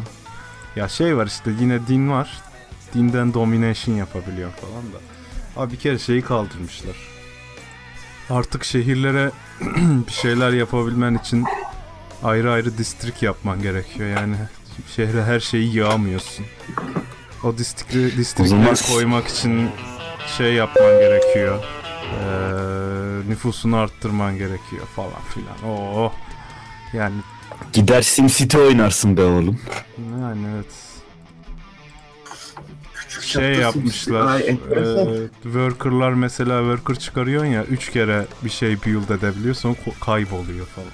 Ya 0.75 0.87
şey 0.87 1.17
var 1.17 1.27
işte 1.27 1.51
yine 1.59 1.87
din 1.87 2.09
var. 2.11 2.41
Dinden 2.93 3.33
domination 3.33 3.95
yapabiliyor 3.95 4.51
falan 4.51 4.83
da. 4.93 4.97
Abi 5.61 5.73
bir 5.73 5.79
kere 5.79 5.99
şeyi 5.99 6.21
kaldırmışlar. 6.21 7.14
Artık 8.29 8.63
şehirlere 8.63 9.31
bir 10.07 10.11
şeyler 10.11 10.51
yapabilmen 10.53 11.15
için 11.15 11.45
ayrı 12.23 12.51
ayrı 12.51 12.77
distrik 12.77 13.23
yapman 13.23 13.61
gerekiyor. 13.61 14.09
Yani 14.09 14.35
şehre 14.95 15.23
her 15.23 15.39
şeyi 15.39 15.75
yağmıyorsun. 15.77 16.45
O 17.43 17.57
distrikleri, 17.57 18.17
distrikleri 18.17 18.49
zaman- 18.49 18.75
koymak 18.93 19.27
için 19.27 19.69
şey 20.37 20.53
yapman 20.53 20.99
gerekiyor. 20.99 21.63
Ee, 22.05 23.29
nüfusunu 23.29 23.77
arttırman 23.77 24.37
gerekiyor 24.37 24.85
falan 24.95 25.11
filan. 25.33 25.73
Oo. 25.73 26.11
Yani 26.93 27.15
Gider 27.73 28.01
SimCity 28.01 28.57
oynarsın 28.57 29.17
be 29.17 29.23
oğlum. 29.23 29.59
yani 30.21 30.47
evet. 30.55 30.65
Şey 33.25 33.53
yapmışlar. 33.55 34.27
Ay, 34.27 34.41
e, 34.41 34.57
worker'lar 35.43 36.13
mesela 36.13 36.59
worker 36.59 36.99
çıkarıyorsun 36.99 37.49
ya 37.49 37.63
3 37.63 37.91
kere 37.91 38.25
bir 38.43 38.49
şey 38.49 38.81
build 38.83 39.09
edebiliyor 39.09 39.55
sonra 39.55 39.75
kayboluyor 40.01 40.65
falan. 40.65 40.87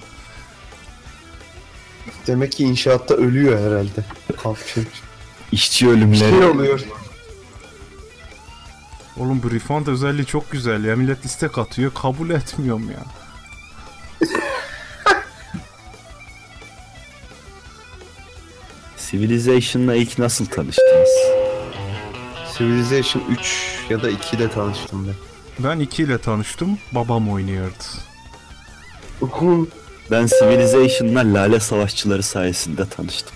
Demek 2.28 2.52
ki 2.52 2.64
inşaatta 2.64 3.14
ölüyor 3.14 3.60
herhalde. 3.60 4.06
Kalkıyor. 4.44 4.86
İşçi 5.52 5.90
ölümleri. 5.90 6.20
şey 6.20 6.44
oluyor. 6.46 6.80
Oğlum 9.18 9.44
bu 9.44 9.52
refund 9.52 9.88
özelliği 9.88 10.26
çok 10.26 10.52
güzel 10.52 10.84
ya. 10.84 10.96
Millet 10.96 11.26
istek 11.26 11.58
atıyor. 11.58 11.92
Kabul 11.94 12.30
etmiyorum 12.30 12.92
ya. 12.92 13.04
Civilization'la 18.98 19.96
ilk 19.96 20.20
nasıl 20.20 20.46
tanıştınız? 20.46 21.10
Civilization 22.58 23.24
3 23.30 23.86
ya 23.90 24.02
da 24.04 24.12
2'de 24.12 24.50
tanıştım 24.50 25.08
ben. 25.08 25.16
Ben 25.64 25.80
2 25.80 26.04
ile 26.04 26.18
tanıştım. 26.18 26.78
Babam 26.92 27.30
oynuyordu. 27.30 27.84
Ben 30.12 30.28
Civilization'la 30.28 31.20
Lale 31.34 31.60
Savaşçıları 31.60 32.24
sayesinde 32.24 32.86
tanıştım. 32.86 33.34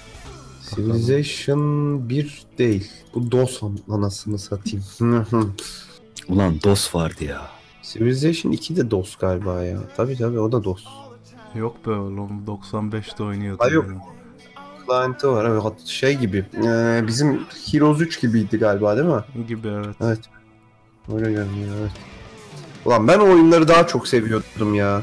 Civilization 0.76 2.09
1 2.09 2.43
değil. 2.57 2.91
Bu 3.13 3.32
DOS 3.32 3.61
anasını 3.89 4.39
satayım. 4.39 4.86
Ulan 6.28 6.61
DOS 6.61 6.95
vardı 6.95 7.24
ya. 7.24 7.41
Civilization 7.84 8.51
2 8.51 8.76
de 8.76 8.91
DOS 8.91 9.16
galiba 9.16 9.63
ya. 9.63 9.80
Tabii 9.97 10.18
tabii 10.18 10.39
o 10.39 10.51
da 10.51 10.63
DOS. 10.63 10.84
Yok 11.55 11.88
be 11.88 11.91
oğlum 11.91 12.45
95'te 12.47 13.24
oynuyordum. 13.24 13.66
Ay 13.66 13.72
yok. 13.72 13.86
benim. 13.89 14.14
Client'ı 14.88 15.32
var 15.32 15.46
evet 15.46 15.80
şey 15.86 16.16
gibi. 16.16 16.46
Ee, 16.58 17.04
bizim 17.08 17.46
Heroes 17.72 18.02
3 18.02 18.22
gibiydi 18.22 18.58
galiba 18.58 18.98
değil 18.98 19.08
mi? 19.08 19.48
Gibi 19.48 19.68
evet. 19.68 19.96
Evet. 20.02 20.20
Öyle 21.14 21.32
görünüyor 21.32 21.76
evet. 21.82 21.92
Ulan 22.86 23.08
ben 23.08 23.20
o 23.20 23.24
oyunları 23.24 23.68
daha 23.68 23.88
çok 23.88 24.08
seviyordum 24.08 24.76
ya. 24.76 25.02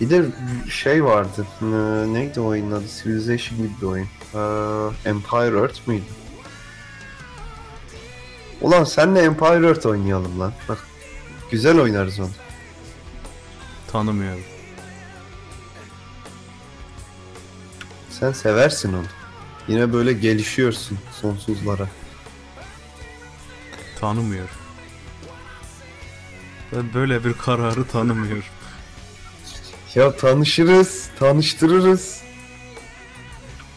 Bir 0.00 0.10
de 0.10 0.24
şey 0.70 1.04
vardı. 1.04 1.46
Ee, 1.62 1.66
neydi 2.12 2.40
o 2.40 2.46
oyunun 2.46 2.72
adı? 2.72 2.84
Civilization 3.02 3.58
gibi 3.58 3.70
bir 3.82 3.86
oyun. 3.86 4.06
Ee, 4.34 5.08
Empire 5.10 5.58
Earth 5.58 5.88
müydü? 5.88 6.21
Ulan 8.62 8.84
senle 8.84 9.20
Empire 9.20 9.66
Earth 9.66 9.86
oynayalım 9.86 10.40
lan. 10.40 10.52
Bak. 10.68 10.78
Güzel 11.50 11.78
oynarız 11.80 12.20
onu. 12.20 12.30
Tanımıyorum. 13.92 14.42
Sen 18.10 18.32
seversin 18.32 18.92
onu. 18.92 19.06
Yine 19.68 19.92
böyle 19.92 20.12
gelişiyorsun 20.12 20.98
sonsuzlara. 21.20 21.88
Tanımıyorum. 24.00 24.54
Ben 26.72 26.94
böyle 26.94 27.24
bir 27.24 27.32
kararı 27.32 27.84
tanımıyorum. 27.88 28.44
Ya 29.94 30.16
tanışırız, 30.16 31.10
tanıştırırız. 31.18 32.22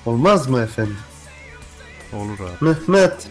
Olmaz 0.05 0.47
mı 0.47 0.61
efendim? 0.61 0.97
Olur 2.13 2.39
abi. 2.39 2.65
Mehmet. 2.65 3.27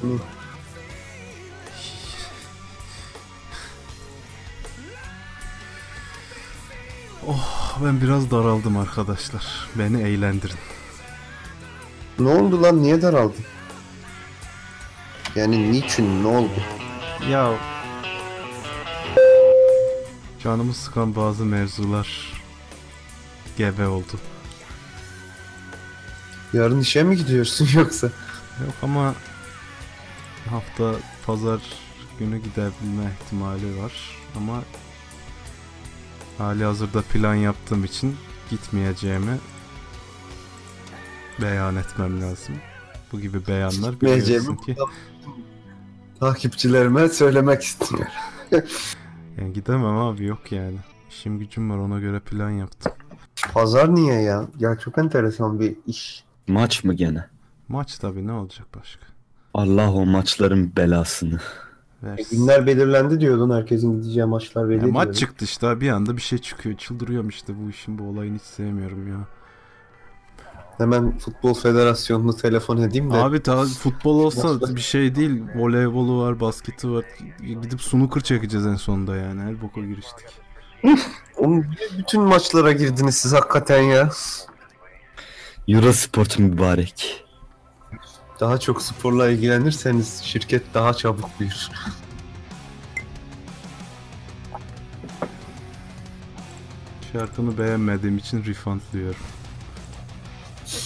Ben 7.83 8.01
biraz 8.01 8.31
daraldım 8.31 8.77
arkadaşlar. 8.77 9.45
Beni 9.79 10.03
eğlendirin. 10.03 10.59
Ne 12.19 12.29
oldu 12.29 12.63
lan? 12.63 12.83
Niye 12.83 13.03
daraldın? 13.03 13.45
Yani 15.35 15.73
niçin? 15.73 16.25
Ne 16.25 16.27
oldu? 16.27 16.61
Ya 17.31 17.59
canımı 20.43 20.75
sıkan 20.75 21.17
bazı 21.17 21.45
mevzular 21.45 22.33
gebe 23.59 23.87
oldu. 23.87 24.13
Yarın 26.53 26.81
işe 26.81 27.03
mi 27.03 27.17
gidiyorsun 27.17 27.69
yoksa? 27.79 28.07
Yok 28.67 28.75
ama 28.83 29.15
hafta 30.51 30.95
pazar 31.27 31.61
günü 32.19 32.39
gidebilme 32.39 33.13
ihtimali 33.23 33.83
var 33.83 33.93
ama 34.37 34.63
hali 36.39 36.65
hazırda 36.65 37.03
plan 37.03 37.35
yaptığım 37.35 37.85
için 37.85 38.17
gitmeyeceğimi 38.51 39.39
beyan 41.43 41.77
etmem 41.77 42.23
lazım. 42.23 42.55
Bu 43.13 43.21
gibi 43.21 43.47
beyanlar 43.47 44.01
biliyorsun 44.01 44.57
ki 44.57 44.77
Takipçilerime 46.21 47.09
söylemek 47.09 47.63
istiyorum. 47.63 48.07
yani 49.39 49.53
gidemem 49.53 49.97
abi 49.97 50.25
yok 50.25 50.53
yani. 50.53 50.77
İşim 51.11 51.39
gücüm 51.39 51.71
var 51.71 51.77
ona 51.77 51.99
göre 52.01 52.21
plan 52.21 52.51
yaptım. 52.51 52.93
Pazar 53.53 53.95
niye 53.95 54.23
ya? 54.23 54.49
Ya 54.59 54.79
çok 54.79 54.99
enteresan 54.99 55.61
bir 55.61 55.77
iş. 55.87 56.25
Maç 56.49 56.85
mı 56.85 56.95
gene? 56.95 57.27
Maç 57.69 57.99
tabii 57.99 58.27
ne 58.27 58.33
olacak 58.33 58.67
başka? 58.77 59.07
Allah 59.55 59.93
o 59.93 60.07
maçların 60.07 60.77
belasını. 60.77 61.41
E, 62.05 62.07
Versin. 62.07 62.39
günler 62.41 62.67
belirlendi 62.67 63.21
diyordun. 63.21 63.51
Herkesin 63.51 64.03
gideceği 64.03 64.27
maçlar 64.27 64.69
belli 64.69 64.87
Ya 64.87 64.93
maç 64.93 65.05
diyordun. 65.05 65.13
çıktı 65.13 65.45
işte 65.45 65.81
bir 65.81 65.89
anda 65.89 66.17
bir 66.17 66.23
şey 66.23 66.39
çıkıyor. 66.39 66.77
Çıldırıyorum 66.77 67.29
işte 67.29 67.53
bu 67.65 67.71
işin 67.71 67.99
bu 67.99 68.03
olayını 68.05 68.35
hiç 68.37 68.43
sevmiyorum 68.43 69.09
ya. 69.09 69.17
Hemen 70.79 71.19
Futbol 71.19 71.55
Federasyonu'nu 71.55 72.37
telefon 72.37 72.77
edeyim 72.77 73.11
de. 73.13 73.17
Abi 73.17 73.43
ta 73.43 73.65
futbol 73.65 74.25
olsa 74.25 74.49
Maçlar- 74.49 74.77
bir 74.77 74.81
şey 74.81 75.15
değil. 75.15 75.43
Voleybolu 75.55 76.21
var, 76.23 76.41
basketi 76.41 76.91
var. 76.91 77.05
Gidip 77.47 77.83
snooker 77.83 78.21
çekeceğiz 78.23 78.67
en 78.67 78.75
sonunda 78.75 79.17
yani. 79.17 79.41
Her 79.43 79.63
boka 79.63 79.81
giriştik. 79.81 80.27
Oğlum, 81.37 81.67
bütün 81.99 82.21
maçlara 82.21 82.73
girdiniz 82.73 83.15
siz 83.17 83.33
hakikaten 83.33 83.83
ya. 83.83 84.11
Eurosport 85.69 86.39
mübarek. 86.39 87.25
Daha 88.41 88.59
çok 88.59 88.83
sporla 88.83 89.31
ilgilenirseniz 89.31 90.23
şirket 90.23 90.75
daha 90.75 90.95
çabuk 90.95 91.41
büyür. 91.41 91.71
Şarkını 97.13 97.59
beğenmediğim 97.59 98.19
için 98.19 98.45
refund 98.45 98.81
diyorum. 98.93 99.21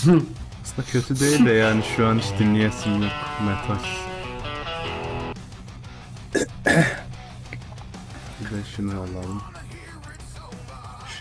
Aslında 0.62 0.88
kötü 0.92 1.20
değil 1.20 1.46
de 1.46 1.52
yani 1.52 1.82
şu 1.96 2.06
an 2.06 2.18
hiç 2.18 2.38
dinleyesim 2.38 3.02
yok 3.02 3.12
metal. 3.46 3.84
Bir 8.40 8.44
de 8.44 8.64
şunu 8.76 8.92
alalım. 8.92 9.42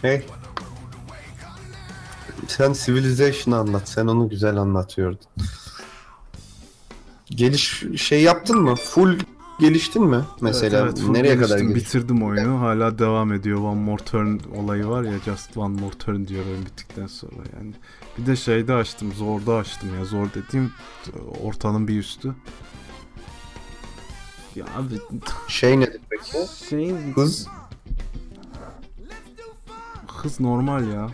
Şey... 0.01 0.25
Sen 2.47 2.73
Civilization'ı 2.73 3.57
anlat. 3.57 3.89
Sen 3.89 4.07
onu 4.07 4.29
güzel 4.29 4.57
anlatıyordun. 4.57 5.27
Geliş 7.29 7.83
şey 7.97 8.21
yaptın 8.23 8.61
mı? 8.61 8.75
Full 8.75 9.19
geliştin 9.59 10.03
mi? 10.03 10.21
Mesela 10.41 10.79
Evet, 10.83 10.97
evet, 10.99 11.09
nereye 11.09 11.37
kadar 11.37 11.57
geliştin? 11.59 11.75
bitirdim 11.75 12.23
oyunu. 12.23 12.59
Hala 12.61 12.99
devam 12.99 13.33
ediyor. 13.33 13.57
One 13.59 13.79
more 13.81 14.03
turn 14.03 14.39
olayı 14.55 14.87
var 14.87 15.03
ya. 15.03 15.19
Just 15.25 15.57
one 15.57 15.81
more 15.81 15.95
turn 15.97 16.27
diyor 16.27 16.45
oyun 16.45 16.65
bittikten 16.65 17.07
sonra 17.07 17.43
yani. 17.59 17.73
Bir 18.17 18.25
de 18.25 18.35
şeyde 18.35 18.73
açtım. 18.73 19.13
Zorda 19.13 19.55
açtım 19.55 19.89
ya. 19.99 20.05
Zor 20.05 20.27
dediğim 20.33 20.71
ortanın 21.43 21.87
bir 21.87 21.99
üstü. 21.99 22.35
Ya 24.55 24.65
abi 24.77 24.93
Şey 25.47 25.79
nedir 25.79 26.01
peki? 26.09 26.37
şeyin 26.69 26.97
Hız? 27.15 27.47
hız 30.07 30.39
normal 30.39 30.87
ya. 30.93 31.09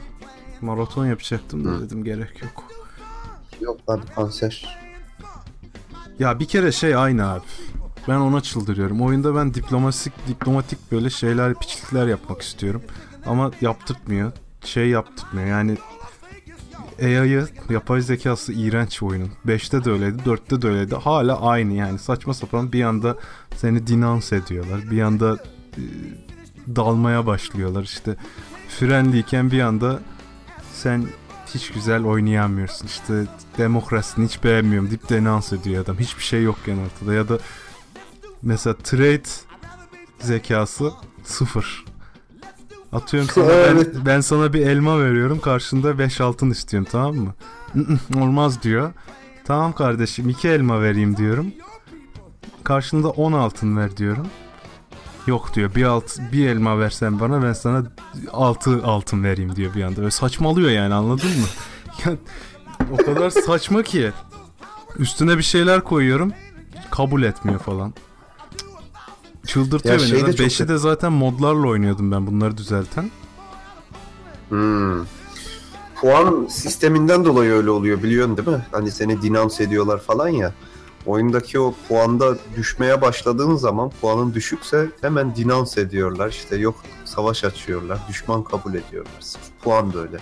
Maraton 0.61 1.05
yapacaktım 1.05 1.65
da 1.65 1.69
Hı. 1.69 1.81
dedim 1.81 2.03
gerek 2.03 2.41
yok. 2.41 2.63
Yok 3.61 3.89
lan 3.89 4.01
kanser. 4.15 4.82
Ya 6.19 6.39
bir 6.39 6.45
kere 6.45 6.71
şey 6.71 6.95
aynı 6.95 7.31
abi. 7.31 7.43
Ben 8.07 8.15
ona 8.15 8.41
çıldırıyorum. 8.41 9.01
Oyunda 9.01 9.35
ben 9.35 9.53
diplomatik 9.53 10.27
diplomatik 10.27 10.91
böyle 10.91 11.09
şeyler 11.09 11.53
piçlikler 11.53 12.07
yapmak 12.07 12.41
istiyorum. 12.41 12.81
Ama 13.25 13.51
yaptırtmıyor. 13.61 14.31
Şey 14.65 14.89
yaptırtmıyor. 14.89 15.47
Yani 15.47 15.77
AI'yı 17.01 17.47
yapay 17.69 18.01
zekası 18.01 18.53
iğrenç 18.53 19.03
oyunun. 19.03 19.31
5'te 19.47 19.85
de 19.85 19.91
öyleydi, 19.91 20.21
4'te 20.25 20.61
de 20.61 20.67
öyleydi. 20.67 20.95
Hala 20.95 21.41
aynı 21.41 21.73
yani. 21.73 21.99
Saçma 21.99 22.33
sapan 22.33 22.71
bir 22.73 22.83
anda 22.83 23.17
seni 23.55 23.87
dinans 23.87 24.33
ediyorlar. 24.33 24.91
Bir 24.91 25.01
anda 25.01 25.37
e, 25.77 25.81
dalmaya 26.75 27.25
başlıyorlar. 27.25 27.83
İşte 27.83 28.15
frenliyken 28.69 29.51
bir 29.51 29.59
anda 29.59 29.99
sen 30.73 31.05
hiç 31.55 31.71
güzel 31.71 32.03
oynayamıyorsun. 32.03 32.87
İşte 32.87 33.25
demokrasini 33.57 34.25
hiç 34.25 34.43
beğenmiyorum 34.43 34.89
deyip 34.89 35.09
denans 35.09 35.53
ediyor 35.53 35.83
adam. 35.83 35.97
Hiçbir 35.97 36.23
şey 36.23 36.43
yok 36.43 36.57
yani 36.67 36.81
ortada. 36.81 37.13
Ya 37.13 37.29
da 37.29 37.39
mesela 38.41 38.75
trade 38.77 39.29
zekası 40.19 40.91
sıfır. 41.23 41.85
Atıyorum 42.91 43.29
sana 43.29 43.47
ben, 43.49 44.05
ben 44.05 44.21
sana 44.21 44.53
bir 44.53 44.67
elma 44.67 44.99
veriyorum 44.99 45.39
karşında 45.39 45.99
5 45.99 46.21
altın 46.21 46.49
istiyorum 46.49 46.87
tamam 46.91 47.15
mı? 47.15 47.33
Olmaz 48.17 48.63
diyor. 48.63 48.93
Tamam 49.45 49.73
kardeşim 49.73 50.29
iki 50.29 50.47
elma 50.47 50.81
vereyim 50.81 51.17
diyorum. 51.17 51.53
Karşında 52.63 53.09
10 53.09 53.33
altın 53.33 53.77
ver 53.77 53.97
diyorum. 53.97 54.27
Yok 55.27 55.53
diyor 55.55 55.75
bir 55.75 55.83
alt 55.83 56.19
bir 56.31 56.47
elma 56.47 56.79
versen 56.79 57.19
bana 57.19 57.43
ben 57.43 57.53
sana 57.53 57.83
6 58.31 58.81
altın 58.83 59.23
vereyim 59.23 59.55
diyor 59.55 59.73
bir 59.75 59.83
anda. 59.83 59.97
Böyle 59.97 60.11
saçmalıyor 60.11 60.69
yani 60.69 60.93
anladın 60.93 61.29
mı? 61.29 61.47
O 62.91 62.97
kadar 62.97 63.29
saçma 63.29 63.83
ki. 63.83 64.11
Üstüne 64.97 65.37
bir 65.37 65.43
şeyler 65.43 65.81
koyuyorum. 65.83 66.33
Kabul 66.91 67.23
etmiyor 67.23 67.59
falan. 67.59 67.93
Çıldırtıyor 69.45 69.95
Ya 69.95 69.99
beni. 69.99 70.07
şey 70.09 70.17
de 70.17 70.21
Zaten 70.21 70.31
çok 70.31 70.45
Beşi 70.45 70.67
de 70.67 70.77
zaten 70.77 71.11
modlarla 71.11 71.67
oynuyordum 71.67 72.11
ben 72.11 72.27
bunları 72.27 72.57
düzelten. 72.57 73.11
Hmm. 74.49 75.05
Puan 76.01 76.47
sisteminden 76.49 77.25
dolayı 77.25 77.51
öyle 77.51 77.69
oluyor 77.69 78.03
biliyorsun 78.03 78.37
değil 78.37 78.47
mi? 78.47 78.65
Hani 78.71 78.91
seni 78.91 79.21
denounce 79.21 79.63
ediyorlar 79.63 79.99
falan 79.99 80.27
ya. 80.27 80.53
Oyundaki 81.05 81.59
o 81.59 81.73
puanda 81.87 82.37
düşmeye 82.57 83.01
başladığın 83.01 83.55
zaman 83.55 83.91
puanın 84.01 84.33
düşükse 84.33 84.89
hemen 85.01 85.35
denounce 85.35 85.81
ediyorlar. 85.81 86.29
İşte 86.29 86.55
yok 86.57 86.75
savaş 87.05 87.43
açıyorlar, 87.43 87.99
düşman 88.09 88.43
kabul 88.43 88.73
ediyorlar. 88.73 89.13
Sırf 89.19 89.43
puan 89.63 89.93
böyle. 89.93 90.17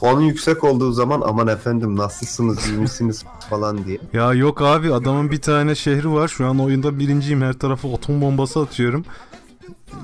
Puanın 0.00 0.20
yüksek 0.20 0.64
olduğu 0.64 0.92
zaman 0.92 1.22
aman 1.24 1.48
efendim 1.48 1.96
nasılsınız, 1.96 2.68
iyi 2.68 2.78
misiniz 2.78 3.24
falan 3.50 3.84
diye. 3.84 3.98
Ya 4.12 4.32
yok 4.32 4.62
abi 4.62 4.94
adamın 4.94 5.30
bir 5.30 5.40
tane 5.40 5.74
şehri 5.74 6.12
var. 6.12 6.28
Şu 6.28 6.46
an 6.46 6.60
oyunda 6.60 6.98
birinciyim. 6.98 7.42
Her 7.42 7.52
tarafa 7.52 7.94
atom 7.94 8.20
bombası 8.20 8.60
atıyorum. 8.60 9.04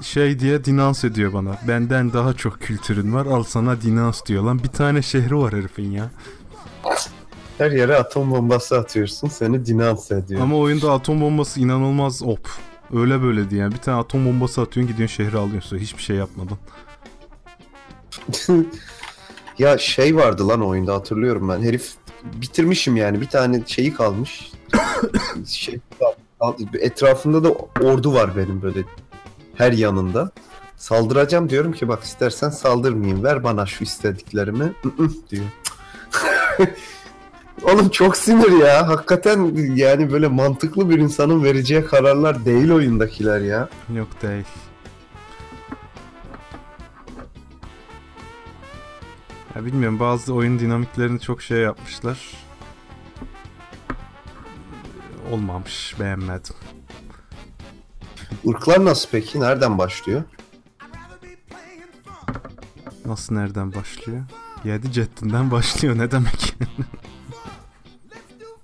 Şey 0.03 0.39
diye 0.39 0.65
dinans 0.65 1.05
ediyor 1.05 1.33
bana. 1.33 1.59
Benden 1.69 2.13
daha 2.13 2.35
çok 2.35 2.61
kültürün 2.61 3.15
var. 3.15 3.27
Al 3.27 3.43
sana 3.43 3.81
dinans 3.81 4.27
diyor 4.27 4.43
lan. 4.43 4.59
Bir 4.63 4.69
tane 4.69 5.03
şehri 5.03 5.37
var 5.37 5.53
herifin 5.53 5.91
ya. 5.91 6.11
Her 7.59 7.71
yere 7.71 7.97
atom 7.97 8.31
bombası 8.31 8.79
atıyorsun, 8.79 9.29
seni 9.29 9.67
denounce 9.67 10.15
ediyor. 10.15 10.41
Ama 10.41 10.57
oyunda 10.57 10.93
atom 10.93 11.21
bombası 11.21 11.61
inanılmaz 11.61 12.23
op. 12.23 12.51
Öyle 12.95 13.23
böyle 13.23 13.51
diye. 13.51 13.61
Yani 13.61 13.75
bir 13.75 13.79
tane 13.79 13.99
atom 13.99 14.27
bombası 14.27 14.61
atıyorsun 14.61 14.93
gidiyorsun 14.93 15.25
şehri 15.25 15.39
alıyorsun. 15.39 15.79
Hiçbir 15.79 16.03
şey 16.03 16.17
yapmadan. 16.17 16.59
ya 19.59 19.79
şey 19.79 20.17
vardı 20.17 20.49
lan 20.49 20.67
oyunda 20.67 20.95
hatırlıyorum 20.95 21.49
ben. 21.49 21.63
Herif 21.63 21.93
bitirmişim 22.25 22.97
yani. 22.97 23.21
Bir 23.21 23.29
tane 23.29 23.63
şeyi 23.67 23.95
kalmış. 23.95 24.53
şey 25.47 25.81
etrafında 26.81 27.45
da 27.45 27.53
ordu 27.81 28.15
var 28.15 28.37
benim 28.37 28.63
böyle 28.63 28.85
her 29.55 29.73
yanında. 29.73 30.31
Saldıracağım 30.77 31.51
diyorum 31.51 31.73
ki 31.73 31.89
bak 31.89 32.03
istersen 32.03 32.51
saldırmayayım. 32.51 33.25
Ver 33.25 33.45
bana 33.45 33.67
şu 33.67 33.85
istediklerimi. 33.85 34.73
Diyor. 35.31 35.45
Oğlum 37.63 37.89
çok 37.89 38.17
sinir 38.17 38.59
ya. 38.59 38.89
Hakikaten 38.89 39.55
yani 39.75 40.13
böyle 40.13 40.29
mantıklı 40.29 40.91
bir 40.91 40.99
insanın 40.99 41.45
vereceği 41.45 41.85
kararlar 41.85 42.45
değil 42.45 42.71
oyundakiler 42.71 43.41
ya. 43.41 43.69
Yok 43.95 44.09
değil. 44.23 44.45
Ya 49.57 49.65
bilmiyorum 49.65 50.01
bazı 50.01 50.35
oyun 50.35 50.59
dinamiklerini 50.59 51.21
çok 51.21 51.43
şey 51.43 51.59
yapmışlar. 51.59 52.19
Olmamış, 55.31 55.95
beğenmedim. 56.01 56.55
Irklar 58.45 58.85
nasıl 58.85 59.09
peki? 59.13 59.41
Nereden 59.41 59.79
başlıyor? 59.79 60.23
Nasıl 63.07 63.35
nereden 63.35 63.75
başlıyor? 63.75 64.23
7 64.65 64.93
cettinden 64.93 65.51
başlıyor 65.51 65.99
ne 65.99 66.11
demek? 66.11 66.55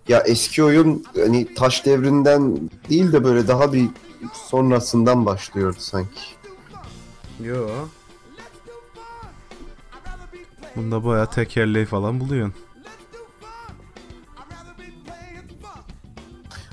Ya 0.08 0.20
eski 0.20 0.64
oyun 0.64 1.04
hani 1.16 1.54
taş 1.54 1.86
devrinden 1.86 2.70
değil 2.90 3.12
de 3.12 3.24
böyle 3.24 3.48
daha 3.48 3.72
bir 3.72 3.88
sonrasından 4.32 5.26
başlıyordu 5.26 5.76
sanki. 5.80 6.20
Yo. 7.40 7.68
Bunda 10.76 11.04
bayağı 11.04 11.30
tekerleği 11.30 11.86
falan 11.86 12.20
buluyorsun. 12.20 12.54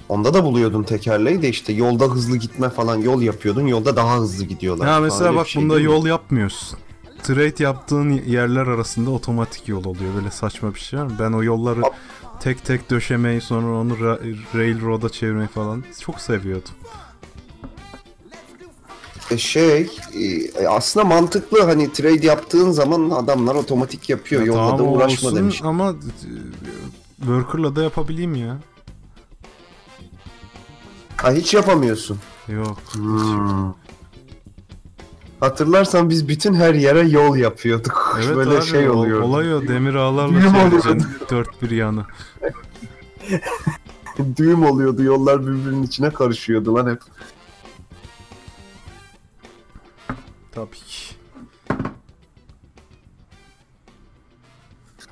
Onda 0.09 0.33
da 0.33 0.43
buluyordun 0.43 0.83
tekerleği 0.83 1.41
de 1.41 1.49
işte 1.49 1.73
yolda 1.73 2.05
hızlı 2.05 2.37
gitme 2.37 2.69
falan 2.69 2.97
yol 2.97 3.21
yapıyordun 3.21 3.67
yolda 3.67 3.95
daha 3.95 4.17
hızlı 4.17 4.45
gidiyorlar. 4.45 4.87
Ya 4.87 4.99
mesela 4.99 5.35
bak 5.35 5.47
şey 5.47 5.63
bunda 5.63 5.79
yol 5.79 6.05
yapmıyorsun. 6.05 6.79
Trade 7.23 7.63
yaptığın 7.63 8.09
yerler 8.11 8.67
arasında 8.67 9.09
otomatik 9.11 9.67
yol 9.67 9.85
oluyor. 9.85 10.15
Böyle 10.15 10.31
saçma 10.31 10.73
bir 10.73 10.79
şey 10.79 10.99
var 10.99 11.05
mı? 11.05 11.13
Ben 11.19 11.31
o 11.31 11.43
yolları 11.43 11.81
Ab- 11.81 11.93
tek 12.45 12.65
tek 12.65 12.89
döşemeyi 12.89 13.41
sonra 13.41 13.79
onu 13.79 13.93
ra- 13.93 14.35
railroad'a 14.55 15.09
çevirmeyi 15.09 15.47
falan 15.47 15.83
çok 16.01 16.21
seviyordum. 16.21 16.71
E 19.31 19.37
şey 19.37 19.89
e, 20.13 20.67
aslında 20.67 21.05
mantıklı 21.05 21.63
hani 21.63 21.93
trade 21.93 22.25
yaptığın 22.25 22.71
zaman 22.71 23.09
adamlar 23.09 23.55
otomatik 23.55 24.09
yapıyor. 24.09 24.41
Ya 24.41 24.47
Yolda 24.47 24.77
da 24.77 24.83
uğraşma 24.83 25.29
olsun 25.29 25.35
demiş. 25.39 25.61
Ama 25.63 25.89
e, 25.89 25.95
worker'la 27.17 27.75
da 27.75 27.83
yapabileyim 27.83 28.35
ya. 28.35 28.57
Ha 31.17 31.31
hiç 31.31 31.53
yapamıyorsun. 31.53 32.19
Yok. 32.47 32.77
Hmm. 32.93 33.73
Hatırlarsan 35.45 36.09
biz 36.09 36.27
bütün 36.27 36.53
her 36.53 36.73
yere 36.73 37.01
yol 37.07 37.35
yapıyorduk. 37.35 38.19
Evet 38.25 38.35
Böyle 38.35 38.57
abi 38.57 38.65
şey 38.65 38.89
oluyor. 38.89 39.21
olay 39.21 39.55
o 39.55 39.67
demir 39.67 39.95
ağlarla 39.95 40.41
çevireceksin 40.41 41.05
dört 41.31 41.61
bir 41.61 41.71
yanı. 41.71 42.05
Düğüm 44.37 44.65
oluyordu. 44.65 45.03
Yollar 45.03 45.41
birbirinin 45.41 45.83
içine 45.83 46.09
karışıyordu 46.09 46.75
lan 46.75 46.89
hep. 46.89 47.01
Tabii 50.51 50.77
ki. 50.77 51.15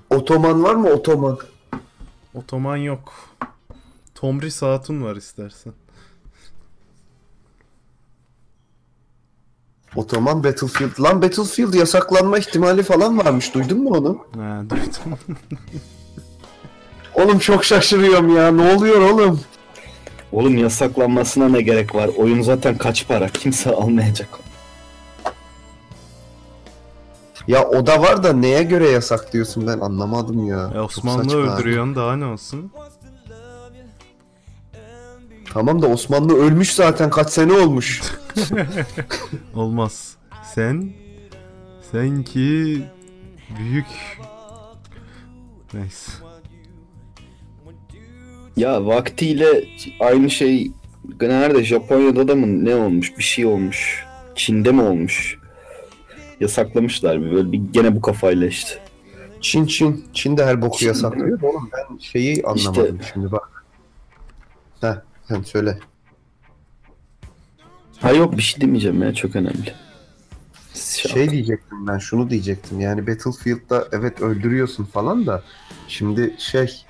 Otoman 0.10 0.64
var 0.64 0.76
mı 0.76 0.90
otoman? 0.90 1.38
Otoman 2.34 2.78
yok. 2.78 3.14
Tomri 4.16 4.50
Hatun 4.60 5.04
var 5.04 5.16
istersen. 5.16 5.74
Otoman 9.96 10.44
Battlefield. 10.44 11.00
Lan 11.04 11.22
Battlefield 11.22 11.74
yasaklanma 11.74 12.38
ihtimali 12.38 12.84
falan 12.84 13.18
varmış. 13.18 13.54
Duydun 13.54 13.84
mu 13.84 13.90
onu? 13.90 14.18
Ha 14.42 14.62
duydum. 14.70 15.20
Oğlum 17.14 17.40
çok 17.40 17.66
şaşırıyorum 17.66 18.36
ya. 18.36 18.52
Ne 18.52 18.74
oluyor 18.76 19.02
oğlum? 19.02 19.40
Oğlum 20.32 20.58
yasaklanmasına 20.58 21.50
ne 21.50 21.62
gerek 21.62 21.96
var? 21.96 22.10
Oyun 22.18 22.42
zaten 22.42 22.78
kaç 22.78 23.08
para? 23.08 23.28
Kimse 23.30 23.70
almayacak. 23.72 24.30
Ya 27.48 27.68
o 27.68 27.86
da 27.86 28.02
var 28.02 28.24
da 28.24 28.34
neye 28.34 28.64
göre 28.64 28.90
yasak 28.90 29.34
diyorsun 29.34 29.68
ben 29.68 29.80
anlamadım 29.80 30.48
ya. 30.48 30.70
E, 30.70 30.74
Çok 30.74 30.86
Osmanlı 30.86 31.24
saçma 31.24 31.40
öldürüyorsun 31.40 31.96
daha 31.96 32.16
ne 32.16 32.26
olsun? 32.26 32.72
Tamam 35.54 35.82
da 35.82 35.88
Osmanlı 35.88 36.38
ölmüş 36.38 36.74
zaten 36.74 37.10
kaç 37.10 37.30
sene 37.30 37.54
olmuş. 37.54 38.02
Olmaz. 39.56 40.18
Sen 40.54 40.94
sen 41.92 42.24
ki 42.24 42.82
büyük 43.60 43.86
Neyse. 45.74 46.12
Ya 48.58 48.86
vaktiyle 48.86 49.64
aynı 50.00 50.30
şey 50.30 50.72
nerede 51.22 51.64
Japonya'da 51.64 52.28
da 52.28 52.36
mı 52.36 52.66
ne 52.66 52.76
olmuş? 52.76 53.18
Bir 53.18 53.24
şey 53.24 53.46
olmuş. 53.46 54.06
Çin'de 54.36 54.72
mi 54.72 54.82
olmuş? 54.82 55.40
Yasaklamışlar 56.40 57.22
bir 57.22 57.32
böyle 57.32 57.52
bir 57.52 57.62
gene 57.72 57.96
bu 57.96 58.02
kafayla 58.02 58.48
işte. 58.48 58.80
Çin 59.42 59.66
Çin. 59.66 60.06
Çin 60.14 60.38
de 60.38 60.46
her 60.46 60.62
boku 60.62 60.78
Çin. 60.78 60.88
yasaklıyor. 60.88 61.42
Oğlum 61.42 61.70
ben 61.74 61.98
şeyi 61.98 62.44
anlamadım 62.44 63.00
şimdi 63.14 63.32
bak. 63.32 63.66
Heh 64.82 65.13
sen 65.28 65.42
söyle. 65.42 65.80
Ha 68.00 68.12
yok 68.12 68.38
bir 68.38 68.42
şey 68.42 68.62
demeyeceğim 68.62 69.04
ya 69.04 69.14
çok 69.14 69.36
önemli. 69.36 69.74
Şey, 70.74 71.12
Şey 71.12 71.30
diyecektim 71.30 71.88
ben 71.88 71.98
şunu 71.98 72.30
diyecektim. 72.30 72.80
Yani 72.80 73.08
Battlefield'da 73.08 73.88
evet 73.92 74.22
öldürüyorsun 74.22 74.86
falan 74.86 75.28
da 75.28 75.44
şimdi 75.88 76.36
şey 76.38 76.86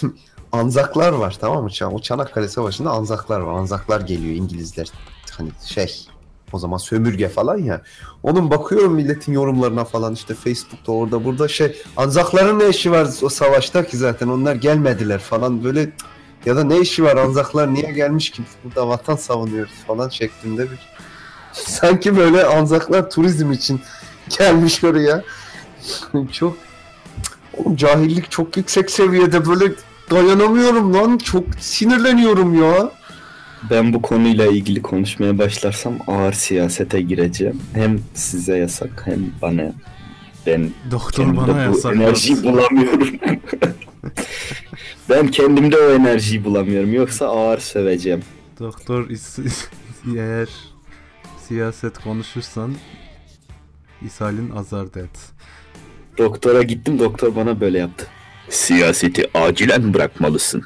Anzaklar 0.52 1.12
var 1.12 1.36
tamam 1.40 1.64
mı? 1.64 1.70
O 1.92 2.00
Çanakkale 2.00 2.48
Savaşı'nda 2.48 2.90
Anzaklar 2.90 3.40
var. 3.40 3.58
Anzaklar 3.58 4.00
geliyor 4.00 4.34
İngilizler. 4.34 4.88
Hani 5.30 5.50
şey 5.64 6.06
o 6.52 6.58
zaman 6.58 6.76
sömürge 6.76 7.28
falan 7.28 7.58
ya. 7.58 7.82
Onun 8.22 8.50
bakıyorum 8.50 8.94
milletin 8.94 9.32
yorumlarına 9.32 9.84
falan 9.84 10.14
işte 10.14 10.34
Facebook'ta 10.34 10.92
orada 10.92 11.24
burada 11.24 11.48
şey 11.48 11.82
Anzakların 11.96 12.58
ne 12.58 12.68
işi 12.68 12.90
var 12.90 13.08
o 13.22 13.28
savaşta 13.28 13.86
ki 13.86 13.96
zaten 13.96 14.28
onlar 14.28 14.54
gelmediler 14.54 15.18
falan 15.18 15.64
böyle 15.64 15.90
ya 16.46 16.56
da 16.56 16.64
ne 16.64 16.80
işi 16.80 17.04
var 17.04 17.16
Anzaklar 17.16 17.74
niye 17.74 17.92
gelmiş 17.92 18.30
ki 18.30 18.42
burada 18.64 18.88
vatan 18.88 19.16
savunuyoruz 19.16 19.74
falan 19.86 20.08
şeklinde 20.08 20.62
bir 20.62 20.78
sanki 21.52 22.16
böyle 22.16 22.44
Anzaklar 22.44 23.10
turizm 23.10 23.52
için 23.52 23.80
gelmiş 24.38 24.84
oraya. 24.84 25.24
çok 26.32 26.56
Oğlum 27.56 27.76
cahillik 27.76 28.30
çok 28.30 28.56
yüksek 28.56 28.90
seviyede 28.90 29.46
böyle 29.46 29.72
dayanamıyorum 30.10 30.94
lan. 30.94 31.18
Çok 31.18 31.44
sinirleniyorum 31.60 32.62
ya. 32.62 32.90
Ben 33.70 33.92
bu 33.92 34.02
konuyla 34.02 34.46
ilgili 34.46 34.82
konuşmaya 34.82 35.38
başlarsam 35.38 35.94
ağır 36.06 36.32
siyasete 36.32 37.00
gireceğim. 37.00 37.62
Hem 37.74 37.98
size 38.14 38.56
yasak 38.56 39.02
hem 39.04 39.20
bana. 39.42 39.72
Ben 40.46 40.70
Doktor 40.90 41.36
bana 41.36 41.54
bu 41.54 41.58
yasak. 41.58 41.96
enerjiyi 41.96 42.42
bulamıyorum. 42.42 43.08
ben 45.10 45.28
kendimde 45.28 45.76
o 45.78 45.90
enerjiyi 45.90 46.44
bulamıyorum. 46.44 46.92
Yoksa 46.92 47.26
ağır 47.26 47.58
söveceğim. 47.58 48.22
Doktor 48.60 49.08
eğer 50.16 50.48
siyaset 51.48 51.98
konuşursan 51.98 52.74
İshalin 54.06 54.50
azardı 54.50 55.00
et. 55.00 55.18
Doktora 56.18 56.62
gittim 56.62 56.98
doktor 56.98 57.36
bana 57.36 57.60
böyle 57.60 57.78
yaptı. 57.78 58.06
Siyaseti 58.48 59.38
acilen 59.38 59.94
bırakmalısın. 59.94 60.64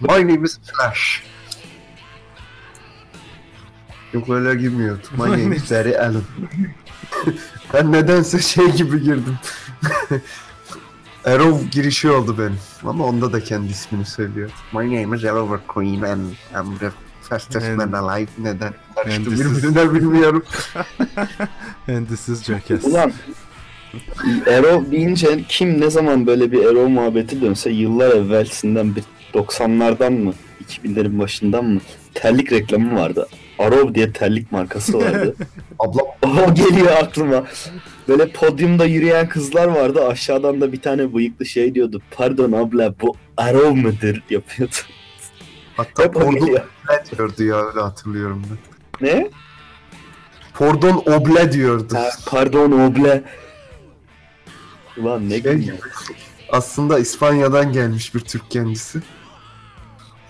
My 0.00 0.22
name 0.22 0.44
is 0.44 0.58
Flash. 0.62 1.22
Yok 4.12 4.30
öyle 4.30 4.54
girmiyordu. 4.60 5.02
My 5.16 5.30
name 5.42 5.56
is 5.56 5.70
Barry 5.70 5.98
Allen. 5.98 6.22
ben 7.74 7.92
nedense 7.92 8.38
şey 8.38 8.70
gibi 8.72 9.00
girdim. 9.02 9.38
Arrow 11.24 11.68
girişi 11.70 12.10
oldu 12.10 12.38
benim. 12.38 12.58
Ama 12.84 13.04
onda 13.04 13.32
da 13.32 13.40
kendi 13.44 13.70
ismini 13.70 14.04
söylüyor. 14.06 14.50
My 14.72 15.02
name 15.02 15.16
is 15.16 15.24
Arrow 15.24 15.56
Queen 15.66 16.02
and 16.02 16.20
I'm 16.54 16.78
the 16.78 16.90
fastest 17.20 17.66
And- 17.66 17.76
man 17.76 17.92
alive. 17.92 18.28
Neden? 18.38 18.74
Karıştı 18.94 19.20
And 19.20 19.26
this 19.26 19.40
is- 19.40 19.56
birbirine 19.56 19.94
bilmiyorum. 19.94 20.42
And 21.88 22.06
this 22.08 22.28
is 22.28 22.42
Jackass. 22.44 22.84
Ulan 22.84 23.12
Ero 24.46 24.90
deyince 24.90 25.44
kim 25.48 25.80
ne 25.80 25.90
zaman 25.90 26.26
böyle 26.26 26.52
bir 26.52 26.64
Ero 26.64 26.88
muhabbeti 26.88 27.40
dönse 27.40 27.70
yıllar 27.70 28.10
evvelsinden 28.10 28.96
bir 28.96 29.04
90'lardan 29.34 30.10
mı 30.12 30.34
2000'lerin 30.68 31.18
başından 31.18 31.64
mı 31.64 31.80
terlik 32.14 32.52
reklamı 32.52 32.94
vardı. 33.00 33.28
Arov 33.58 33.94
diye 33.94 34.12
terlik 34.12 34.52
markası 34.52 34.98
vardı. 34.98 35.34
Abla 35.78 36.02
o 36.46 36.54
geliyor 36.54 36.92
aklıma. 36.92 37.44
Böyle 38.08 38.28
podyumda 38.32 38.84
yürüyen 38.84 39.28
kızlar 39.28 39.66
vardı. 39.66 40.06
Aşağıdan 40.06 40.60
da 40.60 40.72
bir 40.72 40.80
tane 40.80 41.14
bıyıklı 41.14 41.46
şey 41.46 41.74
diyordu. 41.74 42.02
Pardon 42.10 42.52
abla 42.52 42.94
bu 43.00 43.16
Arov 43.36 43.74
mıdır 43.74 44.22
yapıyordu. 44.30 44.74
hatta 45.76 46.04
Hep 46.04 46.14
Pordon. 46.14 46.36
Oble 46.36 46.64
diyordu 47.16 47.44
ya 47.44 47.66
öyle 47.66 47.80
hatırlıyorum 47.80 48.42
ben. 48.50 49.08
Ne? 49.08 49.30
Pordon 50.54 51.02
Oble 51.06 51.52
diyordu. 51.52 51.94
Ha, 51.94 52.10
pardon 52.26 52.72
oble. 52.72 53.22
Ulan 54.96 55.30
ne 55.30 55.42
Şey 55.42 55.54
gibi. 55.54 55.74
Aslında 56.52 56.98
İspanya'dan 56.98 57.72
gelmiş 57.72 58.14
bir 58.14 58.20
Türk 58.20 58.50
kendisi. 58.50 59.02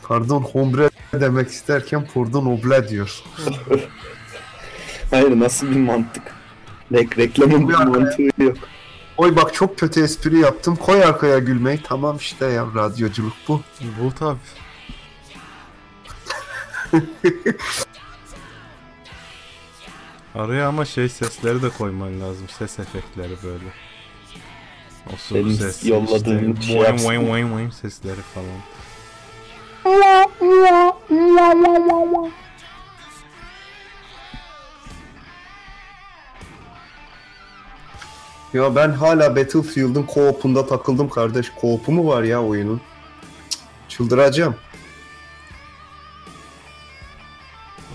Pardon 0.02 0.40
hombre 0.40 0.90
demek 1.20 1.48
isterken 1.48 2.08
pardon 2.14 2.46
oble 2.46 2.88
diyor. 2.88 3.22
Hayır 5.10 5.40
nasıl 5.40 5.70
bir 5.70 5.76
mantık? 5.76 6.22
Rek 6.92 7.18
reklamın 7.18 7.68
bir 7.68 7.74
mantığı 7.74 8.42
yok. 8.42 8.56
Oy 9.16 9.36
bak 9.36 9.54
çok 9.54 9.78
kötü 9.78 10.02
espri 10.02 10.38
yaptım. 10.38 10.76
Koy 10.76 11.04
arkaya 11.04 11.38
gülmeyi. 11.38 11.80
Tamam 11.82 12.16
işte 12.16 12.46
ya 12.46 12.66
radyoculuk 12.74 13.32
bu. 13.48 13.60
Bu 14.00 14.14
tabi. 14.14 14.38
Araya 20.34 20.68
ama 20.68 20.84
şey 20.84 21.08
sesleri 21.08 21.62
de 21.62 21.68
koyman 21.68 22.20
lazım. 22.20 22.48
Ses 22.58 22.78
efektleri 22.78 23.36
böyle. 23.44 23.64
O 25.12 25.16
su 25.16 25.34
Benim 25.34 25.50
ses, 25.50 25.84
yolladığım 25.84 26.52
işte, 26.52 26.66
şey 26.66 26.76
yapsın. 26.76 27.08
boing, 27.08 27.28
boing, 27.28 27.52
boing 27.52 27.72
sesleri 27.72 28.20
falan. 28.34 28.46
Ya 38.52 38.76
ben 38.76 38.90
hala 38.90 39.36
Battlefield'ın 39.36 40.06
co-op'unda 40.06 40.68
takıldım 40.68 41.08
kardeş. 41.08 41.52
Co-op'u 41.60 41.92
mu 41.92 42.06
var 42.06 42.22
ya 42.22 42.42
oyunun? 42.42 42.80
Çıldıracağım. 43.88 44.56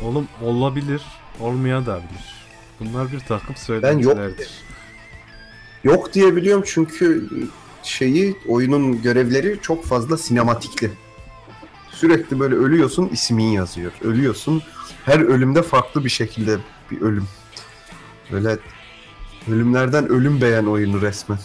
Oğlum 0.04 0.28
olabilir, 0.42 1.02
olmaya 1.40 1.86
da 1.86 1.98
bilir. 1.98 2.48
Bunlar 2.80 3.12
bir 3.12 3.20
takım 3.20 3.50
yok 3.50 3.58
söylentilerdir. 3.58 4.50
Yok 5.84 6.14
diye 6.14 6.36
biliyorum 6.36 6.64
çünkü 6.68 7.30
şeyi 7.84 8.38
oyunun 8.48 9.02
görevleri 9.02 9.60
çok 9.62 9.86
fazla 9.86 10.18
sinematikli. 10.18 10.92
Sürekli 12.00 12.40
böyle 12.40 12.56
ölüyorsun 12.56 13.08
ismin 13.08 13.46
yazıyor. 13.46 13.92
Ölüyorsun 14.02 14.64
her 15.06 15.20
ölümde 15.20 15.62
farklı 15.62 16.06
bir 16.06 16.10
şekilde 16.10 16.58
bir 16.92 17.02
ölüm. 17.02 17.28
Böyle 18.32 18.58
ölümlerden 19.48 20.10
ölüm 20.10 20.42
beğen 20.42 20.66
oyunu 20.66 21.02
resmen. 21.02 21.40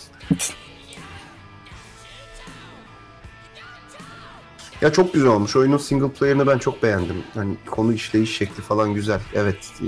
Ya 4.81 4.93
çok 4.93 5.15
güzel 5.15 5.29
olmuş. 5.29 5.57
Oyunun 5.57 5.79
single 5.79 6.11
player'ını 6.11 6.47
ben 6.47 6.59
çok 6.59 6.83
beğendim. 6.83 7.17
Hani 7.35 7.57
konu 7.71 7.93
işleyiş 7.93 8.37
şekli 8.37 8.63
falan 8.63 8.95
güzel. 8.95 9.21
Evet 9.35 9.73
e, 9.81 9.87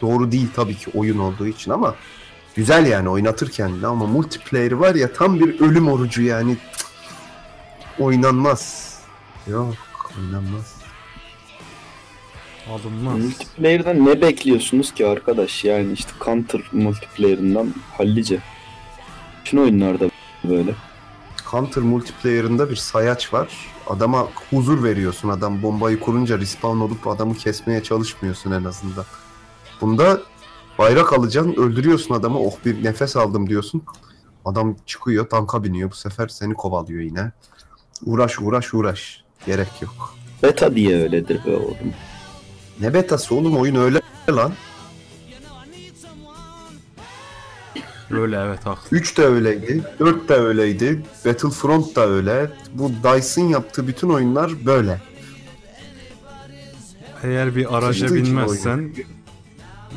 doğru 0.00 0.32
değil 0.32 0.48
tabii 0.54 0.76
ki 0.76 0.90
oyun 0.94 1.18
olduğu 1.18 1.46
için 1.46 1.70
ama 1.70 1.94
güzel 2.54 2.86
yani 2.86 3.08
oynatırken 3.08 3.82
de 3.82 3.86
ama 3.86 4.06
multiplayer 4.06 4.72
var 4.72 4.94
ya 4.94 5.12
tam 5.12 5.40
bir 5.40 5.60
ölüm 5.60 5.88
orucu 5.88 6.22
yani 6.22 6.56
Cık. 6.78 6.86
oynanmaz. 7.98 8.92
Yok 9.46 9.91
oynanmaz. 10.18 10.76
Alınmaz. 12.70 13.18
Multiplayer'dan 13.18 14.06
ne 14.06 14.20
bekliyorsunuz 14.20 14.94
ki 14.94 15.06
arkadaş? 15.06 15.64
Yani 15.64 15.92
işte 15.92 16.10
Counter 16.24 16.60
multiplayer'ından 16.72 17.74
hallice. 17.92 18.40
Bütün 19.40 19.58
oyunlarda 19.58 20.10
böyle. 20.44 20.74
Counter 21.50 21.82
multiplayer'ında 21.82 22.70
bir 22.70 22.76
sayaç 22.76 23.32
var. 23.32 23.48
Adama 23.86 24.28
huzur 24.50 24.84
veriyorsun. 24.84 25.28
Adam 25.28 25.62
bombayı 25.62 26.00
kurunca 26.00 26.38
respawn 26.38 26.80
olup 26.80 27.06
adamı 27.06 27.34
kesmeye 27.34 27.82
çalışmıyorsun 27.82 28.52
en 28.52 28.64
azından. 28.64 29.04
Bunda 29.80 30.20
bayrak 30.78 31.12
alacaksın, 31.12 31.52
öldürüyorsun 31.52 32.14
adamı. 32.14 32.38
Oh 32.38 32.54
bir 32.64 32.84
nefes 32.84 33.16
aldım 33.16 33.48
diyorsun. 33.48 33.82
Adam 34.44 34.76
çıkıyor, 34.86 35.28
tanka 35.30 35.64
biniyor. 35.64 35.90
Bu 35.90 35.94
sefer 35.94 36.28
seni 36.28 36.54
kovalıyor 36.54 37.00
yine. 37.00 37.32
Uğraş 38.06 38.40
uğraş 38.40 38.74
uğraş. 38.74 39.21
Gerek 39.46 39.82
yok. 39.82 40.14
Beta 40.42 40.74
diye 40.74 41.02
öyledir 41.02 41.44
be 41.46 41.56
oğlum. 41.56 41.94
Ne 42.80 42.94
betası 42.94 43.34
oğlum 43.34 43.56
oyun 43.56 43.74
öyle 43.74 44.00
lan. 44.30 44.52
Öyle 48.10 48.36
evet 48.36 48.66
haklı. 48.66 48.96
3 48.96 49.18
de 49.18 49.24
öyleydi, 49.24 49.82
4 49.98 50.28
de 50.28 50.34
öyleydi, 50.34 51.02
Battlefront 51.24 51.96
da 51.96 52.08
öyle. 52.08 52.50
Bu 52.74 52.90
DICE'ın 52.90 53.48
yaptığı 53.48 53.86
bütün 53.86 54.08
oyunlar 54.08 54.66
böyle. 54.66 55.00
Eğer 57.22 57.56
bir 57.56 57.76
araca 57.76 58.14
binmezsen, 58.14 58.94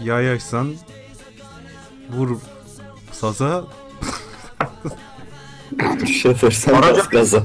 yayaysan, 0.04 0.74
vur 2.10 2.38
saza 3.12 3.64
Şoför 6.22 6.52
sen 6.52 6.82
bas 6.82 7.10
gaza. 7.10 7.44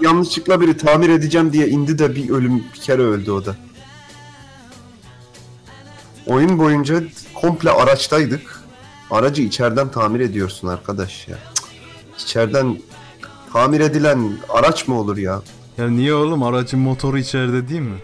Yanlışlıkla 0.00 0.60
biri 0.60 0.76
tamir 0.76 1.08
edeceğim 1.08 1.52
diye 1.52 1.68
indi 1.68 1.98
de 1.98 2.14
bir 2.14 2.30
ölüm 2.30 2.58
bir 2.74 2.80
kere 2.80 3.02
öldü 3.02 3.30
o 3.30 3.44
da. 3.44 3.56
Oyun 6.26 6.58
boyunca 6.58 7.02
komple 7.34 7.70
araçtaydık. 7.70 8.60
Aracı 9.10 9.42
içeriden 9.42 9.90
tamir 9.90 10.20
ediyorsun 10.20 10.68
arkadaş 10.68 11.28
ya. 11.28 11.38
Cık. 11.54 11.64
İçeriden 12.20 12.78
tamir 13.52 13.80
edilen 13.80 14.32
araç 14.48 14.88
mı 14.88 15.00
olur 15.00 15.16
ya? 15.16 15.42
Ya 15.78 15.88
niye 15.88 16.14
oğlum 16.14 16.42
aracın 16.42 16.80
motoru 16.80 17.18
içeride 17.18 17.68
değil 17.68 17.80
mi? 17.80 17.96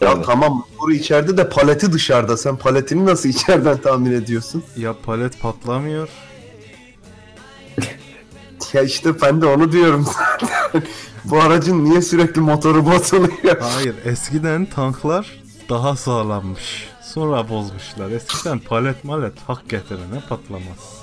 Ya 0.00 0.12
Evet. 0.14 0.26
tamam 0.26 0.64
motoru 0.70 0.92
içeride 0.92 1.36
de 1.36 1.48
paleti 1.48 1.92
dışarıda. 1.92 2.36
Sen 2.36 2.56
paletini 2.56 3.06
nasıl 3.06 3.28
içeriden 3.28 3.78
tamir 3.78 4.12
ediyorsun? 4.12 4.64
Ya 4.76 4.94
palet 5.06 5.40
patlamıyor. 5.40 6.08
Ya 8.72 8.82
işte 8.82 9.20
ben 9.22 9.42
de 9.42 9.46
onu 9.46 9.72
diyorum 9.72 10.06
zaten. 10.06 10.82
Bu 11.24 11.40
aracın 11.40 11.84
niye 11.84 12.02
sürekli 12.02 12.40
motoru 12.40 12.86
bozuluyor? 12.86 13.60
Hayır 13.60 13.94
eskiden 14.04 14.64
tanklar 14.66 15.26
daha 15.68 15.96
sağlammış. 15.96 16.88
Sonra 17.02 17.48
bozmuşlar. 17.48 18.10
Eskiden 18.10 18.58
palet 18.58 19.04
malet 19.04 19.38
hak 19.46 19.68
getirene 19.68 20.20
patlamaz. 20.28 21.02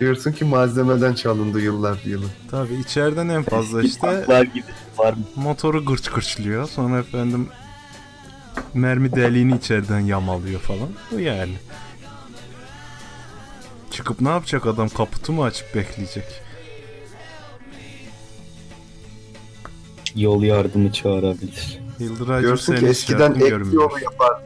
Diyorsun 0.00 0.32
ki 0.32 0.44
malzemeden 0.44 1.14
çalındı 1.14 1.60
yıllar 1.60 1.98
yılı. 2.04 2.26
Tabi 2.50 2.74
içeriden 2.74 3.28
en 3.28 3.42
fazla 3.42 3.82
işte 3.82 4.24
var 4.98 5.12
mı? 5.12 5.18
motoru 5.36 5.84
gırç 5.84 6.08
gırçlıyor. 6.08 6.68
Sonra 6.68 6.98
efendim 6.98 7.48
mermi 8.74 9.12
deliğini 9.12 9.56
içeriden 9.56 10.00
yamalıyor 10.00 10.60
falan. 10.60 10.88
Bu 11.10 11.20
yani. 11.20 11.54
Çıkıp 13.92 14.20
ne 14.20 14.28
yapacak 14.28 14.66
adam? 14.66 14.88
Kaputu 14.88 15.32
mu 15.32 15.44
açıp 15.44 15.74
bekleyecek? 15.74 16.24
Yol 20.14 20.42
yardımı 20.42 20.92
çağırabilir. 20.92 21.78
Yıldıraycım 21.98 22.42
Diyorsun 22.48 22.76
ki 22.76 22.86
eskiden 22.86 23.34
ekşi 23.34 23.48
görmüyor. 23.48 23.72
yolu 23.82 24.00
yapar. 24.00 24.42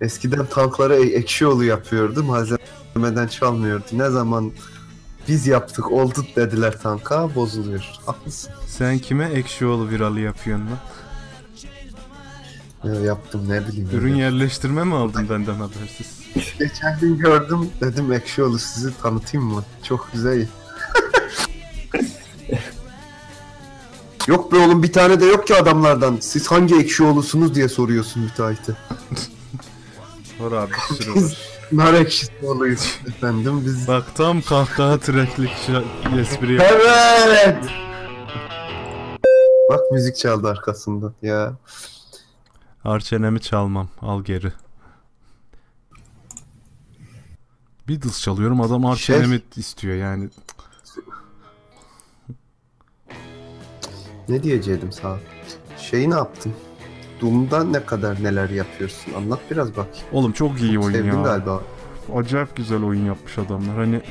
Eskiden 0.00 0.46
tanklara 0.46 0.96
e- 0.96 1.00
ekşi 1.14 1.44
yolu 1.44 1.64
yapıyordu. 1.64 2.24
Malzemeden 2.24 3.26
çalmıyordu. 3.26 3.84
Ne 3.92 4.10
zaman 4.10 4.52
Biz 5.28 5.46
yaptık 5.46 5.92
oldu 5.92 6.26
dediler 6.36 6.80
tanka 6.82 7.34
bozuluyor. 7.34 7.84
Haklısın. 8.06 8.52
Sen 8.66 8.98
kime 8.98 9.24
ekşioğlu 9.28 9.88
viralı 9.88 10.20
yapıyorsun 10.20 10.66
lan? 10.66 10.78
Ya 12.84 12.94
yaptım 12.94 13.48
ne 13.48 13.68
bileyim. 13.68 13.88
Ürün 13.92 14.12
öyle. 14.12 14.22
yerleştirme 14.22 14.84
mi 14.84 14.94
aldın 14.94 15.28
benden 15.28 15.54
habersiz? 15.54 16.18
Geçen 16.58 17.00
gün 17.00 17.18
gördüm 17.18 17.70
dedim 17.80 18.12
Ekşioğlu 18.12 18.58
sizi 18.58 18.96
tanıtayım 19.02 19.46
mı? 19.46 19.64
Çok 19.82 20.08
güzel. 20.12 20.46
yok 24.26 24.52
be 24.52 24.56
oğlum 24.56 24.82
bir 24.82 24.92
tane 24.92 25.20
de 25.20 25.24
yok 25.24 25.46
ki 25.46 25.54
adamlardan. 25.54 26.16
Siz 26.20 26.50
hangi 26.50 26.76
Ekşioğlu'sunuz 26.76 27.54
diye 27.54 27.68
soruyorsun 27.68 28.22
müteahhite. 28.22 28.72
Var 30.40 30.52
abi 30.52 30.70
bir 30.90 30.94
sürü 30.96 31.14
var. 31.14 31.38
Nar 31.72 31.94
ekşisi 31.94 32.32
oluyuz 32.46 32.98
efendim 33.08 33.62
biz. 33.66 33.88
Bak 33.88 34.04
tam 34.14 34.40
kahkaha 34.40 34.98
treklik 34.98 35.70
espri 36.20 36.54
yap. 36.54 36.66
Evet. 36.72 37.64
Bak 39.70 39.80
müzik 39.92 40.16
çaldı 40.16 40.48
arkasından 40.48 41.14
ya. 41.22 41.52
Arçenemi 42.88 43.40
çalmam. 43.40 43.88
Al 44.02 44.24
geri. 44.24 44.52
Beatles 47.88 48.22
çalıyorum 48.22 48.60
adam 48.60 48.86
Arçenemi 48.86 49.40
istiyor 49.56 49.96
yani. 49.96 50.28
Ne 54.28 54.42
diyecektim 54.42 54.92
sana? 54.92 55.16
Şeyi 55.78 56.10
ne 56.10 56.14
yaptın? 56.14 56.52
Doom'da 57.20 57.64
ne 57.64 57.86
kadar 57.86 58.24
neler 58.24 58.50
yapıyorsun? 58.50 59.14
Anlat 59.14 59.40
biraz 59.50 59.76
bak. 59.76 59.86
Oğlum 60.12 60.32
çok 60.32 60.60
iyi 60.60 60.78
oyun 60.78 60.92
Sevdin 60.92 61.16
ya. 61.16 61.22
galiba. 61.22 61.62
Acayip 62.14 62.56
güzel 62.56 62.82
oyun 62.82 63.04
yapmış 63.04 63.38
adamlar. 63.38 63.76
Hani 63.76 64.02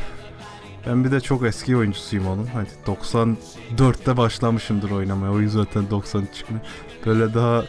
ben 0.88 1.04
bir 1.04 1.12
de 1.12 1.22
çok 1.22 1.46
eski 1.46 1.78
oyuncusuyum 1.78 2.28
onun. 2.28 2.46
Hani 2.46 2.68
94'te 2.86 4.18
başlamışımdır 4.18 4.92
oynamaya. 4.92 5.32
Oyun 5.32 5.48
zaten 5.48 5.90
90 5.90 6.28
çıkmıyor. 6.36 6.66
Böyle 7.06 7.34
daha 7.34 7.64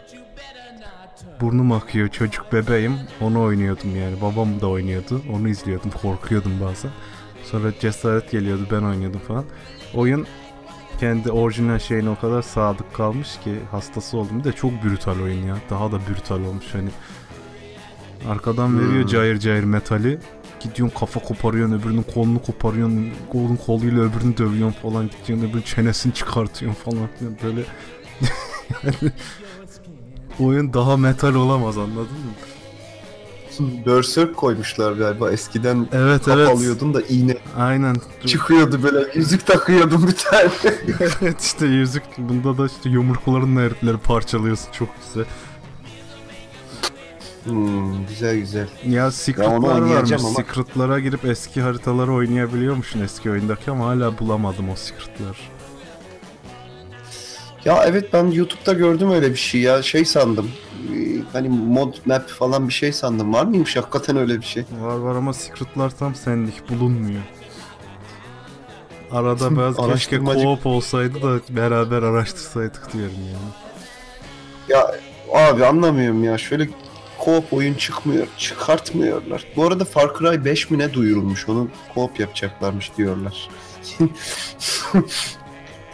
burnum 1.41 1.71
akıyor. 1.71 2.07
Çocuk 2.07 2.53
bebeğim. 2.53 2.93
Onu 3.21 3.41
oynuyordum 3.41 3.95
yani. 3.95 4.21
Babam 4.21 4.61
da 4.61 4.67
oynuyordu. 4.67 5.21
Onu 5.33 5.49
izliyordum. 5.49 5.91
Korkuyordum 6.01 6.51
bazen. 6.61 6.91
Sonra 7.43 7.71
cesaret 7.79 8.31
geliyordu. 8.31 8.67
Ben 8.71 8.81
oynuyordum 8.81 9.19
falan. 9.19 9.45
Oyun 9.93 10.27
kendi 10.99 11.31
orijinal 11.31 11.79
şeyine 11.79 12.09
o 12.09 12.19
kadar 12.19 12.41
sadık 12.41 12.93
kalmış 12.93 13.37
ki 13.43 13.55
hastası 13.71 14.17
oldum. 14.17 14.39
Bir 14.39 14.43
de 14.43 14.51
çok 14.51 14.83
brutal 14.83 15.19
oyun 15.21 15.43
ya. 15.47 15.57
Daha 15.69 15.91
da 15.91 15.99
brutal 16.09 16.39
olmuş 16.41 16.65
hani. 16.73 16.89
Arkadan 18.29 18.79
veriyor 18.79 19.01
Hmm. 19.01 19.07
cayır 19.07 19.39
cayır 19.39 19.63
metali. 19.63 20.19
Gidiyorsun 20.59 20.99
kafa 20.99 21.19
koparıyorsun, 21.19 21.79
öbürünün 21.79 22.03
kolunu 22.13 22.41
koparıyorsun, 22.41 23.09
kolun 23.31 23.55
koluyla 23.55 24.03
öbürünü 24.03 24.37
dövüyorsun 24.37 24.81
falan. 24.81 25.09
Gidiyorsun 25.21 25.45
öbürünün 25.45 25.61
çenesini 25.61 26.13
çıkartıyorsun 26.13 26.83
falan. 26.83 27.09
Böyle 27.43 27.61
yani 28.83 29.11
oyun 30.39 30.73
daha 30.73 30.97
metal 30.97 31.35
olamaz 31.35 31.77
anladın 31.77 32.01
mı? 32.01 32.31
Berserk 33.85 34.35
koymuşlar 34.37 34.91
galiba. 34.91 35.31
Eskiden 35.31 35.87
Evet 35.91 36.25
kap 36.25 36.37
evet. 36.37 36.49
alıyordun 36.49 36.93
da 36.93 37.01
iğne 37.01 37.37
Aynen. 37.57 37.95
çıkıyordu 38.25 38.83
böyle. 38.83 39.07
Yüzük 39.15 39.45
takıyordun 39.47 40.07
bir 40.07 40.15
tane. 40.15 40.49
evet 41.21 41.41
işte 41.41 41.65
yüzük. 41.65 42.03
Bunda 42.17 42.57
da 42.57 42.65
işte 42.65 42.89
yumruklarınla 42.89 43.59
herifleri 43.61 43.97
parçalıyorsun. 43.97 44.71
Çok 44.71 44.89
güzel. 45.07 45.25
Hmm, 47.43 48.05
güzel 48.07 48.37
güzel. 48.39 48.67
Ya 48.87 49.11
secretlar 49.11 49.57
varmış. 49.81 50.11
ama- 50.11 50.29
Secretlara 50.29 50.99
girip 50.99 51.25
eski 51.25 51.61
haritaları 51.61 52.13
oynayabiliyormuşsun 52.13 53.01
eski 53.01 53.31
oyundaki 53.31 53.71
ama 53.71 53.85
hala 53.85 54.19
bulamadım 54.19 54.69
o 54.69 54.75
secretlar. 54.75 55.37
Ya 57.69 57.83
evet 57.85 58.13
ben 58.13 58.25
YouTube'da 58.25 58.73
gördüm 58.73 59.11
öyle 59.11 59.29
bir 59.31 59.35
şey 59.35 59.61
ya. 59.61 59.81
Şey 59.83 60.05
sandım. 60.05 60.51
Ee, 60.95 61.19
Hani 61.33 61.49
mod 61.49 61.93
map 62.05 62.29
falan 62.29 62.67
bir 62.67 62.73
şey 62.73 62.93
sandım. 62.93 63.33
Var 63.33 63.45
mıymış 63.45 63.75
hakikaten 63.75 64.17
öyle 64.17 64.37
bir 64.37 64.45
şey? 64.45 64.63
Var 64.81 64.95
var 64.95 65.15
ama 65.15 65.33
secretlar 65.33 65.89
tam 65.89 66.15
senlik 66.15 66.69
bulunmuyor. 66.69 67.21
Arada 69.11 69.51
biraz 69.51 69.77
keşke 69.93 70.15
co-op 70.15 70.67
olsaydı 70.67 71.21
da 71.21 71.39
beraber 71.49 72.03
araştırsaydık 72.03 72.93
diyorum 72.93 73.15
yani. 73.27 73.51
Ya 74.69 74.91
abi 75.33 75.65
anlamıyorum 75.65 76.23
ya. 76.23 76.37
Şöyle 76.37 76.69
co-op 77.25 77.43
oyun 77.51 77.73
çıkmıyor. 77.73 78.27
Çıkartmıyorlar. 78.37 79.45
Bu 79.55 79.67
arada 79.67 79.85
Far 79.85 80.17
Cry 80.19 80.45
5 80.45 80.69
mi 80.69 80.77
ne 80.77 80.93
duyurulmuş? 80.93 81.49
Onu 81.49 81.67
co-op 81.95 82.21
yapacaklarmış 82.21 82.91
diyorlar. 82.97 83.49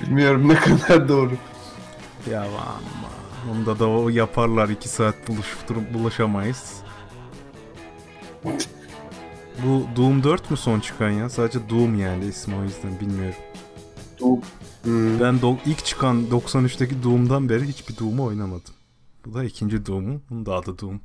Bilmiyorum 0.01 0.49
ne 0.49 0.55
kadar 0.55 1.09
doğru. 1.09 1.31
Ya 2.31 2.41
ama 2.41 2.79
onda 3.51 3.79
da 3.79 3.89
o 3.89 4.09
yaparlar 4.09 4.69
2 4.69 4.89
saat 4.89 5.27
buluşup 5.27 5.69
durup 5.69 5.93
bulaşamayız. 5.93 6.73
Bu 9.65 9.83
Doom 9.95 10.23
4 10.23 10.51
mü 10.51 10.57
son 10.57 10.79
çıkan 10.79 11.09
ya? 11.09 11.29
Sadece 11.29 11.69
Doom 11.69 11.99
yani 11.99 12.25
ismi 12.25 12.55
o 12.55 12.63
yüzden 12.63 12.99
bilmiyorum. 12.99 13.39
Hmm. 14.83 15.19
Ben 15.19 15.35
do- 15.39 15.57
ilk 15.65 15.85
çıkan 15.85 16.25
93'teki 16.31 17.03
Doom'dan 17.03 17.49
beri 17.49 17.67
hiçbir 17.67 17.97
Doom'u 17.97 18.23
oynamadım. 18.23 18.73
Bu 19.25 19.33
da 19.33 19.43
ikinci 19.43 19.85
Doom'um. 19.85 20.21
Bunun 20.29 20.45
da 20.45 20.55
adı 20.55 20.79
Doom. 20.79 21.01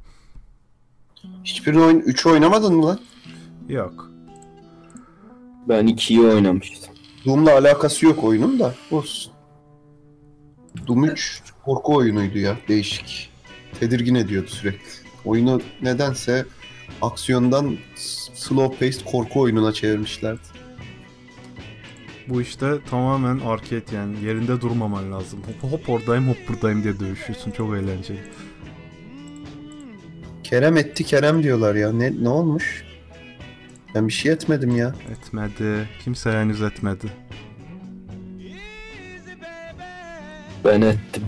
Hiçbir 1.45 1.75
oyun 1.75 2.01
3 2.01 2.27
oynamadın 2.27 2.75
mı 2.75 2.87
lan? 2.87 3.01
Yok. 3.69 4.11
Ben 5.69 5.87
2'yi 5.89 6.21
oynamıştım. 6.21 6.95
Doom'la 7.27 7.53
alakası 7.59 8.07
yok 8.07 8.25
oyunun 8.25 8.59
da. 8.59 8.75
Olsun. 8.91 9.33
Doom 10.87 11.05
3 11.05 11.43
korku 11.65 11.95
oyunuydu 11.95 12.39
ya. 12.39 12.57
Değişik. 12.69 13.31
Tedirgin 13.81 14.15
ediyordu 14.15 14.49
sürekli. 14.49 14.89
Oyunu 15.25 15.63
nedense 15.83 16.47
aksiyondan 17.03 17.77
slow 18.35 18.79
paced 18.79 19.05
korku 19.05 19.41
oyununa 19.41 19.73
çevirmişlerdi. 19.73 20.61
Bu 22.29 22.43
işte 22.43 22.71
tamamen 22.91 23.39
arcade 23.39 23.97
yani. 23.97 24.25
Yerinde 24.25 24.61
durmaman 24.61 25.13
lazım. 25.13 25.41
Hop, 25.63 25.73
hop 25.73 25.89
oradayım 25.89 26.29
hop 26.29 26.49
buradayım 26.49 26.83
diye 26.83 27.01
dövüşüyorsun. 27.01 27.51
Çok 27.51 27.77
eğlenceli. 27.77 28.21
Kerem 30.43 30.77
etti 30.77 31.05
Kerem 31.05 31.43
diyorlar 31.43 31.75
ya. 31.75 31.93
Ne 31.93 32.13
ne 32.23 32.29
olmuş? 32.29 32.85
Ben 33.95 34.09
bir 34.09 34.13
şey 34.13 34.33
etmedim 34.33 34.77
ya. 34.77 34.95
Etmedi. 35.11 35.89
Kimse 36.05 36.33
henüz 36.33 36.63
etmedi. 36.63 37.07
Ben 40.65 40.81
ettim. 40.81 41.23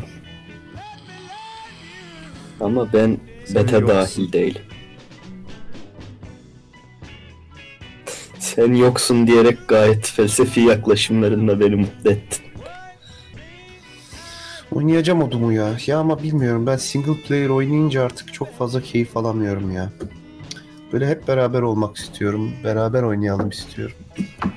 Ama 2.61 2.93
ben 2.93 3.19
Sen 3.45 3.55
beta 3.57 3.79
yoksun. 3.79 3.89
dahil 3.99 4.33
değilim. 4.33 4.63
Sen 8.39 8.75
yoksun 8.75 9.27
diyerek 9.27 9.69
gayet 9.69 10.07
felsefi 10.07 10.61
yaklaşımlarında 10.61 11.61
beni 11.61 11.77
mutlu 11.77 12.11
ettin. 12.11 12.43
Oynayacağım 14.73 15.23
o 15.23 15.31
Doom'u 15.33 15.53
ya. 15.53 15.77
Ya 15.87 15.99
ama 15.99 16.23
bilmiyorum 16.23 16.67
ben 16.67 16.77
single 16.77 17.23
player 17.23 17.49
oynayınca 17.49 18.03
artık 18.05 18.35
çok 18.35 18.55
fazla 18.59 18.81
keyif 18.83 19.17
alamıyorum 19.17 19.71
ya. 19.73 19.93
Böyle 20.93 21.09
hep 21.09 21.29
beraber 21.29 21.63
olmak 21.63 21.97
istiyorum. 21.97 22.53
Beraber 22.65 23.03
oynayalım 23.03 23.49
istiyorum. 23.51 23.97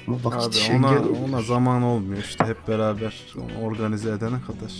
Ama 0.07 0.17
vakit 0.23 0.47
Abi 0.47 0.55
şey 0.55 0.75
ona, 0.75 0.89
gel- 0.93 1.01
ona 1.29 1.41
zaman 1.41 1.83
olmuyor 1.83 2.23
işte 2.23 2.45
hep 2.45 2.67
beraber 2.67 3.23
onu 3.37 3.65
organize 3.67 4.09
edene 4.09 4.35
kadar. 4.47 4.71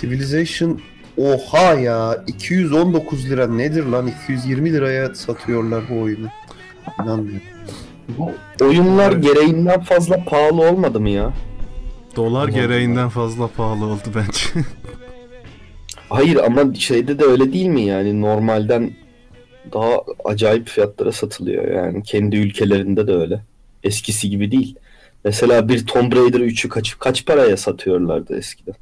Civilization 0.00 0.80
oha 1.16 1.74
ya 1.74 2.24
219 2.26 3.30
lira 3.30 3.46
nedir 3.46 3.84
lan 3.86 4.06
220 4.24 4.72
liraya 4.72 5.14
satıyorlar 5.14 5.84
bu 5.90 6.00
oyunu. 6.00 6.26
İnanmıyorum. 7.02 7.42
Bu 8.18 8.30
oyunlar 8.64 9.12
gereğinden 9.12 9.80
fazla 9.80 10.24
pahalı 10.24 10.70
olmadı 10.70 11.00
mı 11.00 11.08
ya? 11.10 11.32
Dolar 12.16 12.48
gereğinden 12.48 13.08
fazla 13.08 13.48
pahalı 13.48 13.84
oldu 13.86 14.08
bence. 14.14 14.66
Hayır 16.08 16.36
ama 16.36 16.74
şeyde 16.74 17.18
de 17.18 17.24
öyle 17.24 17.52
değil 17.52 17.66
mi 17.66 17.82
yani 17.82 18.20
normalden 18.20 18.90
daha 19.72 20.00
acayip 20.24 20.68
fiyatlara 20.68 21.12
satılıyor 21.12 21.68
yani 21.68 22.02
kendi 22.02 22.36
ülkelerinde 22.36 23.06
de 23.06 23.12
öyle. 23.12 23.40
Eskisi 23.84 24.30
gibi 24.30 24.50
değil. 24.50 24.76
Mesela 25.24 25.68
bir 25.68 25.86
Tomb 25.86 26.12
Raider 26.12 26.40
3'ü 26.40 26.68
kaç 26.68 26.98
kaç 26.98 27.26
paraya 27.26 27.56
satıyorlardı 27.56 28.38
eskiden? 28.38 28.74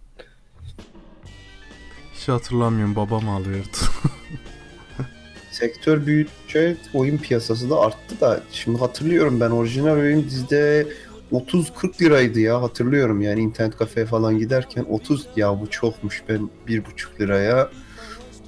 Hiç 2.14 2.28
hatırlamıyorum 2.28 2.96
babam 2.96 3.28
alıyordu. 3.28 3.76
Sektör 5.50 6.06
büyüdükçe 6.06 6.76
oyun 6.94 7.18
piyasası 7.18 7.70
da 7.70 7.80
arttı 7.80 8.20
da 8.20 8.40
şimdi 8.52 8.78
hatırlıyorum 8.78 9.40
ben 9.40 9.50
orijinal 9.50 9.96
oyun 9.96 10.24
dizide 10.24 10.86
30-40 11.32 12.02
liraydı 12.02 12.40
ya 12.40 12.62
hatırlıyorum 12.62 13.20
yani 13.20 13.40
internet 13.40 13.76
kafeye 13.76 14.06
falan 14.06 14.38
giderken 14.38 14.84
30 14.84 15.26
ya 15.36 15.60
bu 15.60 15.70
çokmuş 15.70 16.22
ben 16.28 16.50
1,5 16.68 17.20
liraya 17.20 17.70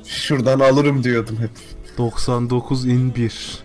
şuradan 0.04 0.60
alırım 0.60 1.04
diyordum 1.04 1.38
hep. 1.40 1.77
99 1.98 2.86
in 2.86 3.14
1. 3.14 3.58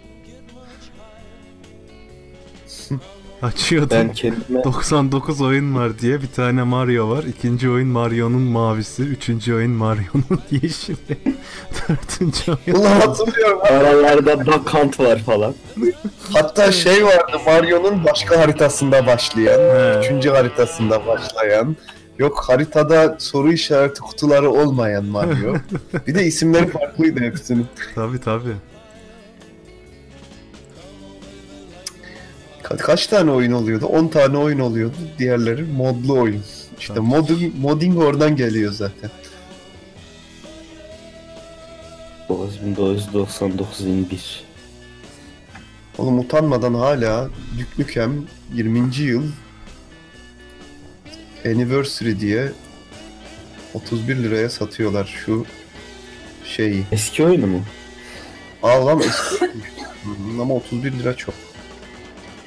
Açıyordum. 3.42 3.90
Ben 3.98 4.14
kendime 4.14 4.64
99 4.64 5.42
oyun 5.42 5.76
var 5.76 6.00
diye 6.00 6.22
bir 6.22 6.28
tane 6.28 6.64
Mario 6.64 7.10
var. 7.10 7.24
İkinci 7.24 7.70
oyun 7.70 7.88
Mario'nun 7.88 8.42
mavisi. 8.42 9.04
Üçüncü 9.04 9.54
oyun 9.56 9.72
Mario'nun 9.72 10.42
yeşili. 10.52 10.98
Dördüncü 11.90 12.52
oyun. 12.52 12.80
Ulan 12.80 13.00
hatırlıyorum. 13.00 13.60
aralarda 13.64 14.46
Duck 14.46 14.74
Hunt 14.74 15.00
var 15.00 15.20
falan. 15.20 15.54
Hatta 16.34 16.72
şey 16.72 17.06
vardı 17.06 17.38
Mario'nun 17.46 18.06
başka 18.06 18.40
haritasında 18.40 19.08
başlayan, 19.08 19.60
He. 19.60 20.00
üçüncü 20.00 20.30
haritasında 20.30 21.08
başlayan. 21.08 21.76
Yok 22.20 22.44
haritada 22.48 23.16
soru 23.20 23.54
işareti 23.54 24.02
kutuları 24.02 24.52
olmayan 24.52 25.06
Mario. 25.06 25.56
bir 26.08 26.16
de 26.16 26.26
isimleri 26.26 26.68
farklıydı 26.70 27.20
hepsinin. 27.20 27.68
Tabi 27.96 28.20
tabi. 28.22 28.50
Ka- 32.64 32.78
kaç 32.78 33.08
tane 33.08 33.32
oyun 33.32 33.52
oluyordu? 33.52 33.86
10 33.86 34.08
tane 34.08 34.38
oyun 34.38 34.60
oluyordu. 34.60 34.96
Diğerleri 35.20 35.64
modlu 35.64 36.20
oyun. 36.20 36.42
İşte 36.80 36.94
Tabii. 36.94 37.06
modding, 37.06 37.56
modding 37.56 37.98
oradan 37.98 38.36
geliyor 38.36 38.72
zaten. 38.72 39.10
9999'un 42.30 44.10
bir. 44.10 44.44
Oğlum 45.98 46.20
utanmadan 46.20 46.74
hala 46.74 47.30
Düklükem 47.58 48.14
20. 48.54 48.96
yıl 48.98 49.24
Anniversary 51.46 52.20
diye 52.20 52.52
31 53.74 54.16
liraya 54.16 54.50
satıyorlar 54.50 55.16
şu 55.26 55.46
şeyi. 56.46 56.84
Eski 56.92 57.24
oyunu 57.26 57.48
mu? 57.48 57.62
Aa 58.64 58.86
lan 58.86 59.00
eski. 59.00 59.46
Ama 60.42 60.54
31 60.54 60.92
lira 60.92 61.18
çok. 61.18 61.36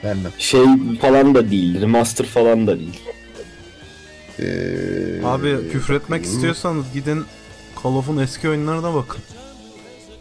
Vermem. 0.05 0.33
Şey 0.39 0.65
falan 1.01 1.35
da 1.35 1.51
değil, 1.51 1.81
remaster 1.81 2.27
falan 2.27 2.67
da 2.67 2.79
değil. 2.79 3.01
Ee, 4.39 5.25
Abi 5.25 5.57
küfretmek 5.73 6.25
istiyorsanız 6.25 6.85
gidin 6.95 7.25
Call 7.83 7.91
of'un 7.97 8.17
eski 8.19 8.49
oyunlarına 8.49 8.95
bakın. 8.95 9.21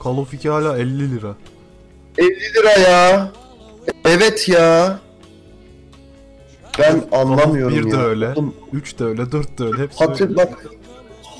Call 0.03 0.17
of 0.17 0.33
2 0.33 0.49
hala 0.49 0.77
50 0.77 1.15
lira. 1.15 1.35
50 2.17 2.29
lira 2.29 2.71
ya. 2.71 3.31
Evet 4.05 4.49
ya. 4.49 4.99
Ben 6.79 7.03
anlamıyorum 7.11 7.77
bir 7.77 7.91
de 7.91 7.95
ya. 7.95 8.01
öyle. 8.03 8.29
Oğlum, 8.35 8.55
3 8.73 8.99
de 8.99 9.03
öyle, 9.03 9.31
4 9.31 9.59
de 9.59 9.63
öyle. 9.63 9.81
Hepsi 9.81 10.05
Hatır, 10.05 10.25
öyle. 10.29 10.35
bak 10.35 10.65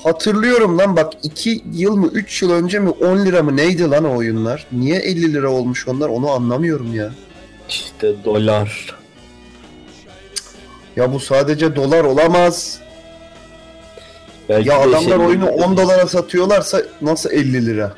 hatırlıyorum 0.04 0.78
lan 0.78 0.96
bak 0.96 1.12
2 1.22 1.62
yıl 1.72 1.96
mı 1.96 2.06
3 2.12 2.42
yıl 2.42 2.50
önce 2.50 2.78
mi 2.78 2.90
10 2.90 3.18
lira 3.26 3.42
mı 3.42 3.56
neydi 3.56 3.90
lan 3.90 4.04
o 4.04 4.16
oyunlar? 4.16 4.66
Niye 4.72 4.96
50 4.96 5.32
lira 5.32 5.50
olmuş 5.50 5.88
onlar 5.88 6.08
onu 6.08 6.30
anlamıyorum 6.30 6.94
ya. 6.94 7.10
İşte 7.68 8.24
dolar. 8.24 8.96
Ya 10.96 11.12
bu 11.12 11.20
sadece 11.20 11.76
dolar 11.76 12.04
olamaz. 12.04 12.80
Belki 14.48 14.68
Ya 14.68 14.74
de 14.78 14.80
adamlar 14.80 15.00
şey- 15.18 15.26
oyunu 15.26 15.48
10 15.48 15.76
dolara 15.76 16.06
satıyorlarsa 16.06 16.82
nasıl 17.02 17.30
50 17.30 17.66
lira? 17.66 17.94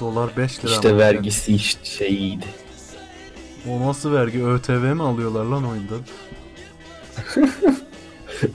Dolar 0.00 0.30
5 0.36 0.64
lira. 0.64 0.72
İşte 0.72 0.88
ama 0.88 0.98
vergisi 0.98 1.54
işte 1.54 1.84
şeyiydi. 1.84 2.44
O 3.68 3.88
nasıl 3.88 4.12
vergi? 4.12 4.44
ÖTV 4.44 4.94
mi 4.94 5.02
alıyorlar 5.02 5.44
lan 5.44 5.64
oyundan? 5.68 6.00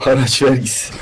Araç 0.00 0.42
vergisi. 0.42 0.92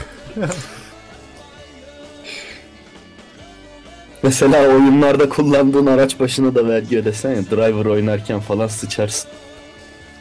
Mesela 4.22 4.68
oyunlarda 4.68 5.28
kullandığın 5.28 5.86
araç 5.86 6.20
başına 6.20 6.54
da 6.54 6.68
vergi 6.68 6.98
ödesen 6.98 7.30
ya 7.30 7.42
driver 7.50 7.84
oynarken 7.84 8.40
falan 8.40 8.66
sıçarsın. 8.66 9.30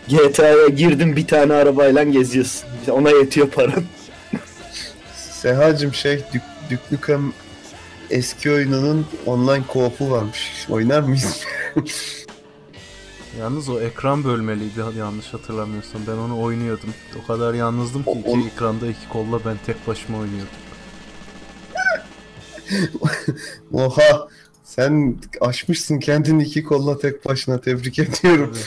GTA'ya 0.07 0.67
girdin 0.67 1.15
bir 1.15 1.27
tane 1.27 1.53
arabayla 1.53 2.03
geziyorsun. 2.03 2.67
Ona 2.91 3.09
yetiyor 3.09 3.49
paran. 3.49 3.83
Sehacım 5.15 5.93
şey 5.93 6.21
Dük, 6.33 6.41
Düklükem 6.69 7.33
eski 8.09 8.51
oyununun 8.51 9.05
online 9.25 9.63
co-op'u 9.73 10.11
varmış. 10.11 10.67
Oynar 10.69 11.01
mıyız? 11.01 11.43
Yalnız 13.39 13.69
o 13.69 13.79
ekran 13.79 14.23
bölmeliydi 14.23 14.79
yanlış 14.97 15.33
hatırlamıyorsam. 15.33 16.01
Ben 16.07 16.17
onu 16.17 16.41
oynuyordum. 16.41 16.89
O 17.23 17.27
kadar 17.27 17.53
yalnızdım 17.53 18.03
ki 18.03 18.09
O- 18.09 18.19
iki 18.19 18.29
on- 18.29 18.41
ekranda 18.47 18.87
iki 18.87 19.09
kolla 19.09 19.39
ben 19.45 19.57
tek 19.65 19.87
başıma 19.87 20.17
oynuyordum. 20.17 20.47
Oha 23.73 24.27
sen 24.63 25.17
aşmışsın 25.41 25.99
kendini 25.99 26.43
iki 26.43 26.63
kolla 26.63 26.97
tek 26.97 27.25
başına 27.25 27.61
tebrik 27.61 27.99
ediyorum. 27.99 28.57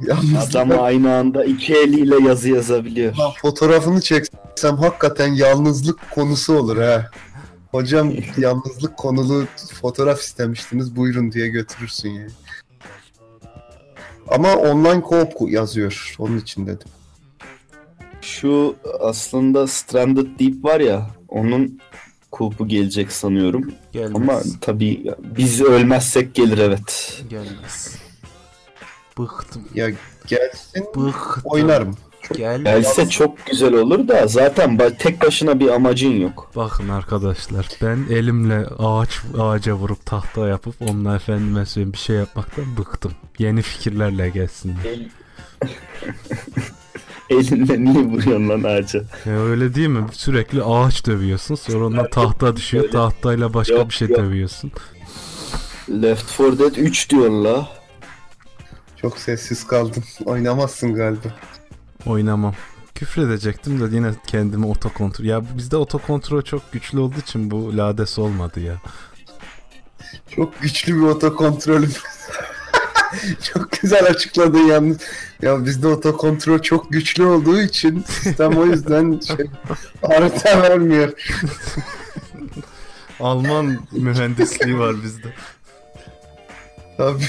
Yalnız 0.00 0.56
Adam 0.56 0.70
aynı 0.80 1.14
anda 1.16 1.44
iki 1.44 1.74
eliyle 1.74 2.28
yazı 2.28 2.48
yazabiliyor. 2.48 3.16
Lan 3.16 3.32
fotoğrafını 3.42 4.00
çeksem 4.00 4.76
hakikaten 4.76 5.32
yalnızlık 5.32 6.10
konusu 6.10 6.58
olur 6.58 6.76
ha. 6.76 7.10
Hocam 7.70 8.12
yalnızlık 8.38 8.96
konulu 8.96 9.46
fotoğraf 9.80 10.20
istemiştiniz 10.20 10.96
buyurun 10.96 11.32
diye 11.32 11.48
götürürsün 11.48 12.10
yani. 12.10 12.30
Ama 14.28 14.56
online 14.56 15.00
co-op 15.02 15.50
yazıyor 15.50 16.14
onun 16.18 16.38
için 16.38 16.66
dedim. 16.66 16.88
Şu 18.20 18.76
aslında 19.00 19.66
Stranded 19.66 20.38
Deep 20.38 20.64
var 20.64 20.80
ya 20.80 21.10
onun 21.28 21.80
kulpu 22.30 22.68
gelecek 22.68 23.12
sanıyorum. 23.12 23.72
Gelmez. 23.92 24.16
Ama 24.16 24.40
tabii 24.60 25.14
biz 25.36 25.62
ölmezsek 25.62 26.34
gelir 26.34 26.58
evet. 26.58 27.22
Gelmez. 27.30 27.96
Bıktım. 29.18 29.68
Ya 29.74 29.90
gelsin 30.26 30.84
Bıktım. 30.96 31.42
oynarım. 31.44 31.96
Gel. 32.36 32.62
Gelse 32.64 33.08
çok 33.08 33.46
güzel 33.46 33.74
olur 33.74 34.08
da 34.08 34.26
zaten 34.26 34.78
tek 34.98 35.22
başına 35.22 35.60
bir 35.60 35.68
amacın 35.68 36.20
yok. 36.20 36.50
Bakın 36.56 36.88
arkadaşlar 36.88 37.68
ben 37.82 38.06
elimle 38.10 38.66
ağaç 38.78 39.20
ağaca 39.38 39.74
vurup 39.74 40.06
tahta 40.06 40.48
yapıp 40.48 40.74
onunla 40.82 41.16
efendime 41.16 41.66
söyleyeyim 41.66 41.92
bir 41.92 41.98
şey 41.98 42.16
yapmaktan 42.16 42.64
bıktım. 42.78 43.12
Yeni 43.38 43.62
fikirlerle 43.62 44.28
gelsinler. 44.28 44.76
Elinle 47.30 47.84
niye 47.84 48.04
vuruyorsun 48.04 48.48
lan 48.48 48.62
ağaca? 48.62 49.02
Ya 49.26 49.32
öyle 49.40 49.74
değil 49.74 49.88
mi? 49.88 50.04
Sürekli 50.12 50.62
ağaç 50.62 51.06
dövüyorsun 51.06 51.54
sonra 51.54 51.86
ondan 51.86 52.10
tahta 52.10 52.56
düşüyor. 52.56 52.84
Öyle. 52.84 52.92
Tahtayla 52.92 53.54
başka 53.54 53.74
Yok, 53.74 53.88
bir 53.88 53.94
şey 53.94 54.08
yok. 54.08 54.18
dövüyorsun. 54.18 54.72
Left 55.90 56.38
4 56.38 56.58
Dead 56.58 56.76
3 56.76 57.10
diyor 57.10 57.30
la. 57.30 57.68
Çok 59.02 59.18
sessiz 59.18 59.66
kaldım. 59.66 60.04
Oynamazsın 60.24 60.94
galiba. 60.94 61.28
Oynamam. 62.06 62.54
Küfür 62.94 63.22
edecektim 63.22 63.80
de 63.80 63.96
yine 63.96 64.10
kendimi 64.26 64.66
otokontrol. 64.66 65.24
Ya 65.24 65.42
bizde 65.56 65.76
otokontrol 65.76 66.42
çok 66.42 66.72
güçlü 66.72 66.98
olduğu 66.98 67.20
için 67.20 67.50
bu 67.50 67.76
lades 67.76 68.18
olmadı 68.18 68.60
ya. 68.60 68.76
Çok 70.30 70.60
güçlü 70.60 70.94
bir 70.96 71.06
otokontrolüm. 71.06 71.92
çok 73.52 73.72
güzel 73.72 74.06
açıkladın 74.06 74.66
yalnız. 74.66 74.98
Ya 75.42 75.64
bizde 75.64 75.88
otokontrol 75.88 76.58
çok 76.58 76.92
güçlü 76.92 77.24
olduğu 77.24 77.60
için 77.60 78.04
sistem 78.08 78.58
o 78.58 78.66
yüzden 78.66 79.20
şey, 79.20 79.46
harita 80.06 80.62
vermiyor. 80.62 81.12
Alman 83.20 83.78
mühendisliği 83.92 84.78
var 84.78 85.02
bizde. 85.04 85.28
Tabii. 86.96 87.24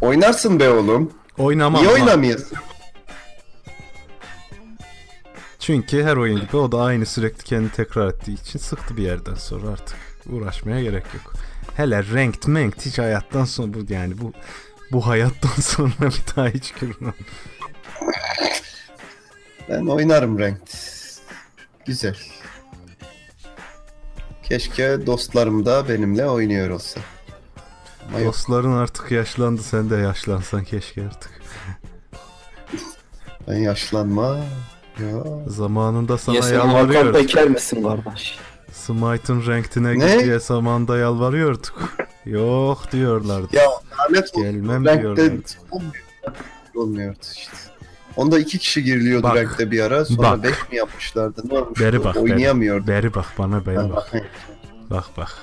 Oynarsın 0.00 0.60
be 0.60 0.70
oğlum. 0.70 1.12
Oynamam. 1.38 1.82
Niye 1.82 1.92
lan. 1.92 2.00
oynamayasın? 2.00 2.58
Çünkü 5.58 6.04
her 6.04 6.16
oyun 6.16 6.40
gibi 6.40 6.56
o 6.56 6.72
da 6.72 6.82
aynı 6.82 7.06
sürekli 7.06 7.44
kendini 7.44 7.70
tekrar 7.70 8.08
ettiği 8.08 8.40
için 8.40 8.58
sıktı 8.58 8.96
bir 8.96 9.02
yerden 9.02 9.34
sonra 9.34 9.68
artık. 9.68 9.96
Uğraşmaya 10.30 10.82
gerek 10.82 11.04
yok. 11.14 11.32
Hele 11.76 12.04
ranked 12.12 12.48
manked 12.48 12.80
hiç 12.80 12.98
hayattan 12.98 13.44
sonra 13.44 13.74
bu 13.74 13.92
yani 13.92 14.18
bu 14.20 14.32
bu 14.92 15.06
hayattan 15.06 15.50
sonra 15.60 15.92
bir 16.00 16.36
daha 16.36 16.48
hiç 16.48 16.72
görmem. 16.72 17.14
Ben 19.68 19.86
oynarım 19.86 20.38
ranked. 20.38 20.68
Güzel. 21.86 22.16
Keşke 24.42 25.06
dostlarım 25.06 25.66
da 25.66 25.88
benimle 25.88 26.26
oynuyor 26.26 26.70
olsa. 26.70 27.00
Ama 28.08 28.18
yok. 28.18 28.28
Dostların 28.34 28.72
artık 28.72 29.10
yaşlandı 29.10 29.62
sen 29.62 29.90
de 29.90 29.96
yaşlansan 29.96 30.64
keşke 30.64 31.06
artık. 31.06 31.30
Ben 33.48 33.56
yaşlanma. 33.56 34.36
Ya. 34.98 35.24
Zamanında 35.46 36.18
sana 36.18 36.36
Ya 36.36 36.42
sen 36.42 36.54
Hakan 36.56 36.68
yalvarıyorduk. 36.68 37.14
Peker 37.14 37.48
misin 37.48 37.82
kardeş? 37.82 38.38
Smite'ın 38.72 39.46
ranked'ine 39.46 39.98
Ne? 39.98 40.16
git 40.16 40.24
diye 40.24 40.38
zamanında 40.40 40.98
yalvarıyorduk. 40.98 41.90
Yok 42.24 42.92
diyorlardı. 42.92 43.56
Ya 43.56 43.62
lanet. 43.98 44.34
Gelmem 44.34 44.84
diyorlardı. 44.84 45.32
olmuyor. 45.70 46.04
Olmuyordu 46.74 47.18
işte. 47.34 47.52
Onda 48.16 48.38
iki 48.38 48.58
kişi 48.58 48.82
giriliyordu 48.84 49.22
Bak, 49.22 49.36
rankte 49.36 49.70
bir 49.70 49.80
ara. 49.80 50.04
Sonra 50.04 50.22
bak. 50.22 50.42
beş 50.42 50.70
mi 50.70 50.76
yapmışlardı? 50.76 51.42
Ne 51.50 51.58
olmuş? 51.58 51.80
Beri 51.80 52.04
bak, 52.04 52.14
beri. 52.14 52.22
Oynayamıyordu. 52.24 52.86
Beri 52.86 53.14
bak 53.14 53.26
bana 53.38 53.66
beri 53.66 53.76
bak. 53.76 53.94
bak. 53.96 54.22
Bak 54.90 55.04
bak. 55.16 55.36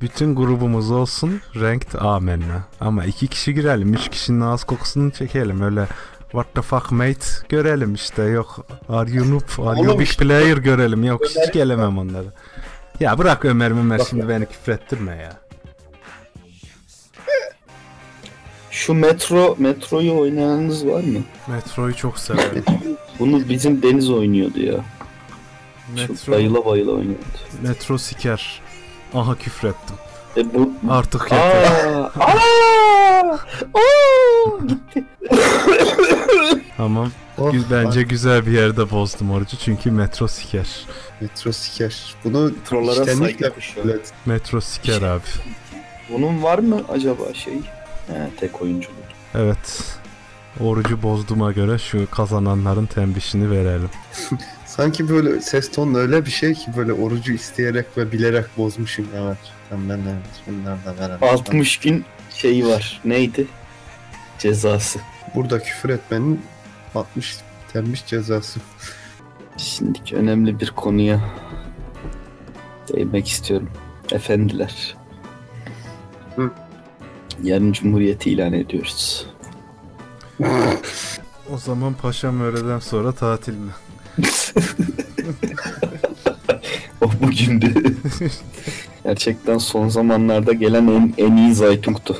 Bütün 0.00 0.34
grubumuz 0.34 0.90
olsun 0.90 1.40
ranked 1.60 2.00
amenna. 2.00 2.64
Ama 2.80 3.04
iki 3.04 3.26
kişi 3.26 3.54
girelim. 3.54 3.94
Üç 3.94 4.08
kişinin 4.08 4.40
ağız 4.40 4.64
kokusunu 4.64 5.10
çekelim. 5.10 5.62
Öyle 5.62 5.86
what 6.30 6.54
the 6.54 6.62
fuck 6.62 6.90
mate 6.92 7.26
görelim 7.48 7.94
işte. 7.94 8.22
Yok 8.22 8.66
are 8.88 9.10
you 9.10 9.30
noob, 9.30 9.66
are 9.66 9.80
you 9.80 9.98
big 9.98 10.08
player 10.08 10.56
görelim. 10.56 11.04
Yok 11.04 11.20
hiç 11.24 11.52
gelemem 11.52 11.98
onları. 11.98 12.26
Ya 13.00 13.18
bırak 13.18 13.44
Ömer 13.44 13.70
Ömer 13.70 14.00
şimdi 14.10 14.28
beni 14.28 14.46
küfrettirme 14.46 15.16
ya. 15.16 15.32
Şu 18.70 18.94
metro 18.94 19.56
metroyu 19.58 20.18
oynayanınız 20.18 20.86
var 20.86 21.00
mı? 21.02 21.18
Metroyu 21.46 21.94
çok 21.96 22.18
severim. 22.18 22.64
Bunu 23.18 23.48
bizim 23.48 23.82
Deniz 23.82 24.10
oynuyordu 24.10 24.60
ya. 24.60 24.74
Çok 25.96 26.08
Metro, 26.10 26.32
bayıla 26.32 26.64
bayıla 26.64 26.92
oynuyordu. 26.92 27.24
metro 27.62 27.98
siker. 27.98 28.60
Aha 29.14 29.34
küfrettim. 29.34 29.96
E 30.36 30.54
bu 30.54 30.72
Artık 30.90 31.22
yeter. 31.22 31.64
Aa! 31.64 32.10
Aa! 32.20 33.38
Aa! 33.74 34.66
Gitti. 34.68 35.04
Tamam. 36.76 37.10
Oh, 37.38 37.52
Bence 37.70 38.02
güzel 38.02 38.46
bir 38.46 38.52
yerde 38.52 38.90
bozdum 38.90 39.30
orucu 39.30 39.56
çünkü 39.56 39.90
metro 39.90 40.28
siker. 40.28 40.86
Metro 41.20 41.52
siker. 41.52 42.14
Bunu 42.24 42.50
içtenlikle 42.50 43.14
saygı 43.14 43.54
koşuyor. 43.54 43.86
kabul 43.86 43.98
et. 43.98 44.12
Metro 44.26 44.60
siker 44.60 45.02
abi. 45.02 45.22
Bunun 46.12 46.42
var 46.42 46.58
mı 46.58 46.80
acaba 46.88 47.34
şey? 47.34 47.54
He, 48.06 48.30
tek 48.40 48.62
oyunculuk. 48.62 48.94
Evet. 49.34 49.84
Orucu 50.60 51.02
bozduğuma 51.02 51.52
göre 51.52 51.78
şu 51.78 52.10
kazananların 52.10 52.86
tembişini 52.86 53.50
verelim. 53.50 53.90
Sanki 54.76 55.08
böyle 55.08 55.40
ses 55.40 55.70
tonu 55.70 55.98
öyle 55.98 56.26
bir 56.26 56.30
şey 56.30 56.54
ki 56.54 56.70
böyle 56.76 56.92
orucu 56.92 57.32
isteyerek 57.32 57.86
ve 57.96 58.12
bilerek 58.12 58.44
bozmuşum. 58.56 59.06
Evet. 59.16 59.38
Tamam 59.68 59.88
ben 59.88 59.98
de 59.98 60.14
şunları 60.44 60.84
da 60.84 60.96
veremem. 61.02 61.28
60 61.28 61.76
gün 61.78 62.04
şeyi 62.34 62.66
var. 62.66 63.00
Neydi? 63.04 63.46
Cezası. 64.38 64.98
Burada 65.34 65.62
küfür 65.62 65.88
etmenin 65.88 66.42
60 66.94 67.38
tembih 67.72 68.06
cezası. 68.06 68.60
Şimdiki 69.56 70.16
önemli 70.16 70.60
bir 70.60 70.70
konuya 70.70 71.20
değinmek 72.92 73.28
istiyorum. 73.28 73.70
Efendiler. 74.12 74.96
Hı. 76.36 76.50
Yarın 77.42 77.72
Cumhuriyeti 77.72 78.30
ilan 78.30 78.52
ediyoruz. 78.52 79.26
O 81.52 81.58
zaman 81.58 81.94
paşam 81.94 82.40
öğleden 82.40 82.78
sonra 82.78 83.12
tatil 83.12 83.54
mi? 83.54 83.70
O 87.00 87.10
bugündü. 87.22 87.96
Gerçekten 89.04 89.58
son 89.58 89.88
zamanlarda 89.88 90.52
gelen 90.52 90.86
en, 90.86 91.14
en 91.18 91.36
iyi 91.36 91.54
Zaytung'tu. 91.54 92.16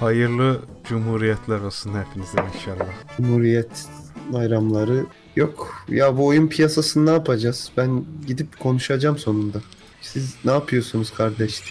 Hayırlı 0.00 0.60
cumhuriyetler 0.88 1.60
olsun 1.60 1.92
hepinize 1.94 2.38
inşallah. 2.56 2.86
Cumhuriyet 3.16 3.86
bayramları 4.32 5.06
yok. 5.36 5.84
Ya 5.88 6.16
bu 6.18 6.26
oyun 6.26 6.48
piyasasını 6.48 7.06
ne 7.06 7.10
yapacağız? 7.10 7.70
Ben 7.76 8.04
gidip 8.26 8.60
konuşacağım 8.60 9.18
sonunda. 9.18 9.58
Siz 10.00 10.34
ne 10.44 10.50
yapıyorsunuz 10.50 11.14
kardeş? 11.14 11.62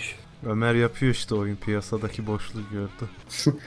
Ömer 0.45 0.75
yapıyor 0.75 1.11
işte 1.11 1.35
oyun 1.35 1.55
piyasadaki 1.55 2.27
boşluğu 2.27 2.61
gördü. 2.71 3.09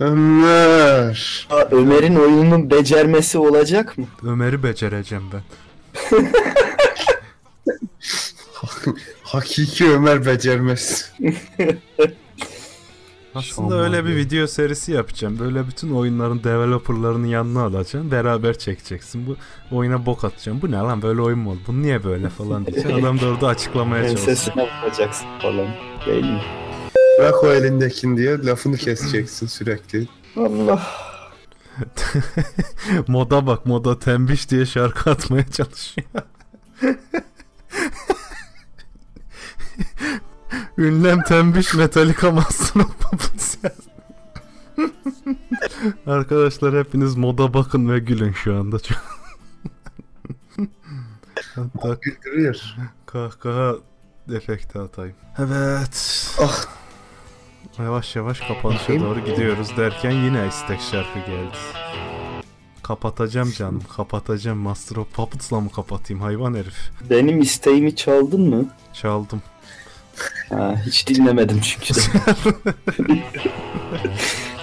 Ömer. 0.00 1.46
Aa, 1.50 1.64
Ömer'in 1.70 2.14
oyunun 2.16 2.70
becermesi 2.70 3.38
olacak 3.38 3.98
mı? 3.98 4.06
Ömer'i 4.22 4.62
becereceğim 4.62 5.24
ben. 5.32 5.42
Hakiki 9.22 9.90
Ömer 9.90 10.26
becermez. 10.26 11.12
Aslında 13.34 13.70
Şaman 13.70 13.84
öyle 13.84 14.04
bir 14.04 14.10
ya. 14.10 14.16
video 14.16 14.46
serisi 14.46 14.92
yapacağım. 14.92 15.38
Böyle 15.38 15.66
bütün 15.66 15.90
oyunların 15.90 16.44
developerlarını 16.44 17.26
yanına 17.26 17.62
alacağım. 17.62 18.10
Beraber 18.10 18.58
çekeceksin. 18.58 19.26
Bu 19.26 19.36
oyuna 19.76 20.06
bok 20.06 20.24
atacağım. 20.24 20.62
Bu 20.62 20.70
ne 20.70 20.76
lan 20.76 21.02
böyle 21.02 21.20
oyun 21.20 21.38
mu 21.38 21.50
oldu? 21.50 21.58
Bu 21.66 21.82
niye 21.82 22.04
böyle 22.04 22.28
falan 22.28 22.66
diyecek. 22.66 22.94
Adam 22.94 23.20
da 23.20 23.26
orada 23.26 23.46
açıklamaya 23.48 24.02
çalışacak. 24.02 24.28
Ensesine 24.28 24.68
bakacaksın 24.82 25.26
falan. 25.42 25.68
Değil 26.06 26.24
mi? 26.24 26.40
Bırak 27.18 27.44
o 27.44 27.52
elindekini 27.52 28.16
diye 28.16 28.38
lafını 28.46 28.76
keseceksin 28.76 29.46
sürekli. 29.46 30.08
Allah. 30.36 30.86
moda 33.08 33.46
bak 33.46 33.66
moda 33.66 33.98
tembiş 33.98 34.50
diye 34.50 34.66
şarkı 34.66 35.10
atmaya 35.10 35.46
çalışıyor. 35.50 36.06
Ünlem 40.78 41.22
tembiş 41.22 41.74
Puppets 43.00 43.56
ya. 43.64 43.72
Arkadaşlar 46.14 46.78
hepiniz 46.84 47.16
moda 47.16 47.54
bakın 47.54 47.88
ve 47.92 47.98
gülün 47.98 48.32
şu 48.32 48.56
anda. 48.56 48.76
Hatta 51.54 51.98
Güldürüyor. 52.02 52.56
kahkaha 53.06 53.74
efekti 54.34 54.78
atayım. 54.78 55.16
Evet. 55.38 56.26
Ah. 56.40 56.66
Yavaş 57.78 58.16
yavaş 58.16 58.40
kapanışa 58.40 59.00
doğru 59.00 59.20
gidiyoruz 59.24 59.76
derken 59.76 60.10
yine 60.10 60.48
istek 60.48 60.80
şarkı 60.80 61.18
geldi. 61.18 61.56
Kapatacağım 62.82 63.52
canım, 63.52 63.82
kapatacağım. 63.96 64.58
Master 64.58 64.96
of 64.96 65.12
Puppets'la 65.12 65.60
mı 65.60 65.70
kapatayım 65.70 66.22
hayvan 66.22 66.54
herif? 66.54 66.90
Benim 67.10 67.40
isteğimi 67.40 67.96
çaldın 67.96 68.48
mı? 68.48 68.64
Çaldım. 68.92 69.42
Ha, 70.48 70.74
hiç 70.86 71.06
dinlemedim 71.08 71.60
çünkü. 71.60 72.00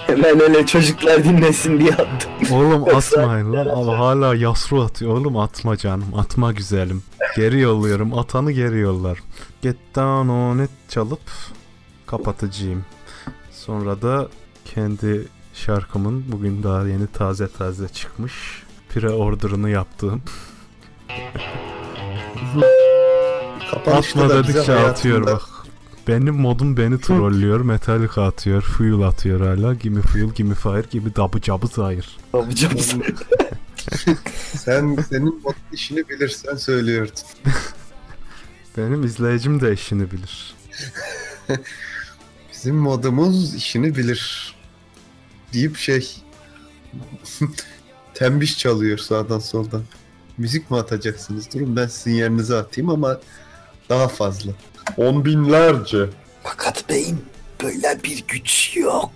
Hemen 0.06 0.40
öyle 0.40 0.66
çocuklar 0.66 1.24
dinlesin 1.24 1.80
diye 1.80 1.90
attım. 1.92 2.30
Oğlum 2.52 2.96
atmayın 2.96 3.52
lan. 3.52 3.66
Abi 3.66 3.96
hala 3.96 4.34
yasru 4.34 4.82
atıyor. 4.82 5.12
Oğlum 5.14 5.36
atma 5.36 5.76
canım. 5.76 6.06
Atma 6.16 6.52
güzelim. 6.52 7.02
Geri 7.36 7.60
yolluyorum. 7.60 8.18
Atanı 8.18 8.52
geri 8.52 8.78
yollar. 8.78 9.18
Get 9.62 9.76
down 9.94 10.28
on 10.28 10.58
it 10.58 10.70
çalıp 10.88 11.20
kapatıcıyım. 12.12 12.84
Sonra 13.50 14.02
da 14.02 14.28
kendi 14.64 15.28
şarkımın 15.54 16.24
bugün 16.32 16.62
daha 16.62 16.88
yeni 16.88 17.06
taze 17.06 17.48
taze 17.48 17.88
çıkmış 17.88 18.62
pre-order'ını 18.94 19.70
yaptığım. 19.70 20.22
Atma 23.86 24.28
dedikçe 24.28 24.74
atıyor 24.74 25.26
bak. 25.26 25.42
Benim 26.08 26.34
modum 26.34 26.76
beni 26.76 27.00
trollüyor. 27.00 27.60
Metallica 27.60 28.22
atıyor. 28.22 28.62
Fuel 28.62 29.08
atıyor 29.08 29.40
hala. 29.40 29.74
Gimme 29.74 30.00
fuel, 30.00 30.30
gimme 30.34 30.54
fire, 30.54 30.84
gibi 30.90 31.16
dabı 31.16 31.40
cabı 31.40 31.82
hayır. 31.82 32.18
Yapacağız. 32.34 32.94
Sen 34.56 34.96
senin 35.08 35.42
mod 35.42 35.54
işini 35.72 36.08
bilirsen 36.08 36.56
söylüyordun. 36.56 37.14
Benim 38.76 39.04
izleyicim 39.04 39.60
de 39.60 39.72
işini 39.72 40.10
bilir. 40.10 40.54
Bizim 42.62 42.76
modumuz 42.76 43.54
işini 43.54 43.96
bilir. 43.96 44.54
Deyip 45.52 45.76
şey 45.76 46.16
tembih 48.14 48.56
çalıyor 48.56 48.98
sağdan 48.98 49.38
soldan. 49.38 49.82
Müzik 50.38 50.70
mi 50.70 50.76
atacaksınız? 50.76 51.54
Durun 51.54 51.76
ben 51.76 51.86
sizin 51.86 52.12
yerinize 52.12 52.56
atayım 52.56 52.90
ama 52.90 53.20
daha 53.88 54.08
fazla. 54.08 54.52
On 54.96 55.24
binlerce. 55.24 56.06
Fakat 56.42 56.88
beyim 56.88 57.22
böyle 57.62 58.00
bir 58.04 58.24
güç 58.28 58.76
yok. 58.76 59.12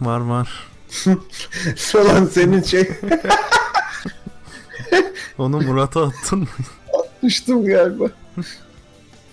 Var 0.00 0.20
var. 0.20 0.66
Falan 1.76 2.26
senin 2.26 2.62
şey 2.62 2.88
Onu 5.38 5.60
Murat'a 5.60 6.02
attın 6.06 6.38
mı? 6.38 6.46
atmıştım 7.00 7.66
galiba. 7.66 8.04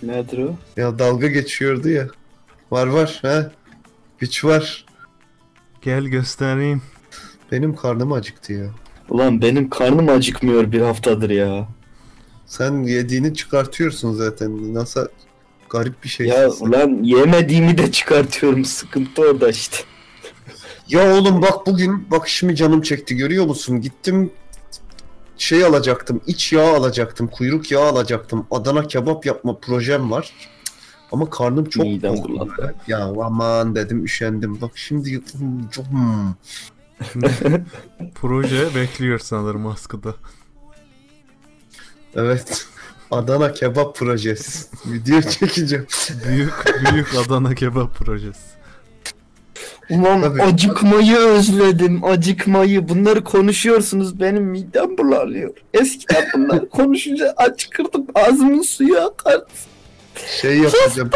Nedir 0.04 0.38
o? 0.38 0.56
Ya 0.78 1.00
dalga 1.00 1.28
geçiyordu 1.28 1.90
ya. 1.90 2.08
Var 2.72 2.88
var 2.88 3.20
ha. 3.22 3.52
Güç 4.20 4.46
var. 4.46 4.86
Gel 5.82 6.04
göstereyim. 6.04 6.82
Benim 7.52 7.76
karnım 7.76 8.14
acıktı 8.14 8.54
ya. 8.54 8.70
Ulan 9.10 9.42
benim 9.42 9.70
karnım 9.70 10.10
acıkmıyor 10.10 10.72
bir 10.72 10.82
haftadır 10.82 11.30
ya. 11.30 11.68
Sen 12.46 12.84
yediğini 12.84 13.34
çıkartıyorsun 13.34 14.14
zaten. 14.14 14.74
Nasıl 14.74 15.08
garip 15.70 16.04
bir 16.04 16.10
şey. 16.10 16.28
Ya 16.28 16.50
ulan 16.50 17.04
yemediğimi 17.04 17.78
de 17.78 17.92
çıkartıyorum. 17.92 18.66
Sıkıntı 18.66 19.22
orada 19.22 19.50
işte. 19.50 19.78
Ya 20.88 21.16
oğlum 21.16 21.42
bak 21.42 21.68
bugün 21.68 22.12
bak 22.12 22.28
şimdi 22.30 22.56
canım 22.56 22.82
çekti 22.82 23.16
görüyor 23.16 23.46
musun? 23.46 23.82
Gittim 23.82 24.32
şey 25.38 25.64
alacaktım. 25.66 26.22
iç 26.28 26.54
yağ 26.54 26.76
alacaktım. 26.76 27.28
Kuyruk 27.28 27.72
yağı 27.72 27.86
alacaktım. 27.90 28.48
Adana 28.52 28.88
kebap 28.88 29.26
yapma 29.26 29.60
projem 29.60 30.12
var. 30.12 30.34
Ama 31.12 31.30
karnım 31.30 31.66
çok 31.66 31.84
Midem 31.84 32.18
bulandı. 32.18 32.76
Ya 32.88 33.00
aman 33.24 33.76
dedim 33.76 34.04
üşendim. 34.06 34.62
Bak 34.62 34.72
şimdi 34.76 35.22
Hmm. 35.92 36.34
Proje 38.16 38.76
bekliyor 38.76 39.20
sanırım 39.20 39.68
askıda. 39.68 40.16
evet. 42.16 42.66
Adana 43.12 43.54
kebap 43.54 43.96
projesi. 43.96 44.68
Video 44.86 45.22
çekeceğim. 45.22 45.88
Büyük 46.28 46.54
büyük 46.92 47.08
Adana 47.26 47.56
kebap 47.56 47.96
projesi. 47.96 48.56
Ulan 49.90 50.22
Tabii. 50.22 50.42
acıkmayı 50.44 51.16
özledim, 51.18 52.04
acıkmayı. 52.04 52.90
Bunları 52.90 53.24
konuşuyorsunuz, 53.24 54.20
benim 54.20 54.44
midem 54.44 54.98
bulanıyor. 54.98 55.54
Eskiden 55.74 56.26
bunlar 56.34 56.70
konuşunca 56.70 57.34
acıkırdım, 57.38 58.06
ağzımın 58.16 58.62
suyu 58.62 58.98
akardı. 59.00 59.46
Şey 60.42 60.58
yapacağım. 60.58 61.10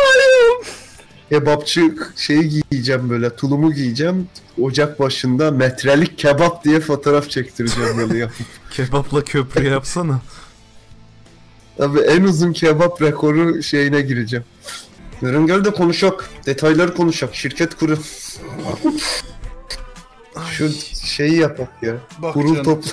Kebapçı 1.30 1.96
şeyi 2.16 2.64
giyeceğim 2.72 3.10
böyle 3.10 3.36
tulumu 3.36 3.74
giyeceğim. 3.74 4.28
Ocak 4.62 5.00
başında 5.00 5.52
metrelik 5.52 6.18
kebap 6.18 6.64
diye 6.64 6.80
fotoğraf 6.80 7.30
çektireceğim 7.30 7.98
böyle 7.98 8.18
ya. 8.18 8.30
Kebapla 8.72 9.24
köprü 9.24 9.68
yapsana. 9.68 10.22
Abi 11.80 12.00
en 12.00 12.24
uzun 12.24 12.54
kebap 12.54 13.02
rekoru 13.02 13.64
şeyine 13.64 14.02
gireceğim. 14.02 14.46
Yarın 15.22 15.48
gel 15.48 15.66
de 15.66 15.72
konuşak. 15.72 16.30
Detayları 16.46 16.94
konuşak. 16.94 17.36
Şirket 17.36 17.76
kuru. 17.76 17.98
Şu 20.52 20.70
şeyi 21.06 21.36
yapak 21.38 21.84
ya. 21.84 21.96
Bak 22.20 22.34
Kurul 22.34 22.50
canım. 22.54 22.64
topla. 22.64 22.92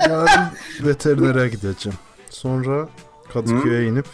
Yarın 0.00 0.48
veterinere 0.80 1.48
gideceğim. 1.48 1.98
Sonra 2.30 2.88
Kadıköy'e 3.32 3.84
inip 3.88 4.06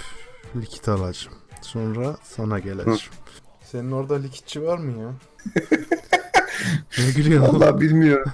likit 0.56 0.88
alacağım. 0.88 1.36
Sonra 1.62 2.16
sana 2.22 2.58
geleceğim. 2.58 2.98
Senin 3.64 3.92
orada 3.92 4.14
likitçi 4.14 4.62
var 4.62 4.78
mı 4.78 5.00
ya? 5.02 5.12
ne 6.98 7.10
gülüyorsun? 7.16 7.50
oğlum? 7.54 7.60
Vallahi 7.60 7.80
bilmiyorum. 7.80 8.32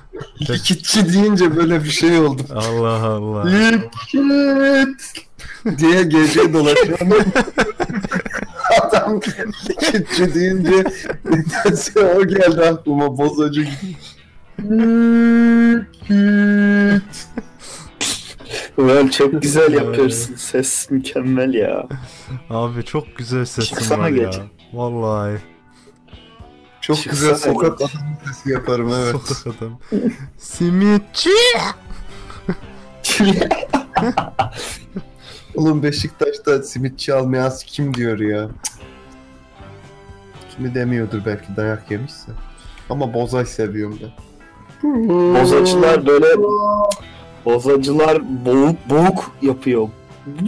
Likitçi 0.51 1.12
deyince 1.15 1.57
böyle 1.57 1.85
bir 1.85 1.91
şey 1.91 2.19
oldu. 2.19 2.43
Allah 2.51 3.03
Allah. 3.05 3.47
Likit 3.47 5.27
diye 5.78 6.03
gece 6.03 6.53
dolaşıyor. 6.53 6.99
Adam 8.82 9.20
likitçi 9.69 10.35
deyince 10.35 10.85
nedense 11.24 12.01
o 12.01 12.27
geldi 12.27 12.61
aklıma 12.65 13.19
bozacı. 13.19 13.61
Likit. 13.61 14.15
Ulan 18.79 19.09
çok 19.09 19.33
güzel 19.43 19.73
yapıyorsun, 19.73 20.35
ses 20.35 20.91
mükemmel 20.91 21.55
ya. 21.55 21.87
Abi 22.51 22.85
çok 22.85 23.17
güzel 23.17 23.45
sesin 23.45 23.75
Çıksana 23.77 24.03
var 24.03 24.09
ya. 24.09 24.25
gece. 24.25 24.43
Vallahi. 24.73 25.37
Çok 26.81 26.97
Çıksana 26.97 27.33
güzel 27.33 27.53
sokak 27.53 27.81
adamı 27.81 27.91
sesi 28.27 28.51
yaparım 28.51 28.91
evet. 28.95 29.17
Sokak 29.27 29.57
adam. 29.59 29.79
Simitçi. 30.39 31.31
Oğlum 35.55 35.83
Beşiktaş'ta 35.83 36.63
simitçi 36.63 37.15
almayan 37.15 37.53
kim 37.67 37.95
diyor 37.95 38.19
ya? 38.19 38.49
Kimi 40.57 40.75
demiyordur 40.75 41.21
belki 41.27 41.57
dayak 41.57 41.91
yemişse. 41.91 42.33
Ama 42.91 43.15
bozay 43.15 43.47
seviyorum 43.47 43.99
ben. 44.03 44.11
Bozacılar 45.35 46.07
böyle 46.07 46.27
bozacılar 47.45 48.23
boğuk 48.47 48.77
boğuk 48.91 49.33
yapıyor. 49.43 49.89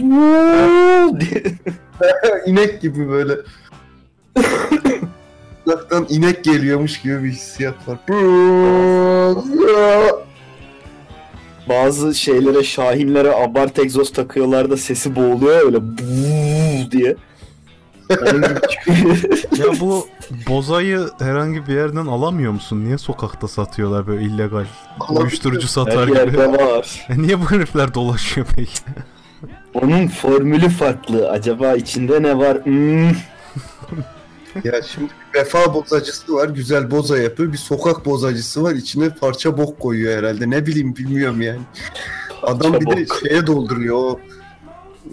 inek 2.45 2.81
gibi 2.81 3.09
böyle. 3.09 3.33
Uzaktan 5.65 6.05
inek 6.09 6.43
geliyormuş 6.43 7.01
gibi 7.01 7.23
bir 7.23 7.29
hissiyat 7.29 7.75
var. 7.87 7.97
Bazı 11.69 12.15
şeylere, 12.15 12.63
şahinlere 12.63 13.35
abart 13.35 13.79
egzoz 13.79 14.13
takıyorlar 14.13 14.69
da 14.69 14.77
sesi 14.77 15.15
boğuluyor 15.15 15.65
öyle 15.65 15.77
diye. 16.91 17.15
Ya 19.57 19.65
bu 19.79 20.07
bozayı 20.49 21.07
herhangi 21.19 21.67
bir 21.67 21.73
yerden 21.73 22.05
alamıyor 22.05 22.51
musun? 22.51 22.85
Niye 22.85 22.97
sokakta 22.97 23.47
satıyorlar 23.47 24.07
böyle 24.07 24.23
illegal? 24.23 24.65
Uyuşturucu 25.09 25.67
satar 25.67 26.09
Her 26.15 26.27
gibi. 26.27 26.37
var. 26.37 27.07
E 27.09 27.21
niye 27.21 27.39
bu 27.41 27.51
herifler 27.51 27.93
dolaşıyor 27.93 28.47
peki? 28.55 28.79
Onun 29.73 30.07
formülü 30.07 30.69
farklı. 30.69 31.29
Acaba 31.29 31.73
içinde 31.75 32.23
ne 32.23 32.37
var? 32.37 32.65
Hmm. 32.65 33.07
Ya 34.63 34.81
şimdi 34.81 35.11
bir 35.33 35.39
vefa 35.39 35.73
bozacısı 35.73 36.33
var, 36.33 36.49
güzel 36.49 36.91
boza 36.91 37.17
yapıyor. 37.17 37.53
Bir 37.53 37.57
sokak 37.57 38.05
bozacısı 38.05 38.63
var, 38.63 38.73
içine 38.75 39.09
parça 39.09 39.57
bok 39.57 39.79
koyuyor 39.79 40.17
herhalde. 40.17 40.49
Ne 40.49 40.65
bileyim 40.65 40.95
bilmiyorum 40.95 41.41
yani. 41.41 41.59
Adam 42.43 42.73
bir 42.73 42.81
de 42.81 42.85
bok. 43.09 43.19
şeye 43.19 43.47
dolduruyor 43.47 43.97
o 43.97 44.19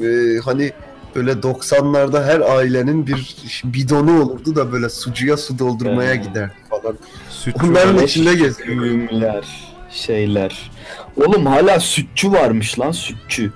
e, 0.04 0.38
hani 0.44 0.72
böyle 1.14 1.30
90'larda 1.32 2.24
her 2.24 2.40
ailenin 2.40 3.06
bir 3.06 3.36
bidonu 3.64 4.22
olurdu 4.22 4.56
da 4.56 4.72
böyle 4.72 4.88
sucuya 4.88 5.36
su 5.36 5.58
doldurmaya 5.58 6.14
Evet. 6.14 6.24
giderdi 6.24 6.52
falan. 6.70 6.98
Sütçü 7.30 7.66
Onların 7.66 7.98
içinde 8.04 8.34
geziyor. 8.34 8.68
Güğümler, 8.68 9.44
şeyler. 9.90 10.70
Oğlum 11.16 11.46
hala 11.46 11.80
sütçü 11.80 12.32
varmış 12.32 12.80
lan 12.80 12.90
sütçü. 12.92 13.52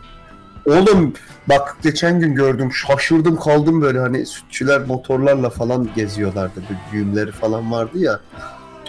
Oğlum 0.67 1.13
bak 1.47 1.77
geçen 1.83 2.21
gün 2.21 2.35
gördüm 2.35 2.73
şaşırdım 2.73 3.37
kaldım 3.37 3.83
böyle 3.83 3.99
hani 3.99 4.27
sütçüler 4.27 4.81
motorlarla 4.81 5.51
falan 5.51 5.89
geziyorlardı. 5.97 6.63
Böyle 6.69 6.81
düğümleri 6.93 7.33
falan 7.33 7.73
vardı 7.73 7.99
ya. 7.99 8.21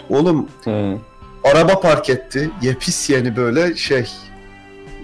Oğlum 0.08 0.48
He. 0.64 0.98
araba 1.44 1.80
park 1.80 2.10
etti. 2.10 2.50
Yepis 2.62 3.10
yeni 3.10 3.36
böyle 3.36 3.76
şey 3.76 4.06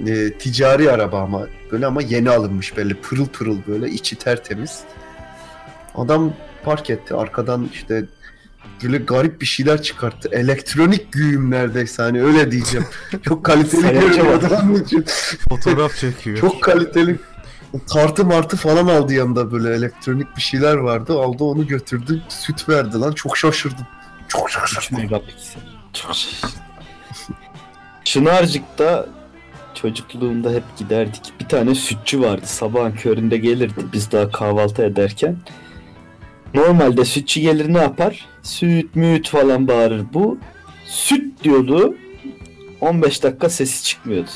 e, 0.06 0.32
ticari 0.32 0.90
araba 0.90 1.20
ama 1.20 1.47
böyle 1.73 1.86
ama 1.86 2.02
yeni 2.02 2.31
alınmış 2.31 2.77
böyle 2.77 2.94
pırıl 2.94 3.27
pırıl 3.27 3.59
böyle 3.66 3.89
içi 3.90 4.16
tertemiz. 4.16 4.81
Adam 5.94 6.32
park 6.64 6.90
etti 6.90 7.14
arkadan 7.14 7.68
işte 7.73 8.05
böyle 8.82 8.98
garip 8.98 9.40
bir 9.40 9.47
şeyler 9.47 9.82
çıkarttı. 9.82 10.28
Elektronik 10.32 11.12
güğüm 11.12 11.51
neredeyse 11.51 12.02
hani 12.02 12.23
öyle 12.23 12.51
diyeceğim. 12.51 12.86
Çok 13.23 13.44
kaliteli 13.44 14.01
görünüyor 14.01 14.27
var. 14.27 14.43
adamın 14.43 14.85
için. 14.85 15.05
Fotoğraf 15.48 15.97
çekiyor. 15.97 16.36
Çok 16.36 16.62
kaliteli. 16.62 17.18
Kartı 17.93 18.24
martı 18.24 18.56
falan 18.56 18.86
aldı 18.86 19.14
yanında 19.14 19.52
böyle 19.52 19.74
elektronik 19.74 20.36
bir 20.36 20.43
şeyler 20.43 20.74
vardı. 20.77 21.12
Aldı 21.12 21.44
onu 21.44 21.66
götürdü. 21.66 22.23
Süt 22.28 22.68
verdi 22.68 22.98
lan. 22.98 23.12
Çok 23.12 23.36
şaşırdım. 23.36 23.86
Çok 24.28 24.51
3 24.51 24.52
şaşırdım. 24.52 25.09
Çok 25.93 26.14
şaşırdım. 26.14 26.51
Çınarcık'ta 28.05 29.06
çocukluğumda 29.76 30.50
hep 30.50 30.62
giderdik. 30.78 31.32
Bir 31.40 31.48
tane 31.48 31.74
sütçü 31.74 32.20
vardı. 32.20 32.42
Sabahın 32.44 32.92
köründe 32.92 33.36
gelirdi 33.36 33.84
biz 33.92 34.12
daha 34.12 34.30
kahvaltı 34.30 34.82
ederken. 34.82 35.36
Normalde 36.54 37.04
sütçü 37.04 37.40
gelir 37.40 37.74
ne 37.74 37.78
yapar? 37.78 38.26
Süt 38.42 38.96
müt 38.96 39.28
falan 39.28 39.68
bağırır. 39.68 40.04
Bu 40.14 40.38
süt 40.86 41.44
diyordu. 41.44 41.94
15 42.80 43.22
dakika 43.22 43.48
sesi 43.48 43.84
çıkmıyordu. 43.84 44.30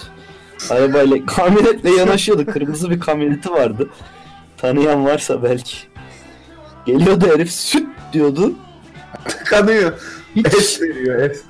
Arabayla 0.70 1.16
kamyonetle 1.26 1.90
yanaşıyordu. 1.90 2.46
Kırmızı 2.46 2.90
bir 2.90 3.00
kamyoneti 3.00 3.50
vardı. 3.50 3.88
Tanıyan 4.56 5.04
varsa 5.04 5.42
belki. 5.42 5.76
Geliyordu 6.86 7.26
herif 7.34 7.52
süt 7.52 7.88
diyordu. 8.12 8.52
Kanıyor. 9.44 9.92
Hiç 10.36 10.46
Es 10.46 10.82
veriyor 10.82 11.22
es. 11.22 11.42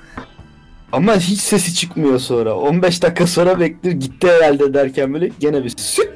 Ama 0.93 1.17
hiç 1.17 1.41
sesi 1.41 1.75
çıkmıyor 1.75 2.19
sonra. 2.19 2.55
15 2.57 3.03
dakika 3.03 3.27
sonra 3.27 3.61
bekliyor 3.61 3.97
gitti 3.97 4.29
herhalde 4.29 4.75
derken 4.75 5.15
böyle 5.15 5.31
gene 5.41 5.65
bir 5.65 5.75
süt. 5.77 6.11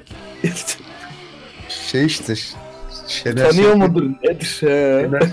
Şey 1.69 2.07
işte. 2.07 2.35
Şener 3.09 3.51
Tanıyor 3.51 3.75
mudur? 3.75 4.03
Nedir? 4.23 4.57
He. 4.61 4.67
Şener 5.11 5.31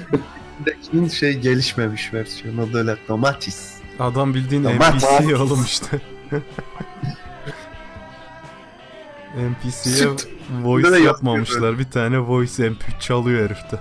Şef'in 0.66 1.08
şey 1.08 1.34
gelişmemiş 1.34 2.14
versiyonu. 2.14 2.64
O 2.64 2.74
da 2.74 2.78
öyle 2.78 2.96
domates. 3.08 3.74
Adam 4.00 4.34
bildiğin 4.34 4.64
Tamam. 4.64 4.98
NPC 4.98 5.36
oğlum 5.36 5.64
işte. 5.66 5.88
NPC'ye 9.36 9.96
Süt. 9.96 10.28
voice 10.64 10.90
Böyle 10.90 11.04
yapmamışlar. 11.04 11.80
Bir 11.80 11.92
tane 11.92 12.20
voice 12.20 12.70
MP 12.70 13.02
çalıyor 13.02 13.46
herifte. 13.50 13.80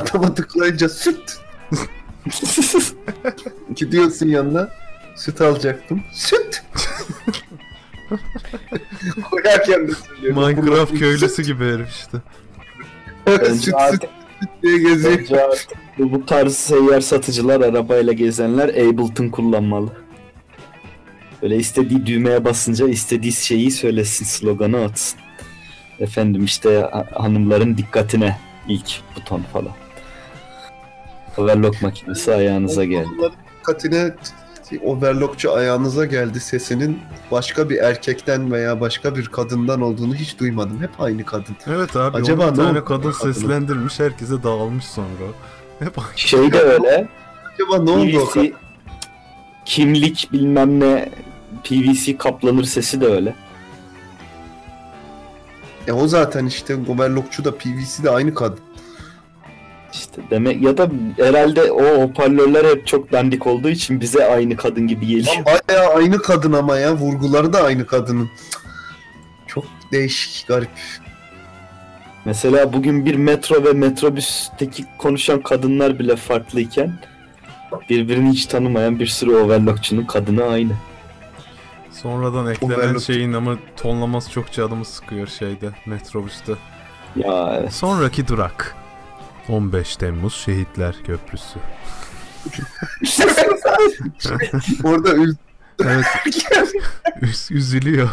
Adama 0.00 0.34
tıklayınca 0.34 0.88
süt. 0.88 1.38
Gidiyorsun 3.76 4.28
yanına. 4.28 4.68
Süt 5.16 5.40
alacaktım. 5.40 6.02
Süt. 6.12 6.62
Koyarken 9.30 9.88
de 9.88 9.92
söylüyor. 9.94 10.34
Minecraft 10.36 10.90
Süt, 10.90 10.98
köylüsü 10.98 11.42
gibi 11.42 11.64
herif 11.64 11.88
işte. 11.88 12.18
Süt 13.46 13.60
süt 13.64 13.74
artık, 13.74 14.10
diye 14.62 14.78
geziyor. 14.78 15.38
artık 15.38 15.68
bu, 15.98 16.12
bu 16.12 16.26
tarz 16.26 16.56
seyyar 16.56 17.00
satıcılar 17.00 17.60
arabayla 17.60 18.12
gezenler 18.12 18.68
Ableton 18.68 19.28
kullanmalı. 19.28 19.90
Böyle 21.42 21.56
istediği 21.56 22.06
düğmeye 22.06 22.44
basınca 22.44 22.88
istediği 22.88 23.32
şeyi 23.32 23.70
söylesin, 23.70 24.24
sloganı 24.24 24.84
atsın. 24.84 25.18
Efendim 26.00 26.44
işte 26.44 26.88
ha- 26.92 27.06
hanımların 27.14 27.78
dikkatine 27.78 28.38
ilk 28.68 29.00
buton 29.16 29.42
falan. 29.52 29.72
Overlock 31.38 31.82
makinesi 31.82 32.34
ayağınıza 32.34 32.84
geldi. 32.84 33.08
Dikkatine 33.58 34.14
overlockçu 34.84 35.52
ayağınıza 35.52 36.04
geldi 36.04 36.40
sesinin 36.40 36.98
başka 37.30 37.70
bir 37.70 37.76
erkekten 37.76 38.52
veya 38.52 38.80
başka 38.80 39.16
bir 39.16 39.26
kadından 39.26 39.80
olduğunu 39.80 40.14
hiç 40.14 40.38
duymadım. 40.38 40.82
Hep 40.82 40.90
aynı 40.98 41.24
kadın. 41.24 41.56
Evet 41.66 41.96
abi 41.96 42.16
Acaba 42.16 42.50
ne 42.50 42.56
tane 42.56 42.84
kadın 42.84 43.12
seslendirmiş 43.12 44.00
herkese 44.00 44.42
dağılmış 44.42 44.84
sonra. 44.84 45.06
Hep 45.78 45.98
aynı. 45.98 46.18
Şey 46.18 46.52
de 46.52 46.60
öyle. 46.60 47.08
Acaba 47.54 47.82
ne 47.82 47.90
oldu 47.90 48.18
o 48.20 48.30
kadın? 48.30 48.46
PVC 48.46 48.52
kimlik 49.64 50.28
bilmem 50.32 50.80
ne 50.80 51.08
PVC 51.64 52.16
kaplanır 52.16 52.64
sesi 52.64 53.00
de 53.00 53.06
öyle. 53.06 53.34
E 55.88 55.92
o 55.92 56.08
zaten 56.08 56.46
işte 56.46 56.76
overlockçu 56.88 57.44
da 57.44 57.54
PVC 57.56 58.02
de 58.02 58.10
aynı 58.10 58.34
kadın. 58.34 58.60
İşte 59.98 60.22
demek 60.30 60.62
ya 60.62 60.78
da 60.78 60.88
herhalde 61.16 61.72
o 61.72 62.02
hoparlörler 62.02 62.64
hep 62.64 62.86
çok 62.86 63.12
dandik 63.12 63.46
olduğu 63.46 63.68
için 63.68 64.00
bize 64.00 64.26
aynı 64.26 64.56
kadın 64.56 64.86
gibi 64.86 65.06
geliyor. 65.06 65.36
Lan 65.36 65.44
bayağı 65.68 65.94
aynı 65.94 66.18
kadın 66.18 66.52
ama 66.52 66.78
ya. 66.78 66.94
Vurguları 66.94 67.52
da 67.52 67.62
aynı 67.62 67.86
kadının. 67.86 68.30
Çok 69.46 69.64
değişik, 69.92 70.48
garip. 70.48 70.70
Mesela 72.24 72.72
bugün 72.72 73.06
bir 73.06 73.14
metro 73.14 73.64
ve 73.64 73.72
metrobüsteki 73.72 74.84
konuşan 74.98 75.42
kadınlar 75.42 75.98
bile 75.98 76.16
farklıyken 76.16 76.98
birbirini 77.90 78.30
hiç 78.30 78.46
tanımayan 78.46 78.98
bir 78.98 79.06
sürü 79.06 79.34
overlockçunun 79.34 80.04
kadını 80.04 80.44
aynı. 80.44 80.72
Sonradan 81.90 82.50
eklenen 82.50 82.74
Overlock. 82.74 83.04
şeyin 83.04 83.32
ama 83.32 83.56
tonlaması 83.76 84.30
çok 84.30 84.52
canımı 84.52 84.84
sıkıyor 84.84 85.26
şeyde 85.26 85.70
metrobüste. 85.86 86.52
Ya 87.16 87.56
evet. 87.60 87.72
Sonraki 87.72 88.28
durak. 88.28 88.76
15 89.48 89.96
Temmuz 89.96 90.34
Şehitler 90.34 90.96
Köprüsü. 91.06 91.58
Orada 94.84 95.14
ül... 95.14 95.34
Evet 95.84 96.04
üz- 97.22 97.54
üzülüyor. 97.54 98.10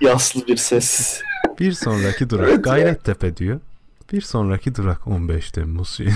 Yaslı 0.00 0.46
bir 0.46 0.56
ses. 0.56 1.20
Bir 1.60 1.72
sonraki 1.72 2.30
durak 2.30 2.48
Evet 2.48 2.56
ya. 2.56 2.62
Gayrettepe 2.62 3.36
diyor. 3.36 3.60
Bir 4.12 4.20
sonraki 4.20 4.74
durak 4.74 5.06
15 5.06 5.50
Temmuz. 5.50 5.98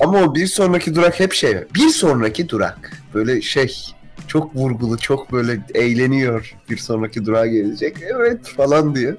Ama 0.00 0.18
o 0.18 0.34
bir 0.34 0.46
sonraki 0.46 0.94
durak 0.94 1.20
hep 1.20 1.32
şey. 1.32 1.64
Bir 1.74 1.88
sonraki 1.88 2.48
durak. 2.48 2.90
Böyle 3.14 3.42
şey. 3.42 3.76
Çok 4.28 4.56
vurgulu, 4.56 4.98
çok 4.98 5.32
böyle 5.32 5.66
eğleniyor. 5.74 6.54
Bir 6.70 6.76
sonraki 6.76 7.26
durağa 7.26 7.46
gelecek. 7.46 7.96
Evet 8.02 8.46
falan 8.48 8.94
diye. 8.94 9.16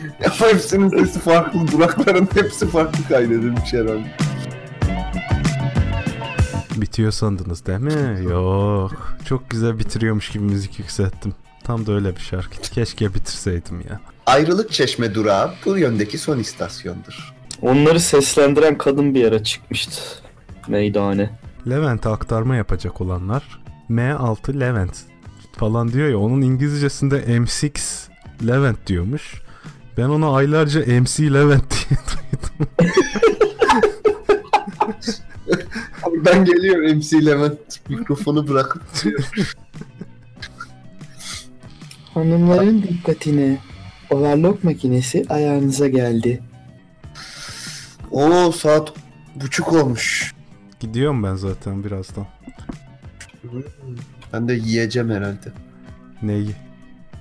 Ama 0.24 0.50
hepsinin 0.50 0.88
sesi 0.88 1.18
farklı. 1.18 1.72
Durakların 1.72 2.28
hepsi 2.34 2.68
farklı 2.68 3.08
kaydedilmiş 3.08 3.72
herhalde. 3.72 4.16
Bitiyor 6.76 7.12
sandınız 7.12 7.66
değil 7.66 7.78
mi? 7.78 8.24
Yok. 8.30 9.16
Çok 9.24 9.50
güzel 9.50 9.78
bitiriyormuş 9.78 10.28
gibi 10.30 10.44
müzik 10.44 10.78
yükselttim. 10.78 11.34
Tam 11.64 11.86
da 11.86 11.92
öyle 11.92 12.16
bir 12.16 12.20
şarkı. 12.20 12.60
Keşke 12.62 13.14
bitirseydim 13.14 13.80
ya. 13.80 14.00
Ayrılık 14.26 14.72
Çeşme 14.72 15.14
durağı 15.14 15.54
bu 15.64 15.78
yöndeki 15.78 16.18
son 16.18 16.38
istasyondur. 16.38 17.34
Onları 17.62 18.00
seslendiren 18.00 18.78
kadın 18.78 19.14
bir 19.14 19.20
yere 19.20 19.42
çıkmıştı. 19.42 20.02
Meydane. 20.68 21.30
Levent'e 21.68 22.08
aktarma 22.08 22.56
yapacak 22.56 23.00
olanlar 23.00 23.60
M6 23.90 24.60
Levent 24.60 24.96
falan 25.52 25.92
diyor 25.92 26.08
ya 26.08 26.18
onun 26.18 26.40
İngilizcesinde 26.40 27.20
M6 27.20 28.08
Levent 28.46 28.86
diyormuş. 28.86 29.45
Ben 29.96 30.08
ona 30.08 30.30
aylarca 30.34 30.80
MC 31.00 31.34
Levent 31.34 31.70
diye 31.70 31.98
duydum. 32.08 32.72
Abi 36.02 36.24
ben 36.24 36.44
geliyorum 36.44 36.96
MC 36.96 37.26
Levent 37.26 37.88
mikrofonu 37.88 38.48
bırakıp 38.48 38.82
Hanımların 42.14 42.82
dikkatine. 42.82 43.58
Overlock 44.10 44.64
makinesi 44.64 45.24
ayağınıza 45.28 45.88
geldi. 45.88 46.42
Oo 48.10 48.52
saat 48.52 48.92
buçuk 49.34 49.72
olmuş. 49.72 50.34
Gidiyorum 50.80 51.22
ben 51.22 51.34
zaten 51.34 51.84
birazdan. 51.84 52.26
Ben 54.32 54.48
de 54.48 54.54
yiyeceğim 54.54 55.10
herhalde. 55.10 55.52
Neyi? 56.22 56.50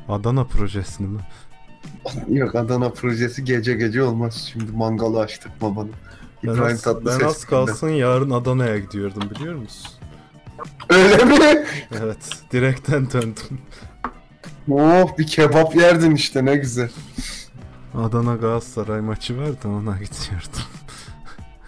Adana 0.09 0.43
projesini 0.43 1.07
mi? 1.07 1.19
Yok 2.29 2.55
Adana 2.55 2.89
projesi 2.89 3.43
gece 3.43 3.73
gece 3.73 4.03
olmaz. 4.03 4.49
Şimdi 4.53 4.71
mangalı 4.71 5.19
açtık 5.19 5.61
babanı. 5.61 5.89
Ben 6.43 6.49
İbrahim 6.53 6.73
az, 6.75 6.81
Tatlıses. 6.81 7.21
ben 7.21 7.25
az 7.27 7.45
kalsın 7.45 7.89
yarın 7.89 8.29
Adana'ya 8.29 8.77
gidiyordum 8.79 9.29
biliyor 9.35 9.55
musun? 9.55 9.91
Öyle 10.89 11.23
mi? 11.25 11.65
Evet, 12.03 12.29
direkten 12.51 13.11
döndüm. 13.11 13.59
Oh 14.71 15.17
bir 15.17 15.27
kebap 15.27 15.75
yerdin 15.75 16.15
işte 16.15 16.45
ne 16.45 16.55
güzel. 16.55 16.89
Adana 17.97 18.35
Galatasaray 18.35 19.01
maçı 19.01 19.37
vardı 19.37 19.57
ona 19.67 19.97
gidiyordum. 19.97 20.61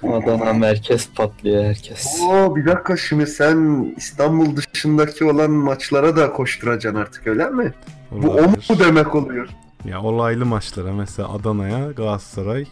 Adana 0.03 0.53
merkez 0.53 1.09
patlıyor 1.15 1.63
herkes. 1.63 2.07
Oo 2.21 2.55
bir 2.55 2.65
dakika 2.65 2.97
şimdi 2.97 3.27
sen 3.27 3.93
İstanbul 3.97 4.55
dışındaki 4.55 5.25
olan 5.25 5.51
maçlara 5.51 6.15
da 6.15 6.33
koşturacaksın 6.33 6.99
artık 7.01 7.27
öyle 7.27 7.49
mi? 7.49 7.73
Bu 8.11 8.15
o 8.29 8.33
mu 8.33 8.39
Olabilir. 8.39 8.79
demek 8.79 9.15
oluyor? 9.15 9.47
Ya 9.87 10.01
olaylı 10.01 10.45
maçlara 10.45 10.93
mesela 10.93 11.29
Adana'ya 11.29 11.91
Galatasaray 11.91 12.65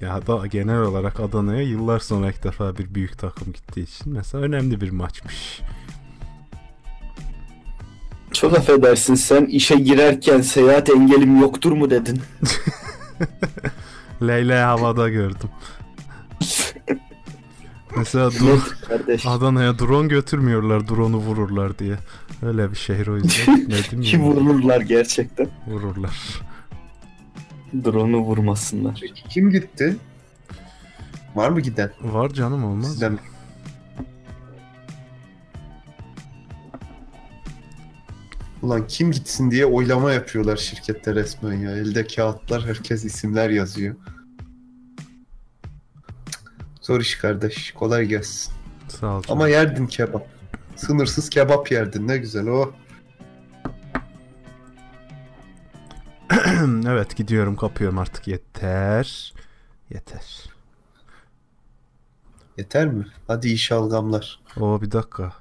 ya 0.00 0.26
da 0.26 0.46
genel 0.46 0.80
olarak 0.80 1.20
Adana'ya 1.20 1.62
yıllar 1.62 1.98
sonra 1.98 2.28
ilk 2.28 2.44
defa 2.44 2.78
bir 2.78 2.94
büyük 2.94 3.18
takım 3.18 3.52
gittiği 3.52 3.82
için 3.82 4.12
mesela 4.12 4.44
önemli 4.44 4.80
bir 4.80 4.90
maçmış. 4.90 5.60
Çok 8.32 8.58
affedersin 8.58 9.14
sen 9.14 9.44
işe 9.44 9.74
girerken 9.74 10.40
seyahat 10.40 10.90
engelim 10.90 11.40
yoktur 11.40 11.72
mu 11.72 11.90
dedin? 11.90 12.20
Leyla 14.22 14.68
havada 14.68 15.08
gördüm. 15.08 15.50
Mesela 17.96 18.30
dur, 18.30 18.76
kardeş. 18.88 19.26
Adana'ya 19.26 19.78
drone 19.78 20.08
götürmüyorlar 20.08 20.88
drone'u 20.88 21.18
vururlar 21.18 21.78
diye. 21.78 21.96
Öyle 22.42 22.70
bir 22.70 22.76
şehir 22.76 23.06
o 23.06 23.16
yüzden 23.16 23.56
gitmedim 23.60 24.00
Ki 24.00 24.20
vururlar 24.20 24.80
gerçekten. 24.80 25.48
Vururlar. 25.66 26.40
Drone'u 27.84 28.20
vurmasınlar. 28.20 28.98
Peki 29.00 29.28
kim 29.28 29.50
gitti? 29.50 29.96
Var 31.34 31.50
mı 31.50 31.60
giden? 31.60 31.90
Var 32.00 32.28
canım 32.30 32.64
olmaz. 32.64 32.86
mı? 32.86 32.92
Sizden. 32.92 33.18
Ulan 38.62 38.86
kim 38.86 39.10
gitsin 39.12 39.50
diye 39.50 39.66
oylama 39.66 40.12
yapıyorlar 40.12 40.56
şirkette 40.56 41.14
resmen 41.14 41.52
ya. 41.52 41.70
Elde 41.70 42.06
kağıtlar 42.06 42.66
herkes 42.66 43.04
isimler 43.04 43.50
yazıyor. 43.50 43.94
Zor 46.90 47.00
iş 47.00 47.14
kardeş. 47.14 47.72
Kolay 47.72 48.04
gelsin. 48.06 48.54
Sağ 48.88 49.06
ol. 49.06 49.22
canım. 49.22 49.24
Ama 49.28 49.48
yerdin 49.48 49.86
kebap. 49.86 50.26
Sınırsız 50.76 51.30
kebap 51.30 51.70
yerdin. 51.70 52.08
Ne 52.08 52.18
güzel 52.18 52.46
o. 52.46 52.72
evet 56.88 57.16
gidiyorum 57.16 57.56
kapıyorum 57.56 57.98
artık 57.98 58.28
yeter. 58.28 59.34
Yeter. 59.90 60.44
Yeter 62.56 62.86
mi? 62.86 63.06
Hadi 63.26 63.46
iyi 63.46 63.58
şalgamlar. 63.58 64.40
O 64.60 64.82
bir 64.82 64.90
dakika. 64.90 65.32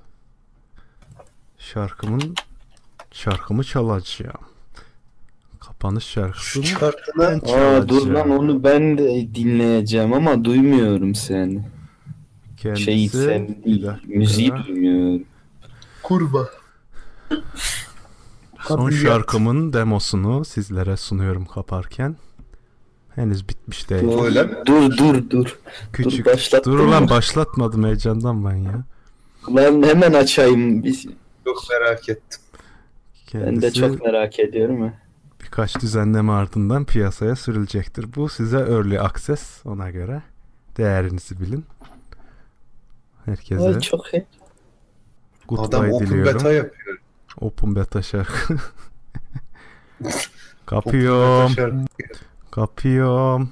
Şarkımın 1.58 2.36
şarkımı 3.12 3.64
çalacağım. 3.64 4.49
Kapanış 5.80 6.04
Şu 6.04 6.14
şarkısını 6.14 6.66
şarkına 6.66 7.32
ben 7.32 7.40
Aa 7.54 7.90
dur 7.90 8.08
lan 8.08 8.30
onu 8.30 8.64
ben 8.64 8.98
de 8.98 9.36
dinleyeceğim 9.36 10.14
ama 10.14 10.46
duymuyorum 10.46 11.16
seni. 11.16 11.62
Kendisi 12.58 12.84
Şey 12.84 13.10
sen 13.10 13.64
değil, 13.64 13.88
müziği 14.08 14.52
duymuyorum. 14.68 15.24
kurba. 16.04 16.50
Son 18.62 18.90
şarkımın 18.90 19.74
demosunu 19.74 20.46
sizlere 20.46 20.98
sunuyorum 20.98 21.46
kaparken. 21.46 22.16
Henüz 23.16 23.50
bitmiş 23.50 23.90
değil. 23.90 24.04
Mi? 24.04 24.12
Dur 24.66 24.98
dur 24.98 25.30
dur. 25.30 25.60
Küçük. 25.94 26.26
başlattın 26.26 26.72
Dur 26.72 26.80
lan 26.80 27.10
başlatmadım 27.10 27.84
heyecandan 27.86 28.46
ben 28.46 28.56
ya. 28.56 28.84
Lan 29.56 29.84
hemen 29.84 30.14
açayım. 30.14 30.84
Biz- 30.84 31.06
Çok 31.46 31.64
merak 31.70 32.10
ettim. 32.10 32.40
Kendisi 33.28 33.52
Ben 33.56 33.62
de 33.62 33.72
çok 33.74 34.06
merak 34.06 34.40
ediyorum 34.40 34.82
ha. 34.82 34.94
Birkaç 35.50 35.82
düzenleme 35.82 36.32
ardından 36.32 36.86
piyasaya 36.86 37.36
sürülecektir. 37.36 38.16
Bu 38.16 38.30
size 38.30 38.58
early 38.58 39.00
access 39.00 39.66
ona 39.66 39.90
göre. 39.90 40.22
Değerinizi 40.78 41.40
bilin. 41.40 41.66
Herkese 43.26 43.68
Ay, 43.68 43.80
çok 43.80 44.14
iyi. 44.14 44.26
goodbye 45.48 45.66
Adam 45.80 45.92
open 45.92 46.08
diliyorum. 46.08 46.34
beta 46.36 46.52
yapıyor. 46.52 46.98
Open 47.42 47.76
beta 47.76 48.02
şarkı. 48.02 48.58
Kapıyorum. 50.66 51.52
beta. 52.00 52.20
Kapıyorum. 52.52 53.50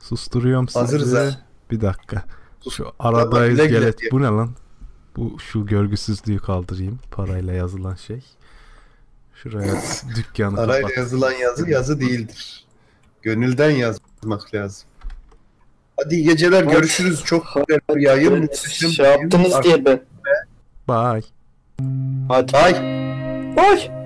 Susturuyorum 0.00 0.68
sizi. 0.68 0.78
Hazırız 0.78 1.14
ha. 1.14 1.40
Bir 1.70 1.80
dakika. 1.80 2.24
Şu 2.70 2.92
arada 2.98 3.30
Vallahi 3.30 3.50
güle 3.50 3.66
güle 3.66 3.76
iskelet. 3.78 3.98
diye. 4.00 4.10
Bu 4.10 4.22
ne 4.22 4.26
lan? 4.26 4.50
Bu 5.16 5.38
şu 5.40 5.66
görgüsüzlüğü 5.66 6.38
kaldırayım. 6.38 6.98
Parayla 7.10 7.52
yazılan 7.52 7.94
şey. 7.94 8.24
Şuraya 9.44 9.74
dükkanı 10.16 10.60
Arayla 10.60 10.80
kapat. 10.80 10.96
yazılan 10.96 11.32
yazı 11.32 11.70
yazı 11.70 12.00
değildir. 12.00 12.64
Gönülden 13.22 13.70
yazmak 13.70 14.54
lazım. 14.54 14.88
Hadi 15.96 16.14
iyi 16.14 16.24
geceler 16.24 16.64
görüşürüz. 16.64 17.24
Çok 17.24 17.46
güzel 17.68 17.80
bir 17.96 18.00
yayın. 18.00 18.38
muhteşem 18.38 18.90
bir 18.90 18.94
Şey 18.94 19.06
yaptınız 19.06 19.62
diye 19.62 19.84
ben. 19.84 20.00
Bye. 20.88 21.22
Hadi. 22.28 22.56
Ay. 22.56 22.74
Ay. 23.56 24.03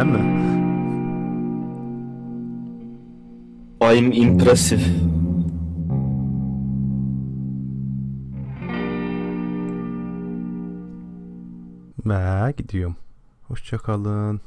Değil 0.00 0.12
mi? 0.12 0.50
I'm 3.80 4.12
impressive. 4.12 4.82
Ve 12.06 12.54
gidiyorum. 12.56 12.96
Hoşçakalın. 13.42 14.40